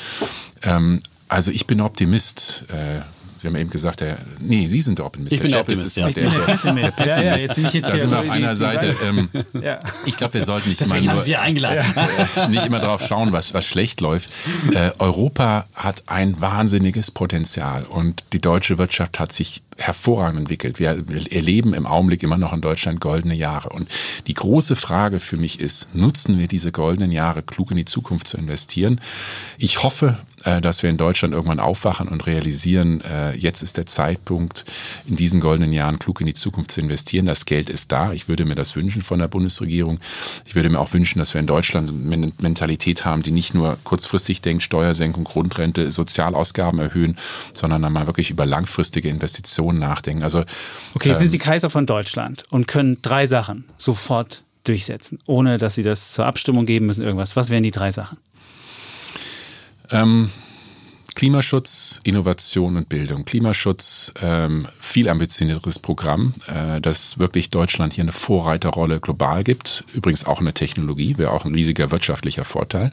Ähm, 0.62 1.00
also 1.28 1.50
ich 1.50 1.66
bin 1.66 1.80
Optimist. 1.80 2.64
Äh, 2.68 3.00
Sie 3.42 3.48
haben 3.48 3.56
eben 3.56 3.70
gesagt, 3.70 4.00
der, 4.02 4.18
nee, 4.38 4.68
Sie 4.68 4.80
sind 4.80 4.98
der 4.98 5.06
Optimist. 5.06 5.32
Ich 5.32 5.40
bin 5.42 5.50
der 5.50 5.60
Optimist, 5.62 5.96
ja. 5.96 6.06
ja. 6.06 6.12
Der, 6.12 6.22
der, 6.30 6.38
der, 6.38 6.44
Pessimist. 6.46 6.98
der 7.00 7.06
Ja, 7.08 7.22
ja, 7.22 7.32
Pessimist. 7.32 7.44
jetzt 7.46 7.54
bin 7.56 7.66
ich 7.66 7.72
jetzt 7.72 7.86
da 7.88 7.90
hier 7.90 8.00
sind 8.00 8.10
wir 8.12 8.18
auf 8.20 8.30
einer 8.30 8.56
Seite. 8.56 8.96
Ähm, 9.02 9.28
Ja. 9.60 9.80
ich 10.06 10.16
glaube, 10.16 10.34
wir 10.34 10.44
sollten 10.44 10.68
nicht 10.68 10.80
Deswegen 10.80 11.04
immer 11.04 11.14
nur, 11.14 11.22
Sie 11.22 11.32
ja 11.32 11.40
eingeladen. 11.40 11.84
nicht 12.50 12.64
immer 12.64 12.78
drauf 12.78 13.04
schauen, 13.06 13.32
was, 13.32 13.52
was 13.52 13.64
schlecht 13.66 14.00
läuft. 14.00 14.30
Äh, 14.72 14.92
Europa 15.00 15.66
hat 15.74 16.04
ein 16.06 16.40
wahnsinniges 16.40 17.10
Potenzial 17.10 17.84
und 17.84 18.22
die 18.32 18.40
deutsche 18.40 18.78
Wirtschaft 18.78 19.18
hat 19.18 19.32
sich 19.32 19.62
hervorragend 19.78 20.38
entwickelt. 20.40 20.78
Wir 20.78 21.02
erleben 21.30 21.74
im 21.74 21.86
Augenblick 21.86 22.22
immer 22.22 22.36
noch 22.38 22.52
in 22.52 22.60
Deutschland 22.60 23.00
goldene 23.00 23.34
Jahre. 23.34 23.70
Und 23.70 23.88
die 24.28 24.34
große 24.34 24.76
Frage 24.76 25.18
für 25.18 25.36
mich 25.36 25.58
ist, 25.58 25.94
nutzen 25.94 26.38
wir 26.38 26.46
diese 26.46 26.70
goldenen 26.70 27.10
Jahre 27.10 27.42
klug 27.42 27.70
in 27.72 27.78
die 27.78 27.84
Zukunft 27.86 28.28
zu 28.28 28.36
investieren? 28.36 29.00
Ich 29.58 29.82
hoffe, 29.82 30.18
äh, 30.31 30.31
dass 30.60 30.82
wir 30.82 30.90
in 30.90 30.96
Deutschland 30.96 31.34
irgendwann 31.34 31.60
aufwachen 31.60 32.08
und 32.08 32.26
realisieren, 32.26 33.00
äh, 33.02 33.36
jetzt 33.36 33.62
ist 33.62 33.76
der 33.76 33.86
Zeitpunkt, 33.86 34.64
in 35.06 35.16
diesen 35.16 35.40
goldenen 35.40 35.72
Jahren 35.72 35.98
klug 35.98 36.20
in 36.20 36.26
die 36.26 36.34
Zukunft 36.34 36.72
zu 36.72 36.80
investieren. 36.80 37.26
Das 37.26 37.46
Geld 37.46 37.70
ist 37.70 37.92
da. 37.92 38.12
Ich 38.12 38.28
würde 38.28 38.44
mir 38.44 38.54
das 38.54 38.76
wünschen 38.76 39.02
von 39.02 39.18
der 39.18 39.28
Bundesregierung. 39.28 40.00
Ich 40.44 40.54
würde 40.54 40.70
mir 40.70 40.78
auch 40.78 40.92
wünschen, 40.92 41.18
dass 41.18 41.34
wir 41.34 41.40
in 41.40 41.46
Deutschland 41.46 41.90
eine 41.90 42.32
Mentalität 42.40 43.04
haben, 43.04 43.22
die 43.22 43.30
nicht 43.30 43.54
nur 43.54 43.78
kurzfristig 43.84 44.40
denkt, 44.40 44.62
Steuersenkung, 44.62 45.24
Grundrente, 45.24 45.92
Sozialausgaben 45.92 46.78
erhöhen, 46.80 47.16
sondern 47.52 47.82
dann 47.82 47.92
mal 47.92 48.06
wirklich 48.06 48.30
über 48.30 48.46
langfristige 48.46 49.08
Investitionen 49.08 49.78
nachdenken. 49.78 50.22
Also 50.22 50.44
Okay, 50.94 51.10
jetzt 51.10 51.18
sind 51.18 51.28
Sie 51.28 51.38
Kaiser 51.38 51.70
von 51.70 51.86
Deutschland 51.86 52.44
und 52.50 52.66
können 52.66 52.98
drei 53.02 53.26
Sachen 53.26 53.64
sofort 53.76 54.42
durchsetzen, 54.64 55.18
ohne 55.26 55.58
dass 55.58 55.74
Sie 55.74 55.82
das 55.82 56.12
zur 56.12 56.26
Abstimmung 56.26 56.66
geben 56.66 56.86
müssen, 56.86 57.02
irgendwas. 57.02 57.36
Was 57.36 57.50
wären 57.50 57.62
die 57.62 57.70
drei 57.70 57.90
Sachen? 57.90 58.18
Ähm, 59.92 60.30
Klimaschutz, 61.14 62.00
Innovation 62.04 62.76
und 62.76 62.88
Bildung. 62.88 63.24
Klimaschutz, 63.24 64.12
ähm, 64.22 64.66
viel 64.80 65.08
ambitionierteres 65.08 65.78
Programm, 65.78 66.34
äh, 66.46 66.80
das 66.80 67.18
wirklich 67.18 67.50
Deutschland 67.50 67.92
hier 67.92 68.02
eine 68.02 68.12
Vorreiterrolle 68.12 68.98
global 68.98 69.44
gibt. 69.44 69.84
Übrigens 69.92 70.24
auch 70.24 70.38
in 70.40 70.46
der 70.46 70.54
Technologie, 70.54 71.18
wäre 71.18 71.30
auch 71.32 71.44
ein 71.44 71.54
riesiger 71.54 71.90
wirtschaftlicher 71.90 72.44
Vorteil. 72.44 72.92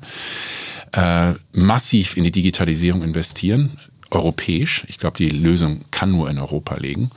Äh, 0.91 1.33
massiv 1.53 2.17
in 2.17 2.25
die 2.25 2.31
Digitalisierung 2.31 3.03
investieren, 3.03 3.77
europäisch. 4.11 4.83
Ich 4.87 4.99
glaube, 4.99 5.17
die 5.17 5.29
Lösung 5.29 5.81
kann 5.91 6.11
nur 6.11 6.29
in 6.29 6.39
Europa 6.39 6.75
liegen. 6.75 7.11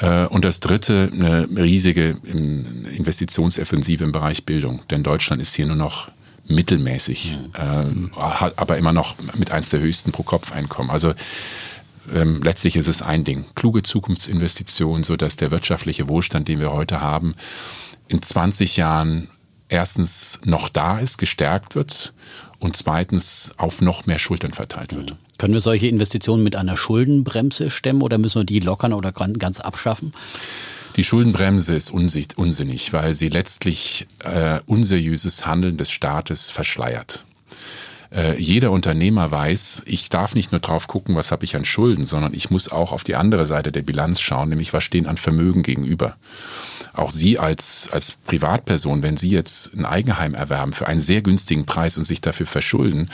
Äh, 0.00 0.26
Und 0.26 0.44
das 0.44 0.60
dritte, 0.60 1.10
eine 1.12 1.46
riesige 1.56 2.16
ähm, 2.32 2.86
Investitionsoffensive 2.96 4.04
im 4.04 4.12
Bereich 4.12 4.46
Bildung. 4.46 4.80
Denn 4.90 5.02
Deutschland 5.02 5.42
ist 5.42 5.54
hier 5.54 5.66
nur 5.66 5.76
noch 5.76 6.08
mittelmäßig, 6.46 7.38
äh, 7.54 8.20
hat 8.20 8.58
aber 8.58 8.76
immer 8.76 8.92
noch 8.92 9.16
mit 9.34 9.50
eins 9.50 9.70
der 9.70 9.80
höchsten 9.80 10.12
Pro-Kopf-Einkommen. 10.12 10.90
Also 10.90 11.14
ähm, 12.14 12.42
letztlich 12.42 12.76
ist 12.76 12.88
es 12.88 13.02
ein 13.02 13.24
Ding. 13.24 13.44
Kluge 13.54 13.82
Zukunftsinvestitionen, 13.82 15.04
sodass 15.04 15.36
der 15.36 15.50
wirtschaftliche 15.50 16.08
Wohlstand, 16.08 16.48
den 16.48 16.60
wir 16.60 16.72
heute 16.72 17.00
haben, 17.00 17.34
in 18.08 18.20
20 18.20 18.76
Jahren 18.76 19.28
erstens 19.68 20.40
noch 20.44 20.68
da 20.68 20.98
ist, 20.98 21.18
gestärkt 21.18 21.74
wird 21.74 22.12
und 22.58 22.76
zweitens 22.76 23.52
auf 23.56 23.80
noch 23.80 24.06
mehr 24.06 24.18
Schultern 24.18 24.52
verteilt 24.52 24.94
wird. 24.94 25.16
Können 25.38 25.54
wir 25.54 25.60
solche 25.60 25.88
Investitionen 25.88 26.42
mit 26.42 26.56
einer 26.56 26.76
Schuldenbremse 26.76 27.70
stemmen 27.70 28.02
oder 28.02 28.18
müssen 28.18 28.40
wir 28.40 28.46
die 28.46 28.60
lockern 28.60 28.92
oder 28.92 29.12
ganz 29.12 29.60
abschaffen? 29.60 30.12
Die 30.96 31.04
Schuldenbremse 31.04 31.74
ist 31.74 31.90
unsi- 31.90 32.36
unsinnig, 32.36 32.92
weil 32.92 33.14
sie 33.14 33.28
letztlich 33.28 34.06
äh, 34.22 34.60
unseriöses 34.66 35.46
Handeln 35.46 35.76
des 35.76 35.90
Staates 35.90 36.50
verschleiert. 36.50 37.24
Äh, 38.14 38.40
jeder 38.40 38.70
Unternehmer 38.70 39.30
weiß, 39.32 39.82
ich 39.86 40.08
darf 40.08 40.36
nicht 40.36 40.52
nur 40.52 40.60
drauf 40.60 40.86
gucken, 40.86 41.16
was 41.16 41.32
habe 41.32 41.44
ich 41.44 41.56
an 41.56 41.64
Schulden, 41.64 42.06
sondern 42.06 42.32
ich 42.32 42.50
muss 42.50 42.70
auch 42.70 42.92
auf 42.92 43.02
die 43.02 43.16
andere 43.16 43.44
Seite 43.44 43.72
der 43.72 43.82
Bilanz 43.82 44.20
schauen, 44.20 44.50
nämlich 44.50 44.72
was 44.72 44.84
stehen 44.84 45.06
an 45.06 45.16
Vermögen 45.16 45.64
gegenüber. 45.64 46.16
Auch 46.94 47.10
Sie 47.10 47.38
als, 47.38 47.88
als 47.90 48.12
Privatperson, 48.12 49.02
wenn 49.02 49.16
Sie 49.16 49.30
jetzt 49.30 49.74
ein 49.74 49.84
Eigenheim 49.84 50.34
erwerben 50.34 50.72
für 50.72 50.86
einen 50.86 51.00
sehr 51.00 51.22
günstigen 51.22 51.66
Preis 51.66 51.98
und 51.98 52.04
sich 52.04 52.20
dafür 52.20 52.46
verschulden, 52.46 53.08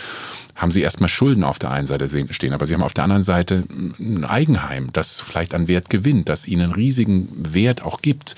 haben 0.55 0.73
Sie 0.73 0.83
erstmal 0.83 1.09
Schulden 1.09 1.43
auf 1.43 1.59
der 1.59 1.71
einen 1.71 1.87
Seite 1.87 2.07
stehen, 2.35 2.53
aber 2.53 2.67
Sie 2.67 2.75
haben 2.75 2.83
auf 2.83 2.93
der 2.93 3.05
anderen 3.05 3.23
Seite 3.23 3.65
ein 3.99 4.27
Eigenheim, 4.27 4.91
das 4.93 5.21
vielleicht 5.21 5.55
an 5.55 5.69
Wert 5.69 5.89
gewinnt, 5.89 6.29
das 6.29 6.47
Ihnen 6.47 6.65
einen 6.65 6.73
riesigen 6.73 7.55
Wert 7.55 7.83
auch 7.83 8.03
gibt. 8.03 8.37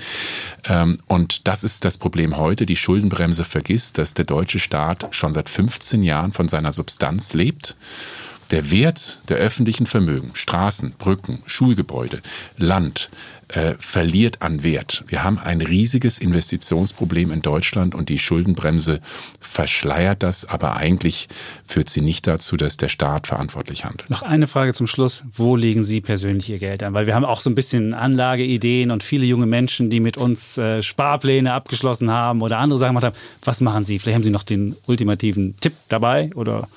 Ähm, 0.65 0.99
Und 1.09 1.49
das 1.49 1.65
ist 1.65 1.85
das 1.85 1.99
Problem 1.99 2.37
heute. 2.37 2.65
Die 2.65 2.77
Schuldenbremse 2.77 3.45
vergisst, 3.45 3.99
dass 3.99 4.15
der 4.15 4.25
deutsche 4.25 4.61
Staat 4.61 5.09
schon 5.11 5.35
seit 5.35 5.49
15 5.49 6.05
Jahren 6.05 6.33
von 6.33 6.49
seiner 6.49 6.71
Substanz 6.71 7.35
lebt. 7.35 7.77
Der 8.53 8.71
Wert 8.71 9.23
der 9.29 9.39
öffentlichen 9.39 9.87
Vermögen, 9.87 10.31
Straßen, 10.35 10.93
Brücken, 10.99 11.43
Schulgebäude, 11.47 12.21
Land, 12.59 13.11
äh, 13.55 13.75
verliert 13.79 14.43
an 14.43 14.63
Wert. 14.63 15.05
Wir 15.09 15.25
haben 15.25 15.39
ein 15.39 15.61
riesiges 15.61 16.19
Investitionsproblem 16.19 17.31
in 17.31 17.43
Deutschland 17.43 17.95
und 17.95 18.09
die 18.09 18.19
Schuldenbremse 18.19 19.01
verschleiert 19.41 20.23
das, 20.23 20.49
aber 20.49 20.77
eigentlich 20.77 21.29
führt 21.65 21.89
sie 21.89 22.01
nicht 22.01 22.27
dazu, 22.27 22.57
dass 22.57 22.77
der 22.77 22.89
Staat 22.89 23.27
verantwortlich 23.27 23.85
handelt. 23.85 24.11
Noch 24.11 24.23
eine 24.23 24.47
Frage 24.47 24.75
zum 24.75 24.87
Schluss. 24.87 25.25
Wo 25.35 25.57
legen 25.57 25.85
Sie 25.85 26.01
persönlich 26.01 26.49
Ihr 26.49 26.59
Geld 26.59 26.83
an? 26.83 26.95
Weil 26.95 27.07
wir 27.07 27.15
haben 27.15 27.25
auch 27.25 27.41
so 27.41 27.51
ein 27.51 27.55
bisschen 27.55 27.95
Anlageideen 27.95 28.91
und 28.91 29.03
viele 29.03 29.27
junge 29.27 29.47
Menschen, 29.47 29.91
die 29.91 30.01
mit 30.01 30.17
uns 30.17 30.59
äh, 30.59 30.83
Sparpläne 30.83 31.53
abgeschlossen 31.53 32.11
haben 32.11 32.43
oder 32.43 32.59
andere 32.59 32.79
Sachen 32.79 32.91
gemacht 32.91 33.05
haben. 33.05 33.17
Was 33.45 33.61
machen 33.61 33.85
Sie? 33.85 33.99
Vielleicht 33.99 34.17
haben 34.17 34.25
Sie 34.25 34.31
noch 34.31 34.45
den 34.45 34.77
ultimativen 34.87 35.59
Tipp 35.61 35.75
dabei 35.89 36.31
oder? 36.35 36.69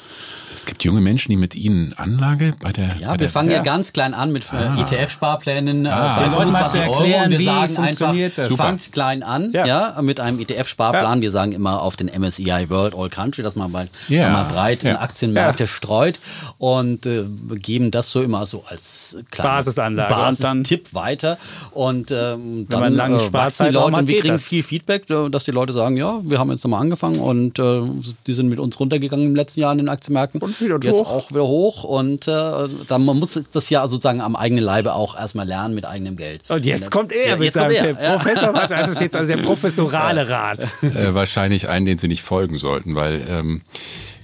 Es 0.56 0.66
gibt 0.66 0.84
junge 0.86 1.02
Menschen, 1.02 1.30
die 1.32 1.36
mit 1.38 1.54
Ihnen 1.54 1.94
Anlage 1.98 2.54
bei 2.62 2.72
der. 2.72 2.88
Ja, 3.00 3.08
bei 3.08 3.12
wir 3.14 3.18
der, 3.18 3.30
fangen 3.30 3.50
ja. 3.52 3.58
Ja. 3.58 3.64
ganz 3.64 3.92
klein 3.92 4.14
an 4.14 4.32
mit 4.32 4.44
äh, 4.54 4.82
ETF-Sparplänen. 4.82 5.86
Ah. 5.86 6.16
bei 6.18 6.24
Den 6.24 6.32
Leuten 6.32 6.52
mal 6.52 6.66
zu 6.68 6.78
25 6.78 6.82
Euro. 6.82 6.94
erklären, 7.02 7.24
Und 7.26 7.30
wir 7.32 7.40
wie 7.40 7.46
sagen 7.46 7.76
funktioniert 7.76 8.40
einfach, 8.40 8.50
das. 8.50 8.58
fangt 8.66 8.92
klein 8.94 9.24
an, 9.24 9.52
Ja. 9.54 9.66
ja, 9.66 10.02
mit 10.02 10.20
einem 10.20 10.40
ETF-Sparplan. 10.40 11.18
Ja. 11.18 11.22
Wir 11.22 11.32
sagen 11.32 11.52
immer 11.52 11.82
auf 11.82 11.96
den 11.98 12.08
MSCI 12.08 12.70
World 12.70 12.96
All 12.96 13.10
Country, 13.10 13.44
dass 13.44 13.56
man 13.56 13.72
mal, 13.72 13.88
Ja. 14.08 14.30
mal 14.30 14.44
breit 14.46 14.84
in 14.84 14.90
Ja. 14.92 15.02
Aktienmärkte 15.02 15.68
streut 15.68 16.20
und 16.58 17.06
äh, 17.06 17.26
geben 17.56 17.92
das 17.92 18.12
so 18.12 18.22
immer 18.22 18.46
so 18.46 18.64
als 18.68 19.18
Basisanlage. 19.38 20.14
Basistipp 20.14 20.94
weiter. 20.94 21.38
Und 21.72 22.12
ähm, 22.12 22.56
man 22.56 22.68
dann 22.70 22.84
einen 22.84 22.96
langen 22.96 23.20
äh, 23.20 23.34
wachsen 23.34 23.68
die 23.68 23.74
Leute 23.76 23.98
und 23.98 24.08
wir 24.08 24.20
kriegen 24.20 24.34
das. 24.34 24.44
viel 24.44 24.64
Feedback, 24.64 25.10
äh, 25.10 25.30
dass 25.30 25.44
die 25.44 25.52
Leute 25.52 25.74
sagen, 25.74 25.98
ja, 25.98 26.20
wir 26.24 26.40
haben 26.40 26.50
jetzt 26.52 26.64
nochmal 26.64 26.82
angefangen 26.82 27.20
und 27.20 27.60
äh, 27.60 27.82
die 28.28 28.34
sind 28.34 28.50
mit 28.50 28.60
uns 28.60 28.80
runtergegangen 28.80 29.26
im 29.28 29.36
letzten 29.36 29.60
Jahr 29.60 29.72
in 29.72 29.80
den 29.80 29.90
Aktienmärkten. 29.90 30.42
Und 30.46 30.62
wieder 30.62 30.80
jetzt 30.82 31.00
hoch. 31.02 31.12
auch 31.12 31.30
wieder 31.32 31.46
hoch 31.46 31.84
und 31.84 32.28
äh, 32.28 32.68
dann 32.88 33.06
man 33.06 33.20
muss 33.20 33.40
das 33.52 33.70
ja 33.70 33.88
sozusagen 33.88 34.22
am 34.22 34.36
eigenen 34.36 34.64
Leibe 34.64 34.94
auch 34.94 35.18
erstmal 35.18 35.46
lernen 35.48 35.76
mit 35.76 35.86
eigenem 35.86 36.16
Geld. 36.16 36.42
Und 36.50 36.66
jetzt 36.66 36.92
kommt 36.92 37.12
er 37.12 37.30
Ja, 37.30 37.36
mit 37.36 37.46
jetzt 37.46 37.54
seinem 37.56 37.70
kommt 37.76 37.82
er, 37.82 37.94
Tipp. 37.94 38.02
ja. 38.04 38.16
Professor 38.18 38.54
das 38.68 38.90
ist 38.90 39.02
jetzt 39.02 39.16
also 39.16 39.34
der 39.36 39.42
professorale 39.44 40.30
Rat. 40.30 40.60
äh, 40.84 41.14
wahrscheinlich 41.14 41.68
einen, 41.70 41.86
den 41.86 41.98
Sie 41.98 42.08
nicht 42.08 42.22
folgen 42.24 42.58
sollten, 42.58 42.96
weil 42.96 43.22
ähm, 43.30 43.62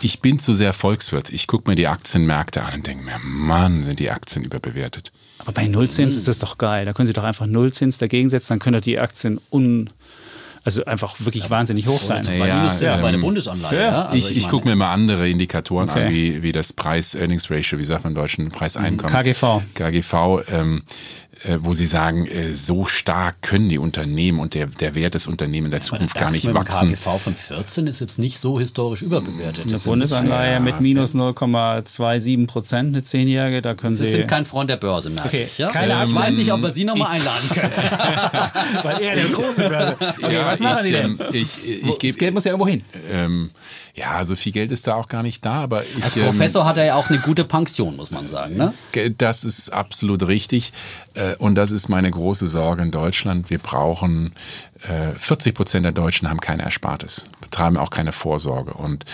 ich 0.02 0.20
bin 0.22 0.40
zu 0.40 0.54
sehr 0.54 0.74
Volkswirt. 0.74 1.32
Ich 1.32 1.46
gucke 1.48 1.70
mir 1.70 1.76
die 1.76 1.88
Aktienmärkte 1.88 2.64
an 2.64 2.74
und 2.76 2.88
denke 2.88 3.04
mir, 3.04 3.20
Mann, 3.24 3.84
sind 3.84 4.00
die 4.00 4.10
Aktien 4.10 4.44
überbewertet. 4.44 5.12
Aber 5.38 5.52
bei 5.52 5.68
Nullzins 5.68 6.16
ist 6.16 6.28
das 6.28 6.40
doch 6.40 6.58
geil. 6.58 6.86
Da 6.86 6.94
können 6.94 7.08
Sie 7.08 7.14
doch 7.14 7.24
einfach 7.24 7.46
Nullzins 7.48 7.98
dagegen 7.98 8.30
setzen, 8.30 8.50
dann 8.54 8.60
können 8.60 8.76
doch 8.78 8.82
die 8.84 9.00
Aktien 9.00 9.40
un, 9.52 9.90
also 10.64 10.86
einfach 10.86 11.16
wirklich 11.20 11.50
wahnsinnig 11.50 11.88
hoch 11.88 12.02
sein. 12.02 12.22
Bei 12.26 12.48
Ja, 12.48 12.58
Minuszins 12.58 12.96
ähm, 12.96 13.02
bei 13.02 13.08
einer 13.08 13.18
Bundesanleihe. 13.18 13.76
ja. 13.76 13.82
Ja. 13.84 14.02
Also 14.06 14.16
ich 14.30 14.38
ich 14.38 14.44
meine- 14.44 14.52
gucke 14.52 14.68
mir 14.70 14.76
mal 14.76 14.94
andere 14.94 15.28
Indikatoren 15.30 15.90
Okay. 15.90 16.06
an, 16.06 16.14
wie, 16.14 16.44
wie 16.44 16.52
das 16.52 16.72
Preis-Earnings-Ratio, 16.74 17.80
wie 17.80 17.84
sagt 17.84 18.04
man 18.04 18.12
im 18.12 18.16
Deutschen, 18.16 18.50
Preiseinkommens. 18.50 19.24
KGV. 19.24 19.62
KGV, 19.74 20.14
ähm, 20.52 20.84
äh, 21.31 21.31
wo 21.62 21.74
sie 21.74 21.86
sagen, 21.88 22.26
äh, 22.28 22.54
so 22.54 22.86
stark 22.86 23.42
können 23.42 23.68
die 23.70 23.78
Unternehmen 23.80 24.40
und 24.40 24.54
der, 24.54 24.68
der 24.68 24.96
Wert 24.96 25.14
des 25.16 25.28
Unternehmens 25.28 25.66
in 25.68 25.72
der 25.72 25.80
Der 25.80 25.86
Zukunft 25.88 26.16
DAX 26.16 26.22
gar 26.22 26.32
nicht 26.32 26.54
wachsen. 26.54 26.90
KGV 26.94 27.18
von 27.20 27.36
14 27.36 27.88
ist 27.88 28.00
jetzt 28.02 28.20
nicht 28.20 28.40
so 28.40 28.60
historisch 28.60 29.02
überbewertet. 29.02 29.66
Eine 29.68 29.80
Bundesanleihe 29.80 30.60
mit 30.60 30.80
minus 30.82 31.16
0,27 31.16 32.48
Prozent, 32.48 32.90
eine 32.96 33.04
zehnjährige, 33.04 33.62
da 33.62 33.74
können 33.74 33.94
Sie 33.96 34.06
Sie. 34.06 34.12
sind 34.12 34.28
kein 34.28 34.46
Freund 34.46 34.70
der 34.70 34.78
Börse, 34.78 35.10
merke 35.10 35.30
Okay, 35.30 35.44
ich. 35.48 35.58
Ja? 35.58 35.70
keine 35.70 35.88
ich 35.94 36.00
Aktien. 36.00 36.16
weiß 36.18 36.34
nicht, 36.36 36.52
ob 36.54 36.62
wir 36.62 36.70
Sie 36.70 36.84
nochmal 36.84 37.10
einladen 37.12 37.50
können. 37.50 37.72
weil 38.84 39.02
er 39.02 39.16
der 39.16 39.26
große 39.26 39.70
Börse. 39.70 39.96
Okay, 40.00 40.34
Ja, 40.34 40.46
was 40.46 40.60
machen 40.60 40.78
ich, 40.80 40.84
Sie 40.84 40.92
denn? 40.92 41.06
ähm, 41.20 41.20
Ich, 41.34 41.42
ich, 41.68 41.84
Wo- 41.84 41.88
ich 41.88 41.92
das 41.92 42.00
gebe 42.00 42.18
Geld 42.18 42.34
muss 42.34 42.44
ja 42.44 42.52
irgendwo 42.52 42.68
hin. 42.70 42.84
ähm, 43.12 43.50
ja, 43.96 44.24
so 44.26 44.36
viel 44.36 44.52
Geld 44.52 44.72
ist 44.72 44.88
da 44.88 44.96
auch 44.96 45.08
gar 45.08 45.24
nicht 45.24 45.44
da, 45.46 45.56
aber 45.62 45.84
ich, 45.84 46.04
Als 46.04 46.16
ähm, 46.16 46.24
Professor 46.24 46.66
hat 46.66 46.78
er 46.78 46.86
ja 46.86 46.96
auch 46.96 47.10
eine 47.10 47.20
gute 47.20 47.44
Pension, 47.46 47.96
muss 47.96 48.12
man 48.12 48.26
sagen. 48.28 48.56
Ne? 48.56 48.74
Das 49.18 49.44
ist 49.44 49.72
absolut 49.72 50.28
richtig. 50.28 50.72
Äh, 51.14 51.32
äh, 51.32 51.36
und 51.38 51.56
das 51.56 51.72
ist 51.72 51.90
meine 51.90 52.10
große 52.10 52.48
Sorge 52.48 52.84
in 52.84 52.92
Deutschland, 52.92 53.50
wir 53.50 53.58
brauchen, 53.60 54.34
äh, 54.84 55.12
40 55.12 55.54
Prozent 55.54 55.86
der 55.86 55.92
Deutschen 55.92 56.30
haben 56.30 56.40
keine 56.40 56.64
Erspartes, 56.64 57.30
betreiben 57.42 57.78
auch 57.78 57.90
keine 57.90 58.12
Vorsorge. 58.14 58.74
Und 58.74 59.06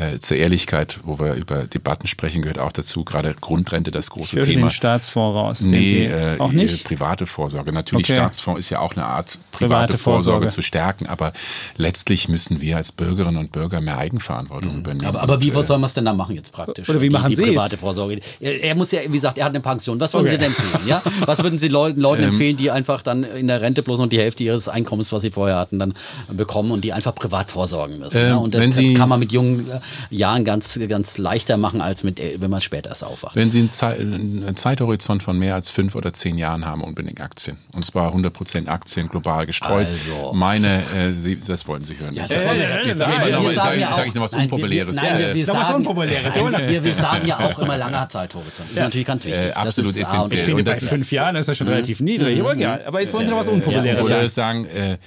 äh, 0.00 0.18
zur 0.18 0.38
Ehrlichkeit, 0.38 0.98
wo 1.04 1.18
wir 1.18 1.34
über 1.34 1.64
Debatten 1.64 2.06
sprechen, 2.06 2.42
gehört 2.42 2.58
auch 2.58 2.72
dazu, 2.72 3.04
gerade 3.04 3.34
Grundrente, 3.40 3.90
das 3.90 4.10
große 4.10 4.24
Ich 4.30 4.32
höre 4.36 4.44
Thema. 4.46 4.66
den 4.68 4.70
Staatsfonds 4.70 5.36
raus. 5.36 5.58
den 5.60 5.70
Nee, 5.70 5.86
Sie 5.86 5.98
äh, 6.04 6.38
auch 6.38 6.52
nicht? 6.52 6.84
private 6.84 7.26
Vorsorge. 7.26 7.72
Natürlich, 7.72 8.06
Okay. 8.06 8.16
Staatsfonds 8.16 8.58
ist 8.60 8.70
ja 8.70 8.80
auch 8.80 8.94
eine 8.96 9.04
Art 9.04 9.38
private, 9.52 9.58
Private 9.92 9.98
Vorsorge, 9.98 10.22
Vorsorge. 10.22 10.48
zu 10.48 10.62
stärken, 10.62 11.06
aber 11.06 11.32
letztlich 11.76 12.28
müssen 12.28 12.60
wir 12.60 12.76
als 12.78 12.92
Bürgerinnen 12.92 13.36
und 13.36 13.52
Bürger 13.52 13.80
mehr 13.80 13.98
Eigenverantwortung 14.22 14.78
übernehmen. 14.78 15.06
Aber, 15.06 15.20
aber 15.22 15.40
wie 15.40 15.50
Und, 15.50 15.62
äh, 15.62 15.66
soll 15.66 15.78
man 15.78 15.86
es 15.86 15.94
denn 15.94 16.04
dann 16.04 16.16
machen 16.16 16.36
jetzt 16.36 16.52
praktisch? 16.52 16.88
Oder 16.88 17.00
wie 17.00 17.08
die, 17.08 17.12
machen 17.12 17.28
die 17.30 17.36
Sie 17.36 17.42
es? 17.42 17.48
private 17.48 17.76
Vorsorge. 17.76 18.20
Er, 18.40 18.62
er 18.62 18.74
muss 18.74 18.90
ja, 18.92 19.00
wie 19.06 19.08
gesagt, 19.12 19.38
er 19.38 19.44
hat 19.44 19.52
eine 19.52 19.60
Pension. 19.60 19.98
Was 20.00 20.14
würden 20.14 20.26
Okay. 20.26 20.32
Sie 20.32 20.38
denn 20.38 20.46
empfehlen? 20.54 20.86
Ja? 20.86 21.02
Was 21.26 21.42
würden 21.42 21.58
Sie 21.58 21.68
Leuten, 21.68 21.98
Ähm, 21.98 22.02
Leuten 22.02 22.22
empfehlen, 22.24 22.56
die 22.56 22.70
einfach 22.70 23.02
dann 23.02 23.24
in 23.24 23.46
der 23.48 23.60
Rente 23.60 23.82
bloß 23.82 23.98
noch 24.00 24.08
die 24.08 24.18
Hälfte 24.18 24.44
ihres 24.44 24.68
Einkommens, 24.68 25.12
was 25.12 25.22
sie 25.22 25.30
vorher 25.30 25.56
hatten, 25.56 25.78
dann 25.78 25.94
bekommen 26.30 26.70
und 26.70 26.82
die 26.84 26.92
einfach 26.92 27.14
privat 27.14 27.50
vorsorgen 27.50 27.98
müssen? 27.98 28.16
Ähm, 28.18 28.26
ja? 28.28 28.36
Und 28.36 28.54
das 28.54 28.60
wenn 28.60 28.72
Sie- 28.72 28.94
kann 28.94 29.08
man 29.08 29.20
mit 29.20 29.32
jungen 29.32 29.68
äh, 29.70 29.80
Jahren 30.14 30.44
ganz, 30.44 30.78
ganz 30.88 31.18
leichter 31.18 31.56
machen, 31.56 31.80
als 31.80 32.04
mit, 32.04 32.20
äh, 32.20 32.36
wenn 32.40 32.50
man 32.50 32.60
später 32.60 32.90
erst 32.90 33.04
aufwacht. 33.04 33.36
Wenn 33.36 33.50
Sie 33.50 33.60
einen, 33.60 33.72
Zei 33.72 33.96
einen 33.96 34.56
Zeithorizont 34.56 35.22
von 35.22 35.38
mehr 35.38 35.54
als 35.54 35.70
fünf 35.70 35.94
oder 35.94 36.12
zehn 36.12 36.38
Jahren 36.38 36.64
haben, 36.66 36.82
unbedingt 36.84 37.20
Aktien. 37.20 37.56
Und 37.74 37.84
zwar 37.84 38.12
100% 38.14 38.68
Aktien 38.68 39.08
global 39.08 39.46
gestreut. 39.46 39.86
Also, 39.86 40.32
Meine, 40.34 40.66
äh, 40.66 41.10
Sie, 41.16 41.36
das 41.36 41.66
wollten 41.66 41.84
Sie 41.84 41.98
hören. 41.98 42.14
Ja, 42.14 42.24
Ich 42.24 42.28
das 42.30 42.44
wollen 42.44 42.58
wir- 42.58 42.68
sage 42.68 42.84
wir- 42.84 42.98
wir- 42.98 43.06
aber 43.06 43.30
noch, 43.30 43.42
wir 43.44 43.52
ich 43.52 43.56
sagen 43.58 44.11
ich 44.12 44.14
nicht 44.14 44.20
noch 44.20 44.24
was 44.24 44.32
nein, 44.32 44.40
wir- 44.48 44.52
Unpopuläres. 44.54 44.96
Nein, 44.96 45.18
wir, 45.18 45.28
Äh, 45.30 45.34
wir 45.34 45.48
was 45.48 45.66
sagen, 45.66 45.76
Unpopuläres? 45.76 46.34
Nein, 46.36 46.68
wir, 46.68 46.84
wir 46.84 46.94
sagen 46.94 47.26
ja 47.26 47.38
auch 47.40 47.58
immer 47.58 47.76
langer 47.76 48.08
Zeithorizont. 48.08 48.68
Das 48.70 48.76
ist 48.76 48.82
natürlich 48.82 49.06
ganz 49.06 49.24
wichtig. 49.24 49.40
Äh, 49.42 49.48
Das 49.48 49.56
absolut 49.56 49.96
ist 49.96 50.06
A 50.08 50.12
und 50.12 50.18
essentiell. 50.20 50.38
Ich 50.40 50.44
finde, 50.46 50.58
Und 50.60 50.64
bei 50.64 50.70
das 50.72 50.82
ist- 50.82 50.88
fünf 50.90 51.12
Jahren 51.12 51.36
ist 51.36 51.48
das 51.48 51.56
schon 51.56 51.68
relativ 51.68 52.00
niedrig. 52.00 52.40
Aber, 52.40 52.54
ja, 52.56 52.78
aber 52.86 53.00
jetzt 53.00 53.12
wollen 53.14 53.26
Sie 53.26 53.30
noch 53.32 53.38
was 53.38 53.48
Unpopuläres 53.48 54.06
sagen. 54.34 54.64
sagen, 54.64 54.66
äh, 54.66 54.98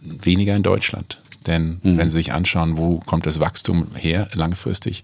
weniger 0.00 0.54
in 0.56 0.62
Deutschland. 0.62 1.18
Denn 1.46 1.80
wenn 1.82 2.10
Sie 2.10 2.16
sich 2.18 2.32
anschauen, 2.32 2.76
wo 2.76 2.98
kommt 2.98 3.24
das 3.24 3.40
Wachstum 3.40 3.86
her 3.94 4.28
langfristig, 4.34 5.02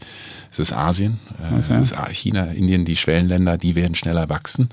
es 0.50 0.58
ist 0.58 0.72
Asien, 0.74 1.18
äh, 1.70 1.72
es 1.80 1.92
ist 1.92 1.96
China, 2.10 2.44
Indien, 2.46 2.84
die 2.84 2.96
Schwellenländer, 2.96 3.56
die 3.56 3.76
werden 3.76 3.94
schneller 3.94 4.28
wachsen. 4.28 4.68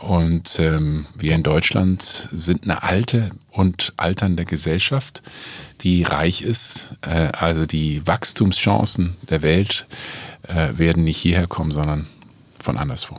Und 0.00 0.60
ähm, 0.60 1.06
wir 1.16 1.34
in 1.34 1.42
Deutschland 1.42 2.02
sind 2.02 2.64
eine 2.64 2.82
alte 2.82 3.30
und 3.50 3.92
alternde 3.96 4.44
Gesellschaft, 4.44 5.22
die 5.80 6.04
reich 6.04 6.42
ist. 6.42 6.90
Äh, 7.02 7.30
also 7.32 7.66
die 7.66 8.06
Wachstumschancen 8.06 9.16
der 9.28 9.42
Welt 9.42 9.86
äh, 10.46 10.78
werden 10.78 11.04
nicht 11.04 11.18
hierher 11.18 11.46
kommen, 11.46 11.72
sondern 11.72 12.06
von 12.60 12.78
anderswo. 12.78 13.18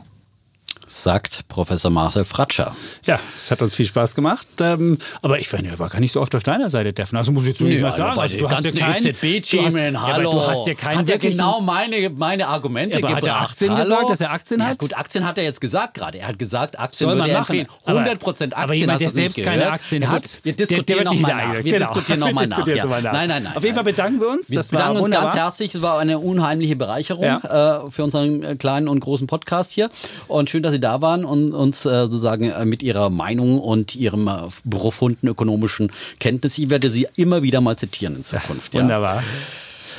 Sagt 0.92 1.46
Professor 1.46 1.88
Marcel 1.88 2.24
Fratscher. 2.24 2.74
Ja, 3.06 3.20
es 3.36 3.48
hat 3.52 3.62
uns 3.62 3.76
viel 3.76 3.86
Spaß 3.86 4.16
gemacht. 4.16 4.48
Ähm, 4.60 4.98
aber 5.22 5.38
ich 5.38 5.52
war, 5.52 5.88
gar 5.88 6.00
nicht 6.00 6.10
so 6.10 6.20
oft 6.20 6.34
auf 6.34 6.42
deiner 6.42 6.68
Seite, 6.68 6.90
Steffen. 6.90 7.16
Also 7.16 7.30
muss 7.30 7.44
ich 7.44 7.50
jetzt 7.50 7.60
nicht 7.60 7.80
mal 7.80 7.92
sagen. 7.92 8.18
Also, 8.18 8.36
du 8.38 8.50
hast 8.50 8.64
ja 8.64 8.72
keinen 8.72 9.06
EZB-Team, 9.06 9.60
du 9.60 9.66
hast, 9.66 9.76
ja, 9.76 9.98
aber 10.00 10.22
du 10.24 10.46
hast 10.48 10.66
ja 10.66 10.74
keinen 10.74 10.98
hat 10.98 11.08
ja 11.08 11.16
genau 11.16 11.60
meine, 11.60 12.10
meine 12.10 12.48
Argumente 12.48 12.98
Ja, 12.98 13.04
aber 13.06 13.14
hat 13.16 13.22
er 13.22 13.28
gebracht. 13.28 13.50
Aktien 13.50 13.70
Hallo? 13.70 13.82
gesagt, 13.84 14.10
dass 14.10 14.20
er 14.20 14.32
Aktien 14.32 14.60
Ja 14.60 14.66
hat? 14.66 14.78
gut, 14.78 14.96
Aktien 14.98 15.24
hat 15.24 15.38
er 15.38 15.44
jetzt 15.44 15.60
gesagt 15.60 15.94
gerade. 15.94 16.18
Er 16.18 16.26
hat 16.26 16.40
gesagt, 16.40 16.76
Aktien 16.76 17.08
Soll 17.08 17.16
würde 17.18 17.20
man 17.20 17.30
er 17.30 17.38
machen. 17.38 17.58
empfehlen. 17.60 17.68
Aber- 17.84 17.98
100 18.00 18.26
Aktien. 18.26 18.52
aber 18.54 18.74
jemand, 18.74 19.00
der 19.00 19.10
selbst 19.10 19.42
keine. 19.44 19.70
Aktien 19.70 20.02
Ja, 20.02 20.08
gut, 20.08 20.24
hat, 20.24 20.38
wir 20.42 20.52
diskutieren 20.54 21.04
nochmal 21.04 21.36
nach. 21.36 21.52
Wir 21.64 21.72
genau. 21.72 21.78
diskutieren 21.94 22.18
nochmal 22.20 22.46
nach. 22.48 22.66
Ja. 22.66 22.84
nach. 22.86 23.12
Nein, 23.12 23.28
nein, 23.28 23.42
nein. 23.44 23.56
Auf 23.56 23.62
jeden 23.62 23.76
Fall 23.76 23.84
bedanken 23.84 24.20
wir 24.20 24.28
uns. 24.28 24.50
Wir 24.50 24.56
Das 24.56 24.68
bedanken 24.70 24.98
uns 25.02 25.10
ganz 25.10 25.34
herzlich. 25.34 25.72
Es 25.72 25.82
war 25.82 26.00
eine 26.00 26.18
unheimliche 26.18 26.74
Bereicherung 26.74 27.24
äh, 27.24 27.90
für 27.90 28.02
unseren 28.02 28.58
kleinen 28.58 28.88
und 28.88 28.98
großen 28.98 29.28
Podcast 29.28 29.70
hier. 29.70 29.88
Und 30.26 30.50
schön, 30.50 30.64
dass 30.64 30.74
Sie 30.80 30.86
da 30.86 31.02
waren 31.02 31.24
und 31.26 31.52
uns 31.52 31.84
äh, 31.84 32.06
sozusagen 32.06 32.50
äh, 32.50 32.64
mit 32.64 32.82
Ihrer 32.82 33.10
Meinung 33.10 33.60
und 33.60 33.94
Ihrem 33.94 34.26
äh, 34.28 34.48
profunden 34.68 35.28
ökonomischen 35.28 35.92
Kenntnis. 36.18 36.56
Ich 36.56 36.70
werde 36.70 36.88
Sie 36.88 37.06
immer 37.16 37.42
wieder 37.42 37.60
mal 37.60 37.76
zitieren 37.76 38.16
in 38.16 38.24
Zukunft. 38.24 38.72
ja. 38.74 38.80
Wunderbar. 38.80 39.22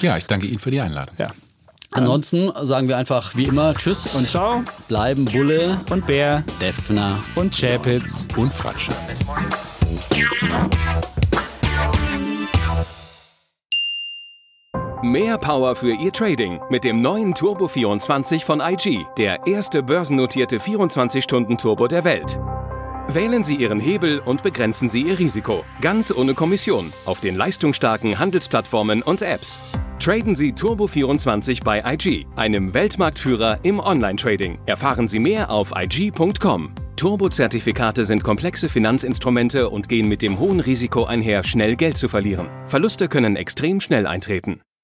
Ja, 0.02 0.18
ich 0.18 0.26
danke 0.26 0.48
Ihnen 0.48 0.58
für 0.58 0.72
die 0.72 0.82
Einladung. 0.82 1.16
Ja. 1.20 1.30
Ansonsten 1.92 2.52
sagen 2.62 2.88
wir 2.88 2.98
einfach 2.98 3.36
wie 3.36 3.44
immer 3.44 3.76
Tschüss 3.76 4.16
Und 4.16 4.28
ciao. 4.28 4.64
bleiben 4.88 5.26
Bulle, 5.26 5.80
Und 5.92 6.08
Bär. 6.08 6.44
Defner. 6.60 7.22
Und 7.36 7.56
Chapitz. 7.56 8.28
Und 8.36 8.52
Fratsche. 8.54 8.92
Mehr 15.04 15.40
Power 15.40 15.76
für 15.76 15.96
Ihr 15.96 16.12
Trading 16.12 16.60
mit 16.70 16.84
dem 16.84 16.98
neuen 16.98 17.34
Turbo 17.34 17.68
24 17.68 18.46
von 18.46 18.62
IG, 18.62 19.04
der 19.18 19.48
erste 19.48 19.82
börsennotierte 19.82 20.60
24-Stunden-Turbo 20.60 21.88
der 21.88 22.04
Welt. 22.04 22.40
Wählen 23.08 23.44
Sie 23.44 23.56
Ihren 23.56 23.80
Hebel 23.80 24.20
und 24.20 24.44
begrenzen 24.44 24.90
Sie 24.90 25.02
Ihr 25.02 25.18
Risiko. 25.18 25.64
Ganz 25.82 26.12
ohne 26.12 26.36
Kommission. 26.36 26.94
Auf 27.08 27.20
den 27.20 27.36
leistungsstarken 27.36 28.20
Handelsplattformen 28.20 29.02
und 29.02 29.24
Apps. 29.24 29.60
Traden 29.98 30.36
Sie 30.36 30.54
Turbo 30.54 30.86
24 30.86 31.62
bei 31.62 31.84
IG, 31.84 32.28
einem 32.36 32.76
Weltmarktführer 32.76 33.58
im 33.64 33.80
Online-Trading. 33.80 34.60
Erfahren 34.68 35.08
Sie 35.08 35.20
mehr 35.20 35.50
auf 35.50 35.72
IG.com. 35.76 36.76
Turbo-Zertifikate 36.96 38.06
sind 38.06 38.24
komplexe 38.24 38.70
Finanzinstrumente 38.70 39.68
und 39.68 39.90
gehen 39.90 40.08
mit 40.08 40.22
dem 40.22 40.38
hohen 40.38 40.60
Risiko 40.60 41.06
einher, 41.06 41.44
schnell 41.44 41.76
Geld 41.76 41.98
zu 41.98 42.08
verlieren. 42.08 42.48
Verluste 42.68 43.08
können 43.08 43.36
extrem 43.36 43.82
schnell 43.82 44.06
eintreten. 44.06 44.62